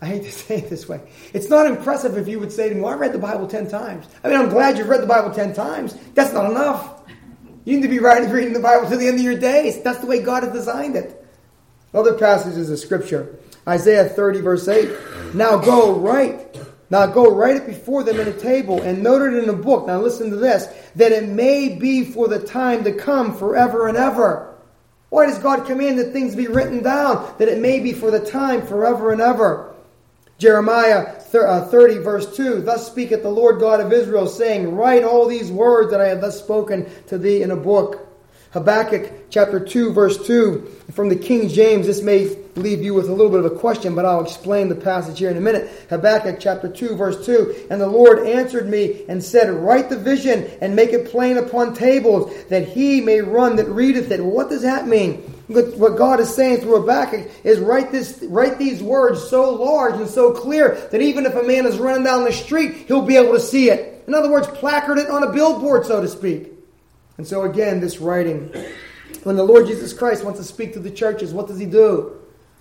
I 0.00 0.06
hate 0.06 0.22
to 0.22 0.30
say 0.30 0.58
it 0.58 0.70
this 0.70 0.88
way. 0.88 1.00
It's 1.34 1.50
not 1.50 1.66
impressive 1.66 2.16
if 2.16 2.28
you 2.28 2.38
would 2.38 2.52
say 2.52 2.68
to 2.68 2.74
me, 2.76 2.82
well, 2.82 2.94
I 2.94 2.96
read 2.96 3.12
the 3.12 3.18
Bible 3.18 3.48
10 3.48 3.68
times. 3.68 4.06
I 4.22 4.28
mean, 4.28 4.38
I'm 4.38 4.48
glad 4.48 4.78
you've 4.78 4.88
read 4.88 5.02
the 5.02 5.08
Bible 5.08 5.32
10 5.32 5.54
times. 5.54 5.98
That's 6.14 6.32
not 6.32 6.48
enough. 6.48 7.02
You 7.64 7.74
need 7.74 7.82
to 7.82 7.88
be 7.88 7.98
writing, 7.98 8.30
reading 8.30 8.52
the 8.52 8.60
Bible 8.60 8.88
to 8.90 8.96
the 8.96 9.08
end 9.08 9.18
of 9.18 9.24
your 9.24 9.36
days. 9.38 9.82
That's 9.82 9.98
the 9.98 10.06
way 10.06 10.22
God 10.22 10.44
has 10.44 10.52
designed 10.52 10.94
it. 10.94 11.26
Other 11.92 12.14
passages 12.14 12.70
of 12.70 12.78
Scripture. 12.78 13.40
Isaiah 13.68 14.08
30, 14.08 14.40
verse 14.40 14.66
8. 14.66 14.90
Now 15.34 15.58
go 15.58 15.94
write. 15.94 16.58
Now 16.90 17.06
go 17.06 17.30
write 17.30 17.56
it 17.56 17.66
before 17.66 18.02
them 18.02 18.18
in 18.18 18.28
a 18.28 18.32
table 18.32 18.80
and 18.80 19.02
note 19.02 19.20
it 19.20 19.42
in 19.42 19.50
a 19.50 19.54
book. 19.54 19.86
Now 19.86 20.00
listen 20.00 20.30
to 20.30 20.36
this. 20.36 20.66
That 20.96 21.12
it 21.12 21.28
may 21.28 21.76
be 21.76 22.04
for 22.04 22.28
the 22.28 22.38
time 22.38 22.84
to 22.84 22.92
come 22.92 23.36
forever 23.36 23.88
and 23.88 23.96
ever. 23.96 24.54
Why 25.10 25.26
does 25.26 25.38
God 25.38 25.66
command 25.66 25.98
that 25.98 26.12
things 26.12 26.34
be 26.34 26.48
written 26.48 26.82
down? 26.82 27.34
That 27.38 27.48
it 27.48 27.60
may 27.60 27.80
be 27.80 27.92
for 27.92 28.10
the 28.10 28.24
time 28.24 28.66
forever 28.66 29.12
and 29.12 29.20
ever. 29.20 29.74
Jeremiah 30.38 31.20
uh, 31.34 31.66
30, 31.66 31.98
verse 31.98 32.36
2 32.36 32.62
Thus 32.62 32.86
speaketh 32.86 33.22
the 33.22 33.30
Lord 33.30 33.58
God 33.58 33.80
of 33.80 33.92
Israel, 33.92 34.26
saying, 34.26 34.74
Write 34.74 35.04
all 35.04 35.26
these 35.26 35.50
words 35.50 35.90
that 35.90 36.00
I 36.00 36.08
have 36.08 36.20
thus 36.20 36.38
spoken 36.38 36.88
to 37.06 37.18
thee 37.18 37.42
in 37.42 37.50
a 37.50 37.56
book. 37.56 38.06
Habakkuk 38.52 39.30
chapter 39.30 39.60
2, 39.60 39.92
verse 39.92 40.26
2. 40.26 40.76
From 40.92 41.08
the 41.08 41.16
King 41.16 41.48
James, 41.48 41.86
this 41.86 42.02
may 42.02 42.37
leave 42.58 42.82
you 42.82 42.94
with 42.94 43.08
a 43.08 43.12
little 43.12 43.30
bit 43.30 43.40
of 43.44 43.46
a 43.46 43.58
question, 43.58 43.94
but 43.94 44.04
I'll 44.04 44.22
explain 44.22 44.68
the 44.68 44.74
passage 44.74 45.18
here 45.18 45.30
in 45.30 45.36
a 45.36 45.40
minute. 45.40 45.86
Habakkuk 45.88 46.38
chapter 46.40 46.68
2, 46.68 46.96
verse 46.96 47.24
2. 47.24 47.68
And 47.70 47.80
the 47.80 47.86
Lord 47.86 48.26
answered 48.26 48.68
me 48.68 49.04
and 49.08 49.22
said, 49.22 49.50
Write 49.50 49.88
the 49.88 49.96
vision 49.96 50.50
and 50.60 50.76
make 50.76 50.90
it 50.90 51.08
plain 51.08 51.38
upon 51.38 51.74
tables, 51.74 52.32
that 52.48 52.68
he 52.68 53.00
may 53.00 53.20
run 53.20 53.56
that 53.56 53.68
readeth 53.68 54.10
it. 54.10 54.24
What 54.24 54.48
does 54.48 54.62
that 54.62 54.86
mean? 54.86 55.22
What 55.48 55.96
God 55.96 56.20
is 56.20 56.34
saying 56.34 56.60
through 56.60 56.80
Habakkuk 56.80 57.30
is 57.42 57.58
write 57.58 57.90
this, 57.90 58.22
write 58.28 58.58
these 58.58 58.82
words 58.82 59.22
so 59.28 59.50
large 59.54 59.94
and 59.94 60.08
so 60.08 60.32
clear 60.32 60.74
that 60.90 61.00
even 61.00 61.24
if 61.24 61.34
a 61.34 61.42
man 61.42 61.64
is 61.64 61.78
running 61.78 62.04
down 62.04 62.24
the 62.24 62.32
street, 62.32 62.86
he'll 62.86 63.00
be 63.00 63.16
able 63.16 63.32
to 63.32 63.40
see 63.40 63.70
it. 63.70 64.04
In 64.06 64.14
other 64.14 64.30
words, 64.30 64.46
placard 64.48 64.98
it 64.98 65.08
on 65.08 65.22
a 65.22 65.32
billboard, 65.32 65.86
so 65.86 66.02
to 66.02 66.08
speak. 66.08 66.52
And 67.16 67.26
so 67.26 67.42
again, 67.42 67.80
this 67.80 67.98
writing, 67.98 68.52
when 69.24 69.36
the 69.36 69.42
Lord 69.42 69.66
Jesus 69.66 69.92
Christ 69.92 70.22
wants 70.22 70.38
to 70.38 70.44
speak 70.44 70.74
to 70.74 70.80
the 70.80 70.90
churches, 70.90 71.32
what 71.32 71.46
does 71.46 71.58
he 71.58 71.66
do? 71.66 72.17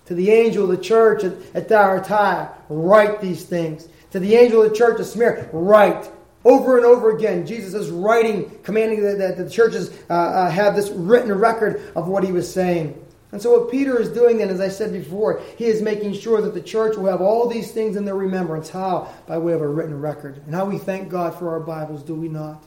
To 0.07 0.15
the 0.15 0.31
angel 0.31 0.63
of 0.63 0.77
the 0.77 0.83
church 0.83 1.23
at, 1.23 1.33
at 1.53 1.69
Thyatira, 1.69 2.53
write 2.69 3.21
these 3.21 3.43
things. 3.43 3.87
To 4.11 4.19
the 4.19 4.35
angel 4.35 4.63
of 4.63 4.69
the 4.69 4.75
church 4.75 4.99
at 4.99 5.05
Smyrna, 5.05 5.49
write. 5.51 6.09
Over 6.45 6.77
and 6.77 6.85
over 6.85 7.15
again, 7.15 7.45
Jesus 7.45 7.73
is 7.73 7.89
writing, 7.89 8.49
commanding 8.63 9.03
that, 9.03 9.17
that 9.17 9.37
the 9.37 9.49
churches 9.49 9.91
uh, 10.09 10.13
uh, 10.13 10.49
have 10.49 10.75
this 10.75 10.89
written 10.91 11.33
record 11.33 11.91
of 11.95 12.07
what 12.07 12.23
he 12.23 12.31
was 12.31 12.51
saying. 12.51 13.03
And 13.33 13.41
so, 13.41 13.59
what 13.59 13.69
Peter 13.69 13.99
is 13.99 14.07
doing 14.07 14.37
then, 14.37 14.49
as 14.49 14.61
I 14.61 14.69
said 14.69 14.93
before, 14.93 15.41
he 15.57 15.65
is 15.65 15.81
making 15.81 16.13
sure 16.13 16.41
that 16.41 16.53
the 16.53 16.61
church 16.61 16.95
will 16.95 17.11
have 17.11 17.19
all 17.19 17.49
these 17.49 17.73
things 17.73 17.97
in 17.97 18.05
their 18.05 18.15
remembrance. 18.15 18.69
How? 18.69 19.13
By 19.27 19.37
way 19.37 19.51
of 19.51 19.61
a 19.61 19.67
written 19.67 19.99
record. 19.99 20.41
And 20.45 20.55
how 20.55 20.63
we 20.63 20.77
thank 20.77 21.09
God 21.09 21.37
for 21.37 21.49
our 21.49 21.59
Bibles, 21.59 22.03
do 22.03 22.15
we 22.15 22.29
not? 22.29 22.63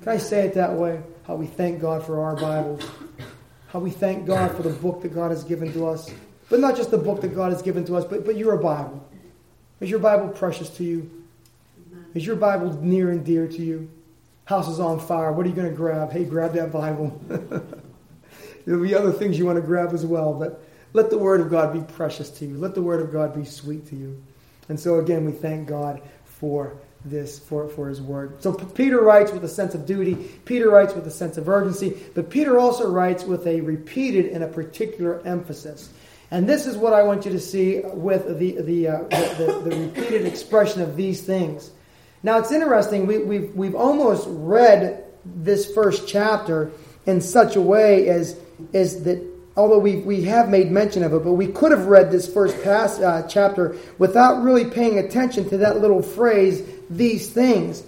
Can 0.00 0.12
I 0.12 0.16
say 0.16 0.46
it 0.46 0.54
that 0.54 0.72
way? 0.72 1.02
How 1.26 1.34
we 1.34 1.46
thank 1.46 1.82
God 1.82 2.06
for 2.06 2.22
our 2.22 2.34
Bibles. 2.34 2.82
How 3.68 3.80
we 3.80 3.90
thank 3.90 4.26
God 4.26 4.56
for 4.56 4.62
the 4.62 4.70
book 4.70 5.02
that 5.02 5.12
God 5.12 5.30
has 5.30 5.44
given 5.44 5.70
to 5.74 5.86
us. 5.86 6.10
But 6.50 6.60
not 6.60 6.76
just 6.76 6.90
the 6.90 6.98
book 6.98 7.22
that 7.22 7.34
God 7.34 7.52
has 7.52 7.62
given 7.62 7.86
to 7.86 7.96
us, 7.96 8.04
but, 8.04 8.26
but 8.26 8.36
your 8.36 8.56
Bible. 8.58 9.06
Is 9.80 9.88
your 9.88 10.00
Bible 10.00 10.28
precious 10.28 10.68
to 10.76 10.84
you? 10.84 11.10
Is 12.12 12.26
your 12.26 12.36
Bible 12.36 12.72
near 12.82 13.10
and 13.10 13.24
dear 13.24 13.46
to 13.46 13.62
you? 13.62 13.88
House 14.44 14.68
is 14.68 14.80
on 14.80 14.98
fire. 14.98 15.32
What 15.32 15.46
are 15.46 15.48
you 15.48 15.54
going 15.54 15.70
to 15.70 15.74
grab? 15.74 16.10
Hey, 16.10 16.24
grab 16.24 16.52
that 16.54 16.72
Bible. 16.72 17.18
There'll 18.66 18.82
be 18.82 18.94
other 18.94 19.12
things 19.12 19.38
you 19.38 19.46
want 19.46 19.56
to 19.56 19.62
grab 19.62 19.94
as 19.94 20.04
well, 20.04 20.34
but 20.34 20.62
let 20.92 21.08
the 21.08 21.18
Word 21.18 21.40
of 21.40 21.50
God 21.50 21.72
be 21.72 21.80
precious 21.94 22.30
to 22.30 22.46
you. 22.46 22.58
Let 22.58 22.74
the 22.74 22.82
Word 22.82 23.00
of 23.00 23.12
God 23.12 23.34
be 23.34 23.44
sweet 23.44 23.86
to 23.88 23.96
you. 23.96 24.20
And 24.68 24.78
so, 24.78 24.98
again, 24.98 25.24
we 25.24 25.32
thank 25.32 25.68
God 25.68 26.02
for 26.24 26.76
this, 27.04 27.38
for, 27.38 27.68
for 27.68 27.88
His 27.88 28.02
Word. 28.02 28.42
So, 28.42 28.52
Peter 28.52 29.00
writes 29.00 29.30
with 29.30 29.44
a 29.44 29.48
sense 29.48 29.74
of 29.74 29.86
duty, 29.86 30.14
Peter 30.44 30.68
writes 30.68 30.94
with 30.94 31.06
a 31.06 31.10
sense 31.10 31.38
of 31.38 31.48
urgency, 31.48 31.96
but 32.14 32.28
Peter 32.28 32.58
also 32.58 32.90
writes 32.90 33.24
with 33.24 33.46
a 33.46 33.60
repeated 33.60 34.26
and 34.26 34.42
a 34.42 34.48
particular 34.48 35.24
emphasis. 35.24 35.90
And 36.30 36.48
this 36.48 36.66
is 36.66 36.76
what 36.76 36.92
I 36.92 37.02
want 37.02 37.24
you 37.24 37.32
to 37.32 37.40
see 37.40 37.80
with 37.80 38.38
the, 38.38 38.60
the, 38.62 38.88
uh, 38.88 38.98
the, 39.02 39.60
the, 39.64 39.70
the 39.70 39.76
repeated 39.76 40.26
expression 40.26 40.80
of 40.80 40.96
these 40.96 41.22
things. 41.22 41.70
Now 42.22 42.38
it's 42.38 42.52
interesting, 42.52 43.06
we, 43.06 43.18
we've, 43.18 43.54
we've 43.56 43.74
almost 43.74 44.26
read 44.28 45.04
this 45.24 45.72
first 45.72 46.06
chapter 46.06 46.70
in 47.06 47.20
such 47.20 47.56
a 47.56 47.60
way 47.60 48.08
as, 48.08 48.38
as 48.74 49.02
that, 49.04 49.26
although 49.56 49.78
we, 49.78 49.96
we 49.96 50.22
have 50.24 50.48
made 50.48 50.70
mention 50.70 51.02
of 51.02 51.12
it, 51.14 51.24
but 51.24 51.32
we 51.32 51.48
could 51.48 51.72
have 51.72 51.86
read 51.86 52.12
this 52.12 52.32
first 52.32 52.62
past, 52.62 53.00
uh, 53.00 53.26
chapter 53.26 53.76
without 53.98 54.42
really 54.42 54.66
paying 54.66 54.98
attention 54.98 55.48
to 55.48 55.58
that 55.58 55.80
little 55.80 56.02
phrase, 56.02 56.62
these 56.90 57.30
things. 57.30 57.82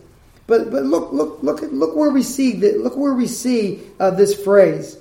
But, 0.46 0.70
but 0.70 0.82
look, 0.82 1.12
look, 1.12 1.42
look, 1.42 1.60
look 1.62 1.94
where 1.94 2.10
we 2.10 2.22
see, 2.22 2.52
the, 2.52 2.72
look 2.72 2.96
where 2.96 3.14
we 3.14 3.26
see 3.26 3.82
uh, 4.00 4.10
this 4.10 4.42
phrase. 4.42 4.98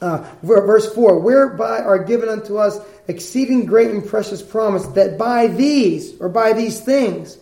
Uh, 0.00 0.30
verse 0.42 0.92
4 0.94 1.18
Whereby 1.18 1.80
are 1.80 2.02
given 2.02 2.28
unto 2.28 2.56
us 2.56 2.78
exceeding 3.08 3.66
great 3.66 3.90
and 3.90 4.06
precious 4.06 4.42
promise, 4.42 4.86
that 4.88 5.18
by 5.18 5.48
these, 5.48 6.20
or 6.20 6.28
by 6.28 6.52
these 6.52 6.80
things, 6.80 7.38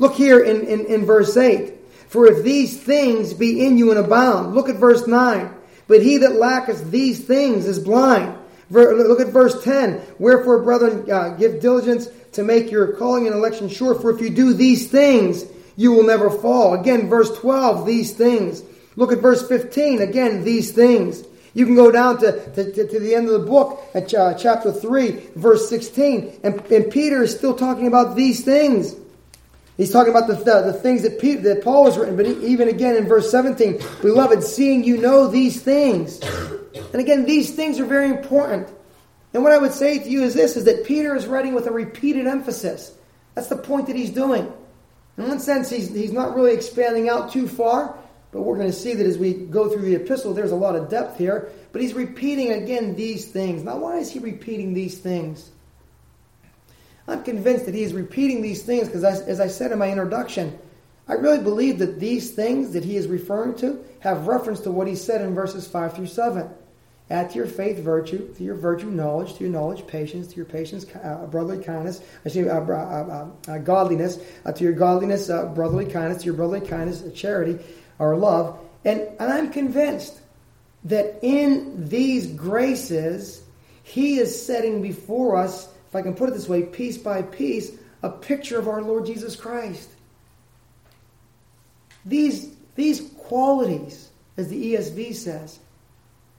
Look 0.00 0.14
here 0.14 0.42
in, 0.42 0.66
in, 0.66 0.86
in 0.86 1.04
verse 1.04 1.36
8. 1.36 1.74
For 2.08 2.26
if 2.26 2.42
these 2.42 2.80
things 2.80 3.34
be 3.34 3.64
in 3.64 3.76
you 3.76 3.90
and 3.90 4.00
abound, 4.00 4.54
look 4.54 4.70
at 4.70 4.76
verse 4.76 5.06
9. 5.06 5.50
But 5.88 6.02
he 6.02 6.16
that 6.18 6.36
lacketh 6.36 6.90
these 6.90 7.22
things 7.22 7.66
is 7.66 7.78
blind. 7.78 8.34
Look 8.70 9.20
at 9.20 9.28
verse 9.28 9.62
10. 9.62 10.00
Wherefore, 10.18 10.62
brethren, 10.62 11.10
uh, 11.10 11.30
give 11.30 11.60
diligence 11.60 12.08
to 12.32 12.42
make 12.42 12.70
your 12.70 12.94
calling 12.94 13.26
and 13.26 13.36
election 13.36 13.68
sure. 13.68 13.94
For 13.94 14.10
if 14.10 14.22
you 14.22 14.30
do 14.30 14.54
these 14.54 14.90
things, 14.90 15.44
you 15.76 15.92
will 15.92 16.06
never 16.06 16.30
fall. 16.30 16.72
Again, 16.80 17.10
verse 17.10 17.36
12, 17.38 17.84
these 17.84 18.14
things. 18.14 18.62
Look 18.96 19.12
at 19.12 19.18
verse 19.18 19.46
15. 19.46 20.00
Again, 20.00 20.44
these 20.44 20.72
things. 20.72 21.24
You 21.54 21.66
can 21.66 21.74
go 21.74 21.90
down 21.90 22.18
to, 22.18 22.32
to, 22.54 22.72
to, 22.72 22.88
to 22.88 23.00
the 23.00 23.14
end 23.14 23.28
of 23.28 23.32
the 23.40 23.46
book 23.46 23.82
at 23.94 24.12
uh, 24.14 24.34
chapter 24.34 24.72
3, 24.72 25.10
verse 25.34 25.68
16. 25.68 26.40
And, 26.44 26.60
and 26.70 26.90
Peter 26.90 27.22
is 27.22 27.36
still 27.36 27.54
talking 27.54 27.86
about 27.86 28.14
these 28.14 28.44
things. 28.44 28.94
He's 29.76 29.90
talking 29.90 30.10
about 30.10 30.28
the, 30.28 30.34
the, 30.34 30.72
the 30.72 30.72
things 30.74 31.02
that, 31.02 31.18
that 31.42 31.62
Paul 31.64 31.86
has 31.86 31.96
written, 31.96 32.16
but 32.16 32.26
even 32.26 32.68
again 32.68 32.96
in 32.96 33.08
verse 33.08 33.30
17, 33.30 33.80
beloved, 34.02 34.42
seeing 34.44 34.84
you 34.84 34.98
know 34.98 35.26
these 35.26 35.62
things. 35.62 36.20
And 36.92 36.96
again, 36.96 37.24
these 37.24 37.54
things 37.54 37.80
are 37.80 37.86
very 37.86 38.10
important. 38.10 38.68
And 39.32 39.42
what 39.42 39.52
I 39.52 39.58
would 39.58 39.72
say 39.72 39.98
to 39.98 40.08
you 40.08 40.22
is 40.22 40.34
this, 40.34 40.56
is 40.56 40.64
that 40.64 40.84
Peter 40.84 41.16
is 41.16 41.26
writing 41.26 41.54
with 41.54 41.66
a 41.66 41.72
repeated 41.72 42.26
emphasis. 42.26 42.92
That's 43.34 43.48
the 43.48 43.56
point 43.56 43.86
that 43.86 43.96
he's 43.96 44.10
doing. 44.10 44.52
In 45.16 45.28
one 45.28 45.40
sense, 45.40 45.70
he's, 45.70 45.92
he's 45.92 46.12
not 46.12 46.34
really 46.34 46.52
expanding 46.52 47.08
out 47.08 47.32
too 47.32 47.48
far, 47.48 47.96
but 48.32 48.42
we're 48.42 48.56
going 48.56 48.70
to 48.70 48.76
see 48.76 48.94
that 48.94 49.06
as 49.06 49.18
we 49.18 49.34
go 49.34 49.68
through 49.68 49.82
the 49.82 49.96
epistle, 49.96 50.32
there's 50.32 50.52
a 50.52 50.56
lot 50.56 50.76
of 50.76 50.88
depth 50.88 51.18
here. 51.18 51.50
But 51.72 51.82
he's 51.82 51.94
repeating 51.94 52.52
again 52.52 52.94
these 52.94 53.26
things. 53.26 53.64
Now, 53.64 53.78
why 53.78 53.98
is 53.98 54.10
he 54.10 54.20
repeating 54.20 54.72
these 54.72 54.98
things? 54.98 55.50
I'm 57.08 57.24
convinced 57.24 57.66
that 57.66 57.74
he 57.74 57.82
is 57.82 57.92
repeating 57.92 58.40
these 58.40 58.62
things 58.62 58.86
because, 58.86 59.02
as 59.04 59.40
I 59.40 59.48
said 59.48 59.72
in 59.72 59.78
my 59.78 59.90
introduction, 59.90 60.56
I 61.08 61.14
really 61.14 61.42
believe 61.42 61.80
that 61.80 61.98
these 61.98 62.30
things 62.30 62.72
that 62.72 62.84
he 62.84 62.96
is 62.96 63.08
referring 63.08 63.56
to 63.56 63.84
have 63.98 64.28
reference 64.28 64.60
to 64.60 64.70
what 64.70 64.86
he 64.86 64.94
said 64.94 65.22
in 65.22 65.34
verses 65.34 65.66
5 65.66 65.94
through 65.94 66.06
7. 66.06 66.48
Add 67.10 67.30
to 67.30 67.36
your 67.36 67.48
faith 67.48 67.80
virtue, 67.80 68.32
to 68.34 68.44
your 68.44 68.54
virtue 68.54 68.88
knowledge, 68.88 69.34
to 69.34 69.40
your 69.40 69.52
knowledge 69.52 69.84
patience, 69.88 70.28
to 70.28 70.36
your 70.36 70.44
patience 70.44 70.86
uh, 71.02 71.26
brotherly 71.26 71.64
kindness, 71.64 72.00
excuse 72.24 72.46
uh, 72.46 72.60
uh, 72.60 72.72
uh, 72.72 73.50
uh 73.50 73.58
godliness, 73.58 74.20
uh, 74.46 74.52
to 74.52 74.62
your 74.62 74.72
godliness 74.72 75.26
brotherly 75.26 75.86
kindness, 75.86 76.18
to 76.18 76.26
your 76.26 76.34
brotherly 76.34 76.64
kindness 76.64 77.02
charity 77.12 77.58
or 78.00 78.16
love. 78.16 78.58
And, 78.84 79.00
and 79.20 79.32
I'm 79.32 79.52
convinced 79.52 80.18
that 80.84 81.20
in 81.22 81.88
these 81.88 82.26
graces, 82.26 83.42
he 83.84 84.18
is 84.18 84.44
setting 84.44 84.82
before 84.82 85.36
us 85.36 85.68
if 85.90 85.96
I 85.96 86.02
can 86.02 86.14
put 86.14 86.28
it 86.28 86.32
this 86.32 86.48
way, 86.48 86.62
piece 86.62 86.96
by 86.96 87.22
piece, 87.22 87.72
a 88.04 88.10
picture 88.10 88.60
of 88.60 88.68
our 88.68 88.80
Lord 88.80 89.06
Jesus 89.06 89.34
Christ. 89.34 89.90
These, 92.04 92.54
these 92.76 93.10
qualities, 93.18 94.08
as 94.36 94.48
the 94.48 94.74
ESV 94.74 95.14
says, 95.16 95.58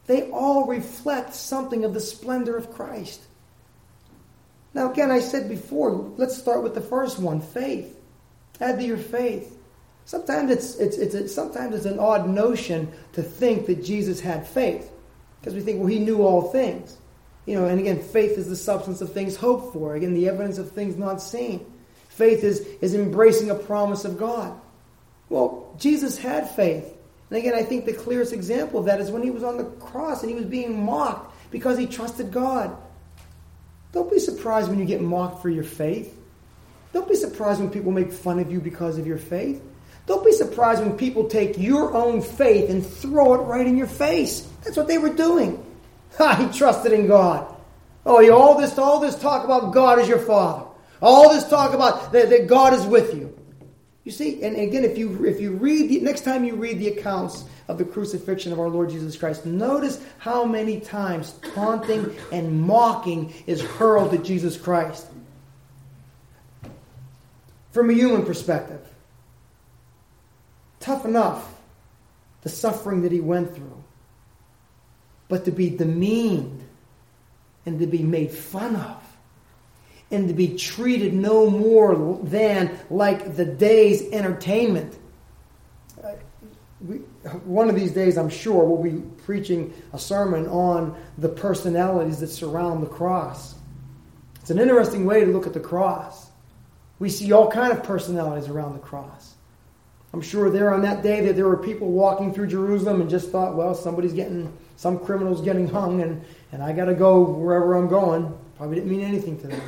they 0.08 0.32
all 0.32 0.68
reflect 0.68 1.36
something 1.36 1.84
of 1.84 1.94
the 1.94 2.00
splendor 2.00 2.56
of 2.56 2.72
Christ. 2.72 3.22
Now, 4.74 4.90
again, 4.90 5.12
I 5.12 5.20
said 5.20 5.50
before, 5.50 5.92
let's 6.16 6.38
start 6.38 6.64
with 6.64 6.74
the 6.74 6.82
first 6.82 7.20
one 7.20 7.42
faith. 7.42 8.00
Add 8.62 8.80
to 8.80 8.86
your 8.86 8.98
faith. 8.98 9.58
Sometimes 10.06 10.52
it's, 10.52 10.76
it's, 10.76 10.98
it's, 10.98 11.34
sometimes 11.34 11.76
it's 11.76 11.86
an 11.86 12.00
odd 12.00 12.28
notion 12.28 12.92
to 13.14 13.24
think 13.24 13.68
that 13.68 13.84
Jesus 13.84 14.20
had 14.20 14.48
faith 14.48 14.92
because 15.40 15.54
we 15.54 15.62
think, 15.62 15.80
well, 15.80 15.88
he 15.88 16.00
knew 16.00 16.22
all 16.22 16.52
things. 16.52 16.98
You 17.46 17.60
know, 17.60 17.66
and 17.66 17.80
again, 17.80 18.02
faith 18.02 18.38
is 18.38 18.48
the 18.48 18.56
substance 18.56 19.02
of 19.02 19.14
things 19.14 19.36
hoped 19.36 19.74
for. 19.74 19.96
Again, 19.96 20.14
the 20.14 20.28
evidence 20.28 20.58
of 20.58 20.72
things 20.72 20.96
not 20.96 21.22
seen. 21.22 21.66
Faith 22.10 22.44
is, 22.44 22.60
is 22.82 22.94
embracing 22.94 23.50
a 23.50 23.56
promise 23.56 24.06
of 24.06 24.18
God. 24.18 24.60
Well, 25.30 25.74
Jesus 25.80 26.18
had 26.18 26.50
faith. 26.52 26.86
And 27.30 27.38
again, 27.40 27.56
I 27.56 27.64
think 27.64 27.86
the 27.86 27.94
clearest 27.94 28.34
example 28.34 28.80
of 28.80 28.86
that 28.88 29.00
is 29.00 29.10
when 29.10 29.24
he 29.24 29.32
was 29.32 29.44
on 29.44 29.58
the 29.58 29.64
cross 29.64 30.22
and 30.22 30.30
he 30.30 30.36
was 30.36 30.46
being 30.46 30.86
mocked 30.86 31.34
because 31.52 31.78
he 31.78 31.88
trusted 31.88 32.32
God. 32.32 32.76
Don't 33.94 34.12
be 34.12 34.20
surprised 34.20 34.70
when 34.70 34.78
you 34.78 34.86
get 34.86 35.02
mocked 35.02 35.42
for 35.42 35.50
your 35.50 35.64
faith. 35.64 36.16
Don't 36.94 37.08
be 37.08 37.16
surprised 37.16 37.62
when 37.62 37.70
people 37.70 37.92
make 37.92 38.12
fun 38.12 38.40
of 38.40 38.52
you 38.52 38.60
because 38.60 38.98
of 38.98 39.08
your 39.08 39.18
faith. 39.18 39.64
Don't 40.12 40.26
be 40.26 40.34
surprised 40.34 40.84
when 40.84 40.98
people 40.98 41.30
take 41.30 41.58
your 41.58 41.94
own 41.94 42.22
faith 42.22 42.70
and 42.70 42.86
throw 42.86 43.34
it 43.34 43.46
right 43.46 43.66
in 43.66 43.78
your 43.78 43.88
face. 43.88 44.46
That's 44.62 44.76
what 44.76 44.90
they 44.90 44.98
were 44.98 45.14
doing. 45.14 45.64
He 46.38 46.48
trusted 46.50 46.92
in 46.92 47.08
God. 47.08 47.48
Oh, 48.06 48.30
all 48.30 48.60
this, 48.60 48.78
all 48.78 49.00
this 49.00 49.18
talk 49.18 49.46
about 49.46 49.74
God 49.74 50.00
as 50.00 50.10
your 50.10 50.20
father. 50.20 50.66
All 51.02 51.30
this 51.30 51.48
talk 51.48 51.74
about 51.74 52.12
that, 52.12 52.30
that 52.30 52.48
God 52.48 52.74
is 52.74 52.86
with 52.86 53.14
you. 53.14 53.34
You 54.04 54.12
see, 54.12 54.44
and 54.44 54.58
again, 54.58 54.84
if 54.84 54.98
you 54.98 55.24
if 55.24 55.40
you 55.40 55.54
read 55.54 55.90
the 55.90 56.02
next 56.02 56.26
time 56.26 56.44
you 56.44 56.56
read 56.56 56.80
the 56.80 56.90
accounts 56.90 57.46
of 57.70 57.78
the 57.78 57.86
crucifixion 57.86 58.52
of 58.52 58.60
our 58.60 58.68
Lord 58.68 58.90
Jesus 58.90 59.16
Christ, 59.16 59.46
notice 59.46 60.04
how 60.18 60.44
many 60.44 60.82
times 60.82 61.36
taunting 61.54 62.14
and 62.34 62.62
mocking 62.62 63.34
is 63.48 63.62
hurled 63.62 64.14
at 64.14 64.26
Jesus 64.26 64.58
Christ. 64.58 65.08
From 67.72 67.90
a 67.90 67.94
human 67.94 68.26
perspective, 68.26 68.91
tough 70.82 71.06
enough 71.06 71.48
the 72.42 72.50
suffering 72.50 73.04
that 73.04 73.12
he 73.12 73.22
went 73.22 73.56
through, 73.56 73.84
but 75.28 75.46
to 75.46 75.52
be 75.52 75.70
demeaned 75.70 76.68
and 77.66 77.80
to 77.80 77.88
be 77.88 78.04
made 78.04 78.32
fun 78.32 78.76
of 78.76 79.02
and 80.10 80.28
to 80.28 80.34
be 80.34 80.58
treated 80.58 81.14
no 81.14 81.50
more 81.50 82.20
than 82.24 82.78
like 82.90 83.36
the 83.36 83.46
day's 83.46 84.12
entertainment. 84.12 84.98
Uh, 86.04 86.14
we, 86.86 86.98
one 87.46 87.70
of 87.70 87.76
these 87.76 87.92
days, 87.92 88.18
I'm 88.18 88.30
sure, 88.30 88.66
we'll 88.66 88.84
be 88.84 89.02
preaching 89.24 89.74
a 89.94 90.00
sermon 90.00 90.48
on 90.48 91.00
the 91.18 91.30
personalities 91.30 92.20
that 92.20 92.28
surround 92.28 92.84
the 92.84 92.90
cross. 92.90 93.56
It's 94.42 94.50
an 94.50 94.60
interesting 94.60 95.06
way 95.06 95.24
to 95.24 95.32
look 95.32 95.46
at 95.48 95.54
the 95.54 95.60
cross. 95.60 96.30
We 97.00 97.10
see 97.10 97.32
all 97.32 97.50
kind 97.50 97.72
of 97.72 97.84
personalities 97.84 98.50
around 98.50 98.74
the 98.74 98.80
cross. 98.80 99.31
I'm 100.14 100.22
sure 100.22 100.50
there 100.50 100.74
on 100.74 100.82
that 100.82 101.04
day 101.04 101.22
that 101.26 101.36
there 101.36 101.48
were 101.48 101.58
people 101.58 101.92
walking 101.92 102.34
through 102.34 102.48
Jerusalem 102.48 103.00
and 103.00 103.10
just 103.10 103.30
thought, 103.30 103.56
well, 103.56 103.74
somebody's 103.74 104.14
getting, 104.14 104.52
some 104.76 105.00
criminal's 105.00 105.42
getting 105.42 105.68
hung, 105.68 106.02
and, 106.02 106.24
and 106.52 106.62
I 106.62 106.74
got 106.74 106.86
to 106.86 106.94
go 106.94 107.22
wherever 107.22 107.76
I'm 107.76 107.88
going. 107.88 108.38
Probably 108.58 108.76
didn't 108.76 108.92
mean 108.92 109.02
anything 109.02 109.40
to 109.40 109.48
them. 109.48 109.62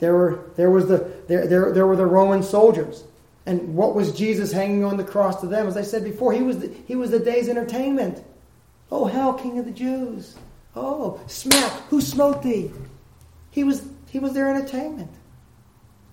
There 0.00 0.14
were, 0.14 0.50
there, 0.56 0.70
was 0.70 0.88
the, 0.88 1.12
there, 1.28 1.46
there, 1.46 1.72
there 1.72 1.86
were 1.86 1.94
the 1.94 2.06
Roman 2.06 2.42
soldiers. 2.42 3.04
And 3.46 3.76
what 3.76 3.94
was 3.94 4.12
Jesus 4.12 4.50
hanging 4.50 4.84
on 4.84 4.96
the 4.96 5.04
cross 5.04 5.40
to 5.40 5.46
them? 5.46 5.66
As 5.68 5.76
I 5.76 5.82
said 5.82 6.02
before, 6.02 6.32
he 6.32 6.42
was 6.42 6.58
the, 6.58 6.74
he 6.86 6.96
was 6.96 7.10
the 7.10 7.20
day's 7.20 7.48
entertainment. 7.48 8.24
Oh, 8.90 9.06
hell, 9.06 9.34
King 9.34 9.58
of 9.58 9.64
the 9.64 9.70
Jews. 9.70 10.36
Oh, 10.74 11.20
smack, 11.26 11.72
who 11.88 12.00
smote 12.00 12.42
thee? 12.42 12.72
He 13.50 13.62
was, 13.62 13.86
he 14.08 14.18
was 14.18 14.32
their 14.32 14.52
entertainment. 14.52 15.10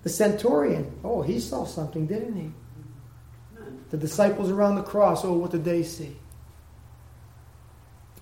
The 0.03 0.09
centurion, 0.09 0.91
oh, 1.03 1.21
he 1.21 1.39
saw 1.39 1.65
something, 1.65 2.07
didn't 2.07 2.35
he? 2.35 2.51
The 3.89 3.97
disciples 3.97 4.49
around 4.49 4.75
the 4.75 4.83
cross, 4.83 5.25
oh, 5.25 5.33
what 5.33 5.51
did 5.51 5.65
they 5.65 5.83
see? 5.83 6.15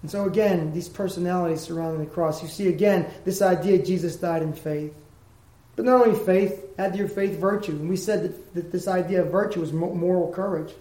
And 0.01 0.11
so, 0.11 0.25
again, 0.25 0.73
these 0.73 0.87
personalities 0.87 1.61
surrounding 1.61 2.05
the 2.05 2.11
cross, 2.11 2.41
you 2.41 2.47
see 2.47 2.67
again 2.67 3.07
this 3.25 3.41
idea 3.41 3.83
Jesus 3.83 4.15
died 4.15 4.41
in 4.41 4.53
faith. 4.53 4.93
But 5.75 5.85
not 5.85 6.07
only 6.07 6.17
faith, 6.17 6.65
add 6.77 6.93
to 6.93 6.99
your 6.99 7.07
faith 7.07 7.39
virtue. 7.39 7.73
And 7.73 7.89
we 7.89 7.97
said 7.97 8.23
that, 8.23 8.53
that 8.55 8.71
this 8.71 8.87
idea 8.87 9.21
of 9.21 9.31
virtue 9.31 9.61
is 9.61 9.73
moral 9.73 10.31
courage. 10.33 10.73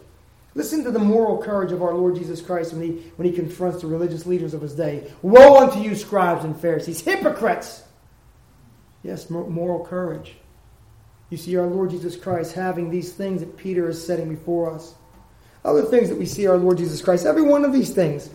Listen 0.54 0.84
to 0.84 0.90
the 0.90 0.98
moral 0.98 1.36
courage 1.36 1.70
of 1.70 1.82
our 1.82 1.94
Lord 1.94 2.16
Jesus 2.16 2.40
Christ 2.40 2.72
when 2.72 2.82
he, 2.82 2.92
when 3.16 3.28
he 3.28 3.34
confronts 3.34 3.82
the 3.82 3.88
religious 3.88 4.24
leaders 4.24 4.54
of 4.54 4.62
his 4.62 4.74
day. 4.74 5.10
Woe 5.20 5.58
unto 5.58 5.80
you, 5.80 5.94
scribes 5.94 6.44
and 6.44 6.58
Pharisees, 6.58 7.02
hypocrites! 7.02 7.82
Yes, 9.02 9.28
moral 9.28 9.84
courage. 9.84 10.36
You 11.30 11.36
see 11.36 11.56
our 11.56 11.66
Lord 11.66 11.90
Jesus 11.90 12.16
Christ 12.16 12.54
having 12.54 12.90
these 12.90 13.12
things 13.12 13.40
that 13.40 13.56
Peter 13.56 13.88
is 13.88 14.04
setting 14.04 14.28
before 14.28 14.72
us. 14.72 14.94
Other 15.64 15.82
things 15.82 16.08
that 16.08 16.18
we 16.18 16.26
see 16.26 16.46
our 16.46 16.56
Lord 16.56 16.78
Jesus 16.78 17.02
Christ, 17.02 17.26
every 17.26 17.42
one 17.42 17.64
of 17.64 17.72
these 17.72 17.92
things. 17.92 18.30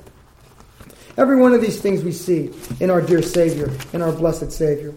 Every 1.18 1.36
one 1.38 1.54
of 1.54 1.62
these 1.62 1.80
things 1.80 2.04
we 2.04 2.12
see 2.12 2.52
in 2.80 2.90
our 2.90 3.02
dear 3.02 3.22
Savior, 3.22 3.70
in 3.94 4.02
our 4.02 4.12
blessed 4.12 4.52
Savior. 4.52 4.94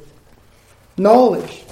Knowledge. 0.96 1.64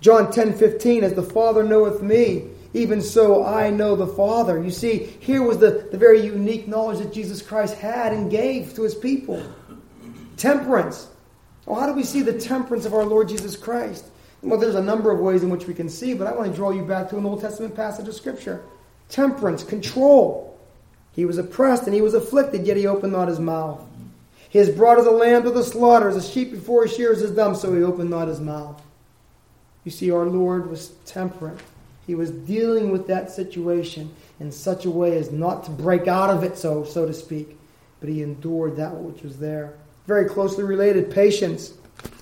John 0.00 0.30
10 0.30 0.54
15, 0.54 1.04
as 1.04 1.14
the 1.14 1.22
Father 1.22 1.62
knoweth 1.62 2.02
me, 2.02 2.48
even 2.74 3.00
so 3.00 3.44
I 3.44 3.70
know 3.70 3.96
the 3.96 4.06
Father. 4.06 4.62
You 4.62 4.70
see, 4.70 4.98
here 5.20 5.42
was 5.42 5.58
the, 5.58 5.88
the 5.90 5.98
very 5.98 6.20
unique 6.20 6.68
knowledge 6.68 6.98
that 6.98 7.12
Jesus 7.12 7.42
Christ 7.42 7.76
had 7.76 8.12
and 8.12 8.30
gave 8.30 8.74
to 8.74 8.82
his 8.82 8.94
people. 8.94 9.42
Temperance. 10.36 11.08
Well, 11.64 11.80
how 11.80 11.86
do 11.86 11.92
we 11.92 12.04
see 12.04 12.22
the 12.22 12.38
temperance 12.38 12.84
of 12.84 12.94
our 12.94 13.04
Lord 13.04 13.28
Jesus 13.28 13.56
Christ? 13.56 14.04
Well, 14.42 14.60
there's 14.60 14.74
a 14.74 14.82
number 14.82 15.10
of 15.10 15.18
ways 15.18 15.42
in 15.42 15.50
which 15.50 15.66
we 15.66 15.74
can 15.74 15.88
see, 15.88 16.14
but 16.14 16.26
I 16.26 16.32
want 16.32 16.50
to 16.50 16.56
draw 16.56 16.70
you 16.70 16.82
back 16.82 17.08
to 17.10 17.18
an 17.18 17.26
Old 17.26 17.40
Testament 17.40 17.74
passage 17.74 18.06
of 18.06 18.14
Scripture. 18.14 18.62
Temperance, 19.08 19.64
control. 19.64 20.58
He 21.12 21.24
was 21.24 21.38
oppressed 21.38 21.84
and 21.84 21.94
he 21.94 22.02
was 22.02 22.14
afflicted, 22.14 22.66
yet 22.66 22.76
he 22.76 22.86
opened 22.86 23.12
not 23.12 23.28
his 23.28 23.40
mouth. 23.40 23.82
He 24.48 24.58
has 24.58 24.70
brought 24.70 24.98
as 24.98 25.06
a 25.06 25.10
lamb 25.10 25.42
to 25.42 25.50
the 25.50 25.64
slaughter, 25.64 26.08
as 26.08 26.16
a 26.16 26.22
sheep 26.22 26.50
before 26.50 26.84
his 26.84 26.94
shears 26.94 27.22
is 27.22 27.30
dumb, 27.30 27.54
so 27.54 27.74
he 27.74 27.82
opened 27.82 28.10
not 28.10 28.28
his 28.28 28.40
mouth. 28.40 28.80
You 29.84 29.90
see, 29.90 30.10
our 30.10 30.26
Lord 30.26 30.68
was 30.68 30.88
temperate. 31.04 31.58
He 32.06 32.14
was 32.14 32.30
dealing 32.30 32.90
with 32.90 33.06
that 33.08 33.30
situation 33.30 34.14
in 34.38 34.52
such 34.52 34.84
a 34.84 34.90
way 34.90 35.16
as 35.18 35.32
not 35.32 35.64
to 35.64 35.70
break 35.70 36.06
out 36.06 36.30
of 36.30 36.44
it, 36.44 36.56
so, 36.56 36.84
so 36.84 37.06
to 37.06 37.12
speak, 37.12 37.58
but 38.00 38.08
he 38.08 38.22
endured 38.22 38.76
that 38.76 38.94
which 38.94 39.22
was 39.22 39.38
there. 39.38 39.74
Very 40.06 40.28
closely 40.28 40.62
related, 40.64 41.10
patience. 41.10 41.72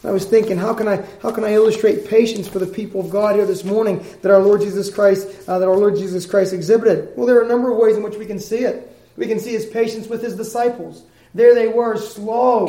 I 0.05 0.11
was 0.11 0.27
thinking, 0.27 0.59
how 0.59 0.75
can 0.75 0.87
I 0.87 1.05
how 1.22 1.31
can 1.31 1.45
I 1.45 1.55
illustrate 1.55 2.07
patience 2.07 2.47
for 2.47 2.59
the 2.59 2.66
people 2.66 3.01
of 3.01 3.11
God 3.11 3.37
here 3.37 3.47
this 3.47 3.64
morning 3.64 4.05
that 4.22 4.31
our 4.31 4.41
Lord 4.41 4.61
Jesus 4.61 4.93
Christ 4.93 5.49
uh, 5.49 5.59
that 5.59 5.68
our 5.68 5.77
Lord 5.77 5.97
Jesus 5.97 6.27
Christ 6.27 6.53
exhibited? 6.53 7.16
Well, 7.16 7.27
there 7.27 7.39
are 7.39 7.45
a 7.45 7.49
number 7.49 7.70
of 7.70 7.79
ways 7.79 7.97
in 7.97 8.03
which 8.03 8.16
we 8.16 8.27
can 8.27 8.39
see 8.39 8.59
it. 8.59 8.91
We 9.16 9.27
can 9.27 9.41
see 9.41 9.53
his 9.53 9.66
patience 9.66 10.07
with 10.09 10.22
his 10.22 10.37
disciples. 10.37 11.05
There 11.35 11.55
they 11.55 11.68
were, 11.68 11.97
slow 11.97 12.68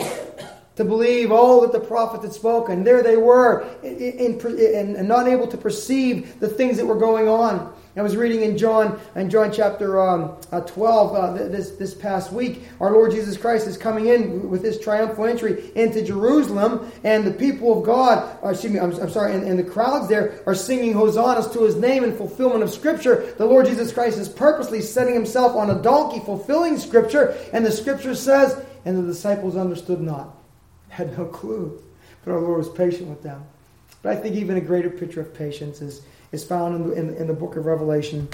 to 0.75 0.83
believe 0.83 1.31
all 1.31 1.61
that 1.61 1.71
the 1.71 1.79
prophet 1.79 2.21
had 2.21 2.33
spoken. 2.33 2.83
There 2.83 3.01
they 3.01 3.17
were, 3.17 3.61
and, 3.83 4.41
in, 4.41 5.07
not 5.07 5.27
able 5.27 5.47
to 5.47 5.57
perceive 5.57 6.39
the 6.39 6.49
things 6.49 6.77
that 6.77 6.85
were 6.85 6.97
going 6.97 7.27
on. 7.27 7.73
I 7.97 8.01
was 8.01 8.17
reading 8.17 8.41
in 8.41 8.57
John, 8.57 8.99
in 9.15 9.29
John 9.29 9.53
chapter 9.53 10.01
um, 10.01 10.37
uh, 10.51 10.59
12 10.61 11.15
uh, 11.15 11.47
this, 11.47 11.71
this 11.71 11.93
past 11.93 12.33
week. 12.33 12.63
Our 12.81 12.91
Lord 12.91 13.11
Jesus 13.11 13.37
Christ 13.37 13.67
is 13.67 13.77
coming 13.77 14.07
in 14.07 14.49
with 14.49 14.63
his 14.63 14.77
triumphal 14.79 15.25
entry 15.25 15.71
into 15.75 16.03
Jerusalem, 16.03 16.91
and 17.05 17.25
the 17.25 17.31
people 17.31 17.79
of 17.79 17.85
God, 17.85 18.37
excuse 18.43 18.73
me, 18.73 18.79
I'm, 18.79 18.91
I'm 18.99 19.09
sorry, 19.09 19.33
and, 19.33 19.47
and, 19.47 19.57
the 19.57 19.63
crowds 19.63 20.09
there 20.09 20.41
are 20.45 20.53
singing 20.53 20.91
hosannas 20.91 21.47
to 21.53 21.63
his 21.63 21.77
name 21.77 22.03
in 22.03 22.17
fulfillment 22.17 22.63
of 22.63 22.69
Scripture. 22.69 23.33
The 23.37 23.45
Lord 23.45 23.65
Jesus 23.65 23.93
Christ 23.93 24.17
is 24.17 24.27
purposely 24.27 24.81
setting 24.81 25.13
himself 25.13 25.55
on 25.55 25.69
a 25.69 25.81
donkey, 25.81 26.19
fulfilling 26.19 26.77
Scripture, 26.77 27.37
and 27.53 27.65
the 27.65 27.71
Scripture 27.71 28.13
says, 28.13 28.61
and 28.83 28.97
the 28.97 29.07
disciples 29.07 29.55
understood 29.55 30.01
not, 30.01 30.35
had 30.89 31.17
no 31.17 31.25
clue. 31.25 31.81
But 32.25 32.33
our 32.33 32.41
Lord 32.41 32.57
was 32.57 32.69
patient 32.69 33.07
with 33.07 33.23
them. 33.23 33.45
But 34.05 34.15
I 34.15 34.21
think 34.21 34.35
even 34.35 34.55
a 34.55 34.61
greater 34.61 34.91
picture 34.91 35.19
of 35.19 35.33
patience 35.33 35.81
is 35.81 36.03
is 36.31 36.43
found 36.43 36.75
in 36.75 36.89
the, 36.89 36.93
in, 36.93 37.15
in 37.15 37.27
the 37.27 37.33
book 37.33 37.55
of 37.55 37.65
Revelation. 37.65 38.29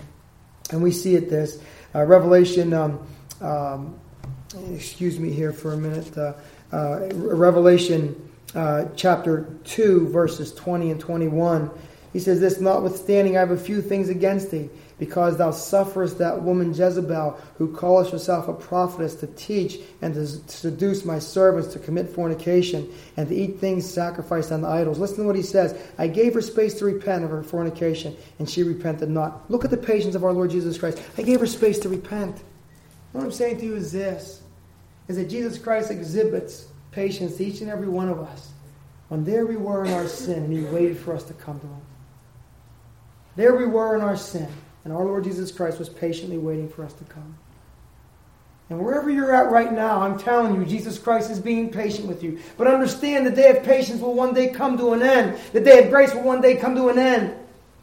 And 0.70 0.84
we 0.84 0.92
see 0.92 1.16
it 1.16 1.30
this. 1.30 1.60
Uh, 1.96 2.04
Revelation, 2.04 2.74
um, 2.74 3.08
um, 3.40 3.98
excuse 4.74 5.18
me 5.18 5.32
here 5.32 5.54
for 5.54 5.72
a 5.72 5.78
minute. 5.78 6.18
Uh, 6.18 6.34
uh, 6.74 7.08
Revelation 7.14 8.30
uh, 8.54 8.88
chapter 8.98 9.48
2, 9.64 10.10
verses 10.10 10.54
20 10.56 10.92
and 10.92 11.00
21. 11.00 11.72
He 12.12 12.20
says 12.20 12.42
this, 12.42 12.60
Notwithstanding, 12.60 13.38
I 13.38 13.40
have 13.40 13.52
a 13.52 13.58
few 13.58 13.82
things 13.82 14.10
against 14.10 14.52
thee 14.52 14.70
because 15.02 15.36
thou 15.36 15.50
sufferest 15.50 16.20
that 16.20 16.44
woman 16.44 16.76
Jezebel, 16.76 17.36
who 17.58 17.76
calleth 17.76 18.12
herself 18.12 18.48
a 18.48 18.54
prophetess, 18.54 19.16
to 19.16 19.26
teach 19.26 19.80
and 20.04 20.14
to 20.14 20.28
seduce 20.28 21.04
my 21.04 21.18
servants 21.18 21.74
to 21.74 21.80
commit 21.80 22.08
fornication 22.08 22.88
and 23.18 23.28
to 23.28 23.34
eat 23.34 23.58
things 23.58 23.92
sacrificed 23.92 24.52
unto 24.52 24.68
idols. 24.68 25.00
Listen 25.00 25.18
to 25.18 25.24
what 25.24 25.36
he 25.36 25.42
says. 25.42 25.76
I 25.98 26.06
gave 26.06 26.36
her 26.36 26.42
space 26.42 26.76
to 26.76 26.86
repent 26.86 27.24
of 27.24 27.32
her 27.32 27.42
fornication, 27.42 28.16
and 28.38 28.48
she 28.48 28.62
repented 28.62 29.10
not. 29.10 29.50
Look 29.50 29.66
at 29.66 29.72
the 29.72 29.76
patience 29.76 30.14
of 30.14 30.24
our 30.24 30.34
Lord 30.34 30.52
Jesus 30.52 30.78
Christ. 30.78 31.02
I 31.18 31.24
gave 31.24 31.40
her 31.40 31.48
space 31.48 31.80
to 31.80 31.90
repent. 31.90 32.44
What 33.12 33.24
I'm 33.24 33.32
saying 33.32 33.58
to 33.58 33.66
you 33.66 33.76
is 33.76 33.92
this 33.92 34.44
is 35.08 35.16
that 35.16 35.32
Jesus 35.32 35.58
Christ 35.58 35.90
exhibits 35.90 36.68
patience 36.92 37.38
to 37.38 37.44
each 37.44 37.62
and 37.62 37.72
every 37.72 37.90
one 37.90 38.08
of 38.08 38.20
us. 38.20 38.52
When 39.08 39.24
there 39.24 39.48
we 39.48 39.58
were 39.58 39.84
in 39.84 39.94
our 39.94 40.08
sin, 40.08 40.44
and 40.44 40.54
he 40.54 40.62
waited 40.62 41.00
for 41.00 41.16
us 41.16 41.24
to 41.24 41.34
come 41.34 41.60
to 41.60 41.66
him. 41.66 41.82
There 43.36 43.56
we 43.56 43.66
were 43.66 43.96
in 43.96 44.02
our 44.02 44.16
sin. 44.16 44.48
And 44.84 44.94
our 44.94 45.04
Lord 45.04 45.24
Jesus 45.24 45.52
Christ 45.52 45.80
was 45.80 45.90
patiently 45.90 46.38
waiting 46.38 46.70
for 46.70 46.84
us 46.84 46.94
to 46.94 47.04
come. 47.06 47.38
And 48.70 48.80
wherever 48.80 49.10
you're 49.10 49.36
at 49.36 49.52
right 49.52 49.72
now, 49.72 50.02
I'm 50.02 50.18
telling 50.18 50.56
you, 50.56 50.66
Jesus 50.66 50.98
Christ 50.98 51.30
is 51.30 51.42
being 51.42 51.72
patient 51.72 52.08
with 52.08 52.24
you. 52.24 52.40
But 52.58 52.68
understand 52.68 53.26
the 53.26 53.32
day 53.32 53.50
of 53.50 53.64
patience 53.64 54.00
will 54.00 54.14
one 54.14 54.34
day 54.34 54.48
come 54.48 54.78
to 54.78 54.94
an 54.94 55.02
end. 55.02 55.38
The 55.52 55.60
day 55.60 55.84
of 55.84 55.90
grace 55.90 56.14
will 56.14 56.24
one 56.24 56.40
day 56.40 56.56
come 56.56 56.76
to 56.76 56.88
an 56.88 56.98
end. 56.98 57.36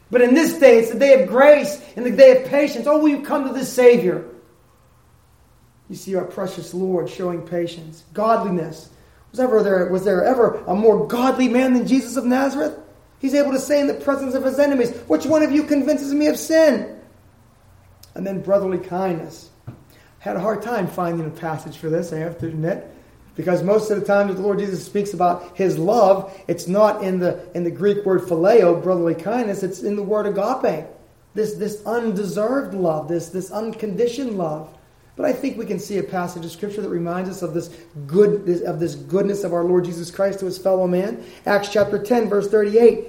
But 0.09 0.21
in 0.21 0.33
this 0.33 0.57
day, 0.57 0.79
it's 0.79 0.91
the 0.91 0.97
day 0.97 1.21
of 1.21 1.29
grace 1.29 1.79
and 1.95 2.03
the 2.03 2.11
day 2.11 2.41
of 2.41 2.49
patience. 2.49 2.87
Oh, 2.87 2.97
will 2.97 3.09
you 3.09 3.21
come 3.21 3.47
to 3.47 3.53
the 3.53 3.65
Savior? 3.65 4.25
You 5.89 5.95
see 5.95 6.15
our 6.15 6.25
precious 6.25 6.73
Lord 6.73 7.07
showing 7.07 7.43
patience, 7.43 8.03
godliness. 8.13 8.89
Was, 9.29 9.39
ever 9.39 9.61
there, 9.61 9.85
was 9.89 10.03
there 10.03 10.23
ever 10.23 10.63
a 10.65 10.73
more 10.73 11.05
godly 11.05 11.49
man 11.49 11.73
than 11.73 11.85
Jesus 11.85 12.15
of 12.15 12.25
Nazareth? 12.25 12.78
He's 13.19 13.33
able 13.33 13.51
to 13.51 13.59
say 13.59 13.81
in 13.81 13.87
the 13.87 13.93
presence 13.93 14.33
of 14.33 14.43
his 14.43 14.59
enemies, 14.59 14.91
Which 15.07 15.25
one 15.25 15.43
of 15.43 15.51
you 15.51 15.63
convinces 15.63 16.13
me 16.13 16.27
of 16.27 16.37
sin? 16.37 16.99
And 18.15 18.25
then 18.25 18.41
brotherly 18.41 18.79
kindness. 18.79 19.49
I 19.67 19.73
Had 20.19 20.37
a 20.37 20.39
hard 20.39 20.61
time 20.61 20.87
finding 20.87 21.25
a 21.25 21.29
passage 21.29 21.77
for 21.77 21.89
this, 21.89 22.11
I 22.11 22.17
have 22.19 22.37
to 22.39 22.47
admit. 22.47 22.95
Because 23.35 23.63
most 23.63 23.89
of 23.89 23.99
the 23.99 24.05
time 24.05 24.27
that 24.27 24.33
the 24.33 24.41
Lord 24.41 24.59
Jesus 24.59 24.85
speaks 24.85 25.13
about 25.13 25.55
his 25.55 25.77
love, 25.77 26.37
it's 26.47 26.67
not 26.67 27.03
in 27.03 27.19
the 27.19 27.47
in 27.55 27.63
the 27.63 27.71
Greek 27.71 28.05
word 28.05 28.21
phileo, 28.21 28.81
brotherly 28.81 29.15
kindness, 29.15 29.63
it's 29.63 29.81
in 29.81 29.95
the 29.95 30.03
word 30.03 30.25
agape. 30.25 30.87
This 31.35 31.53
this 31.53 31.81
undeserved 31.85 32.73
love, 32.73 33.07
this 33.07 33.29
this 33.29 33.49
unconditioned 33.51 34.37
love. 34.37 34.77
But 35.19 35.27
I 35.27 35.33
think 35.33 35.57
we 35.57 35.65
can 35.65 35.79
see 35.79 35.97
a 35.97 36.03
passage 36.03 36.45
of 36.45 36.51
scripture 36.51 36.81
that 36.81 36.87
reminds 36.87 37.29
us 37.29 37.41
of 37.41 37.53
this 37.53 37.67
good 38.07 38.47
of 38.61 38.79
this 38.79 38.95
goodness 38.95 39.43
of 39.43 39.51
our 39.51 39.65
Lord 39.65 39.83
Jesus 39.83 40.09
Christ 40.09 40.39
to 40.39 40.45
his 40.45 40.57
fellow 40.57 40.87
man. 40.87 41.25
Acts 41.45 41.67
chapter 41.67 42.01
10, 42.01 42.29
verse 42.29 42.47
38. 42.47 43.05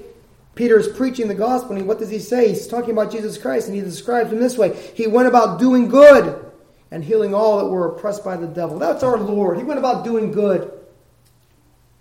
Peter 0.56 0.76
is 0.76 0.88
preaching 0.88 1.28
the 1.28 1.36
gospel, 1.36 1.76
and 1.76 1.86
what 1.86 2.00
does 2.00 2.10
he 2.10 2.18
say? 2.18 2.48
He's 2.48 2.66
talking 2.66 2.90
about 2.90 3.12
Jesus 3.12 3.38
Christ, 3.38 3.68
and 3.68 3.76
he 3.76 3.80
describes 3.80 4.32
him 4.32 4.40
this 4.40 4.58
way 4.58 4.76
He 4.94 5.06
went 5.06 5.28
about 5.28 5.60
doing 5.60 5.86
good 5.86 6.50
and 6.90 7.04
healing 7.04 7.32
all 7.32 7.58
that 7.58 7.66
were 7.66 7.94
oppressed 7.94 8.24
by 8.24 8.36
the 8.36 8.48
devil. 8.48 8.80
That's 8.80 9.04
our 9.04 9.16
Lord. 9.16 9.58
He 9.58 9.62
went 9.62 9.78
about 9.78 10.02
doing 10.02 10.32
good. 10.32 10.68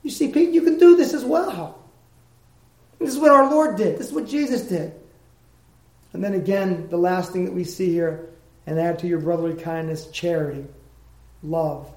You 0.01 0.09
see, 0.09 0.31
Pete, 0.31 0.55
you 0.55 0.63
can 0.63 0.79
do 0.79 0.97
this 0.97 1.13
as 1.13 1.23
well. 1.23 1.83
This 2.97 3.09
is 3.09 3.19
what 3.19 3.29
our 3.29 3.47
Lord 3.47 3.77
did. 3.77 3.99
This 3.99 4.07
is 4.07 4.13
what 4.13 4.27
Jesus 4.27 4.63
did. 4.63 4.91
And 6.13 6.23
then 6.23 6.33
again, 6.33 6.89
the 6.89 6.97
last 6.97 7.31
thing 7.31 7.45
that 7.45 7.53
we 7.53 7.63
see 7.63 7.91
here 7.91 8.28
and 8.69 8.79
add 8.79 8.99
to 8.99 9.07
your 9.07 9.17
brotherly 9.17 9.59
kindness 9.59 10.11
charity, 10.11 10.63
love. 11.41 11.91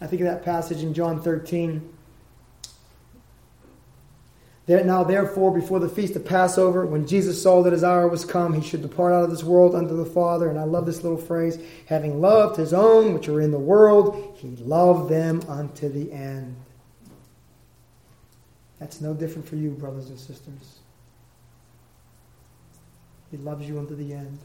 I 0.00 0.06
think 0.06 0.22
of 0.22 0.26
that 0.26 0.42
passage 0.42 0.82
in 0.82 0.94
John 0.94 1.20
13. 1.20 1.86
There, 4.64 4.82
now, 4.84 5.04
therefore, 5.04 5.52
before 5.52 5.80
the 5.80 5.90
feast 5.90 6.16
of 6.16 6.24
Passover, 6.24 6.86
when 6.86 7.06
Jesus 7.06 7.42
saw 7.42 7.62
that 7.62 7.74
his 7.74 7.84
hour 7.84 8.08
was 8.08 8.24
come, 8.24 8.54
he 8.54 8.66
should 8.66 8.80
depart 8.80 9.12
out 9.12 9.24
of 9.24 9.30
this 9.30 9.44
world 9.44 9.74
unto 9.74 9.94
the 9.94 10.06
Father. 10.06 10.48
And 10.48 10.58
I 10.58 10.64
love 10.64 10.86
this 10.86 11.02
little 11.02 11.18
phrase 11.18 11.58
having 11.86 12.22
loved 12.22 12.56
his 12.56 12.72
own 12.72 13.12
which 13.12 13.28
are 13.28 13.42
in 13.42 13.50
the 13.50 13.58
world, 13.58 14.38
he 14.38 14.48
loved 14.64 15.10
them 15.10 15.42
unto 15.46 15.90
the 15.90 16.10
end. 16.10 16.56
That's 18.78 19.02
no 19.02 19.12
different 19.12 19.46
for 19.46 19.56
you, 19.56 19.72
brothers 19.72 20.08
and 20.08 20.18
sisters. 20.18 20.78
He 23.30 23.36
loves 23.36 23.68
you 23.68 23.78
unto 23.78 23.94
the 23.94 24.14
end. 24.14 24.38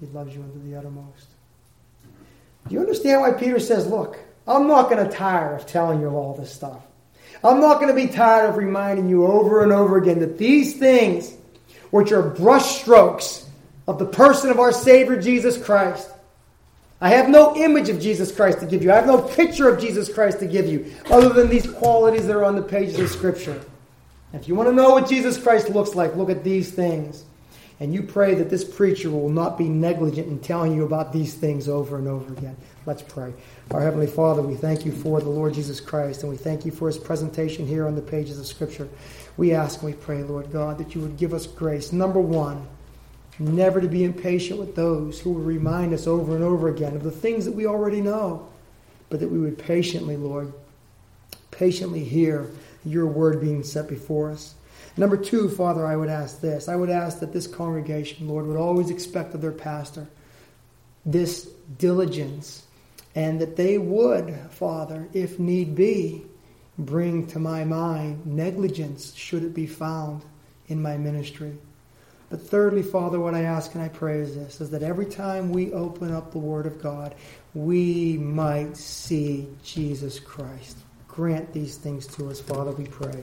He 0.00 0.06
loves 0.06 0.34
you 0.34 0.42
unto 0.42 0.62
the 0.68 0.76
uttermost. 0.76 1.26
Do 2.68 2.74
you 2.74 2.80
understand 2.80 3.20
why 3.20 3.32
Peter 3.32 3.58
says, 3.58 3.86
Look, 3.86 4.18
I'm 4.46 4.66
not 4.66 4.90
going 4.90 5.04
to 5.06 5.14
tire 5.14 5.54
of 5.56 5.66
telling 5.66 6.00
you 6.00 6.08
all 6.08 6.34
this 6.34 6.52
stuff. 6.52 6.82
I'm 7.44 7.60
not 7.60 7.80
going 7.80 7.94
to 7.94 8.06
be 8.06 8.12
tired 8.12 8.48
of 8.48 8.56
reminding 8.56 9.08
you 9.08 9.26
over 9.26 9.62
and 9.62 9.72
over 9.72 9.98
again 9.98 10.20
that 10.20 10.38
these 10.38 10.78
things, 10.78 11.34
which 11.90 12.12
are 12.12 12.30
brushstrokes 12.30 13.46
of 13.86 13.98
the 13.98 14.06
person 14.06 14.50
of 14.50 14.58
our 14.58 14.72
Savior 14.72 15.20
Jesus 15.20 15.62
Christ, 15.62 16.10
I 17.00 17.10
have 17.10 17.28
no 17.28 17.54
image 17.56 17.88
of 17.88 18.00
Jesus 18.00 18.34
Christ 18.34 18.60
to 18.60 18.66
give 18.66 18.82
you. 18.82 18.90
I 18.90 18.96
have 18.96 19.06
no 19.06 19.20
picture 19.20 19.68
of 19.68 19.80
Jesus 19.80 20.12
Christ 20.12 20.38
to 20.40 20.46
give 20.46 20.66
you, 20.66 20.92
other 21.10 21.28
than 21.28 21.48
these 21.48 21.70
qualities 21.70 22.26
that 22.26 22.34
are 22.34 22.44
on 22.44 22.56
the 22.56 22.62
pages 22.62 22.98
of 22.98 23.10
Scripture. 23.10 23.60
If 24.32 24.48
you 24.48 24.54
want 24.54 24.68
to 24.70 24.74
know 24.74 24.90
what 24.90 25.08
Jesus 25.08 25.38
Christ 25.38 25.68
looks 25.68 25.94
like, 25.94 26.16
look 26.16 26.30
at 26.30 26.42
these 26.42 26.72
things. 26.72 27.24
And 27.78 27.92
you 27.92 28.02
pray 28.02 28.34
that 28.34 28.48
this 28.48 28.64
preacher 28.64 29.10
will 29.10 29.28
not 29.28 29.58
be 29.58 29.68
negligent 29.68 30.28
in 30.28 30.38
telling 30.38 30.74
you 30.74 30.84
about 30.84 31.12
these 31.12 31.34
things 31.34 31.68
over 31.68 31.98
and 31.98 32.08
over 32.08 32.32
again. 32.32 32.56
Let's 32.86 33.02
pray. 33.02 33.34
Our 33.70 33.82
Heavenly 33.82 34.06
Father, 34.06 34.40
we 34.40 34.54
thank 34.54 34.86
you 34.86 34.92
for 34.92 35.20
the 35.20 35.28
Lord 35.28 35.52
Jesus 35.52 35.78
Christ, 35.78 36.22
and 36.22 36.30
we 36.30 36.38
thank 36.38 36.64
you 36.64 36.72
for 36.72 36.86
his 36.86 36.96
presentation 36.96 37.66
here 37.66 37.86
on 37.86 37.94
the 37.94 38.00
pages 38.00 38.38
of 38.38 38.46
Scripture. 38.46 38.88
We 39.36 39.52
ask 39.52 39.82
and 39.82 39.90
we 39.90 39.96
pray, 39.96 40.22
Lord 40.22 40.50
God, 40.50 40.78
that 40.78 40.94
you 40.94 41.02
would 41.02 41.18
give 41.18 41.34
us 41.34 41.46
grace. 41.46 41.92
Number 41.92 42.20
one, 42.20 42.66
never 43.38 43.82
to 43.82 43.88
be 43.88 44.04
impatient 44.04 44.58
with 44.58 44.74
those 44.74 45.20
who 45.20 45.32
will 45.32 45.42
remind 45.42 45.92
us 45.92 46.06
over 46.06 46.34
and 46.34 46.42
over 46.42 46.68
again 46.68 46.96
of 46.96 47.02
the 47.02 47.10
things 47.10 47.44
that 47.44 47.52
we 47.52 47.66
already 47.66 48.00
know, 48.00 48.48
but 49.10 49.20
that 49.20 49.28
we 49.28 49.38
would 49.38 49.58
patiently, 49.58 50.16
Lord, 50.16 50.50
patiently 51.50 52.02
hear 52.02 52.50
your 52.86 53.06
word 53.06 53.40
being 53.40 53.62
set 53.62 53.88
before 53.88 54.30
us. 54.30 54.54
Number 54.96 55.16
two, 55.16 55.50
Father, 55.50 55.86
I 55.86 55.96
would 55.96 56.08
ask 56.08 56.40
this. 56.40 56.68
I 56.68 56.76
would 56.76 56.90
ask 56.90 57.20
that 57.20 57.32
this 57.32 57.46
congregation, 57.46 58.28
Lord, 58.28 58.46
would 58.46 58.56
always 58.56 58.90
expect 58.90 59.34
of 59.34 59.40
their 59.40 59.52
pastor 59.52 60.06
this 61.04 61.44
diligence 61.78 62.66
and 63.14 63.40
that 63.40 63.56
they 63.56 63.78
would, 63.78 64.34
Father, 64.50 65.08
if 65.12 65.38
need 65.38 65.74
be, 65.74 66.22
bring 66.78 67.26
to 67.28 67.38
my 67.38 67.64
mind 67.64 68.26
negligence 68.26 69.14
should 69.14 69.42
it 69.42 69.54
be 69.54 69.66
found 69.66 70.22
in 70.68 70.82
my 70.82 70.96
ministry. 70.96 71.56
But 72.28 72.42
thirdly, 72.42 72.82
Father, 72.82 73.20
what 73.20 73.34
I 73.34 73.42
ask 73.42 73.74
and 73.74 73.82
I 73.82 73.88
pray 73.88 74.18
is 74.18 74.34
this 74.34 74.60
is 74.60 74.70
that 74.70 74.82
every 74.82 75.06
time 75.06 75.52
we 75.52 75.72
open 75.72 76.12
up 76.12 76.32
the 76.32 76.38
Word 76.38 76.66
of 76.66 76.82
God, 76.82 77.14
we 77.54 78.18
might 78.18 78.76
see 78.76 79.48
Jesus 79.62 80.18
Christ. 80.18 80.76
Grant 81.06 81.52
these 81.52 81.76
things 81.76 82.06
to 82.08 82.28
us, 82.28 82.40
Father, 82.40 82.72
we 82.72 82.86
pray. 82.86 83.22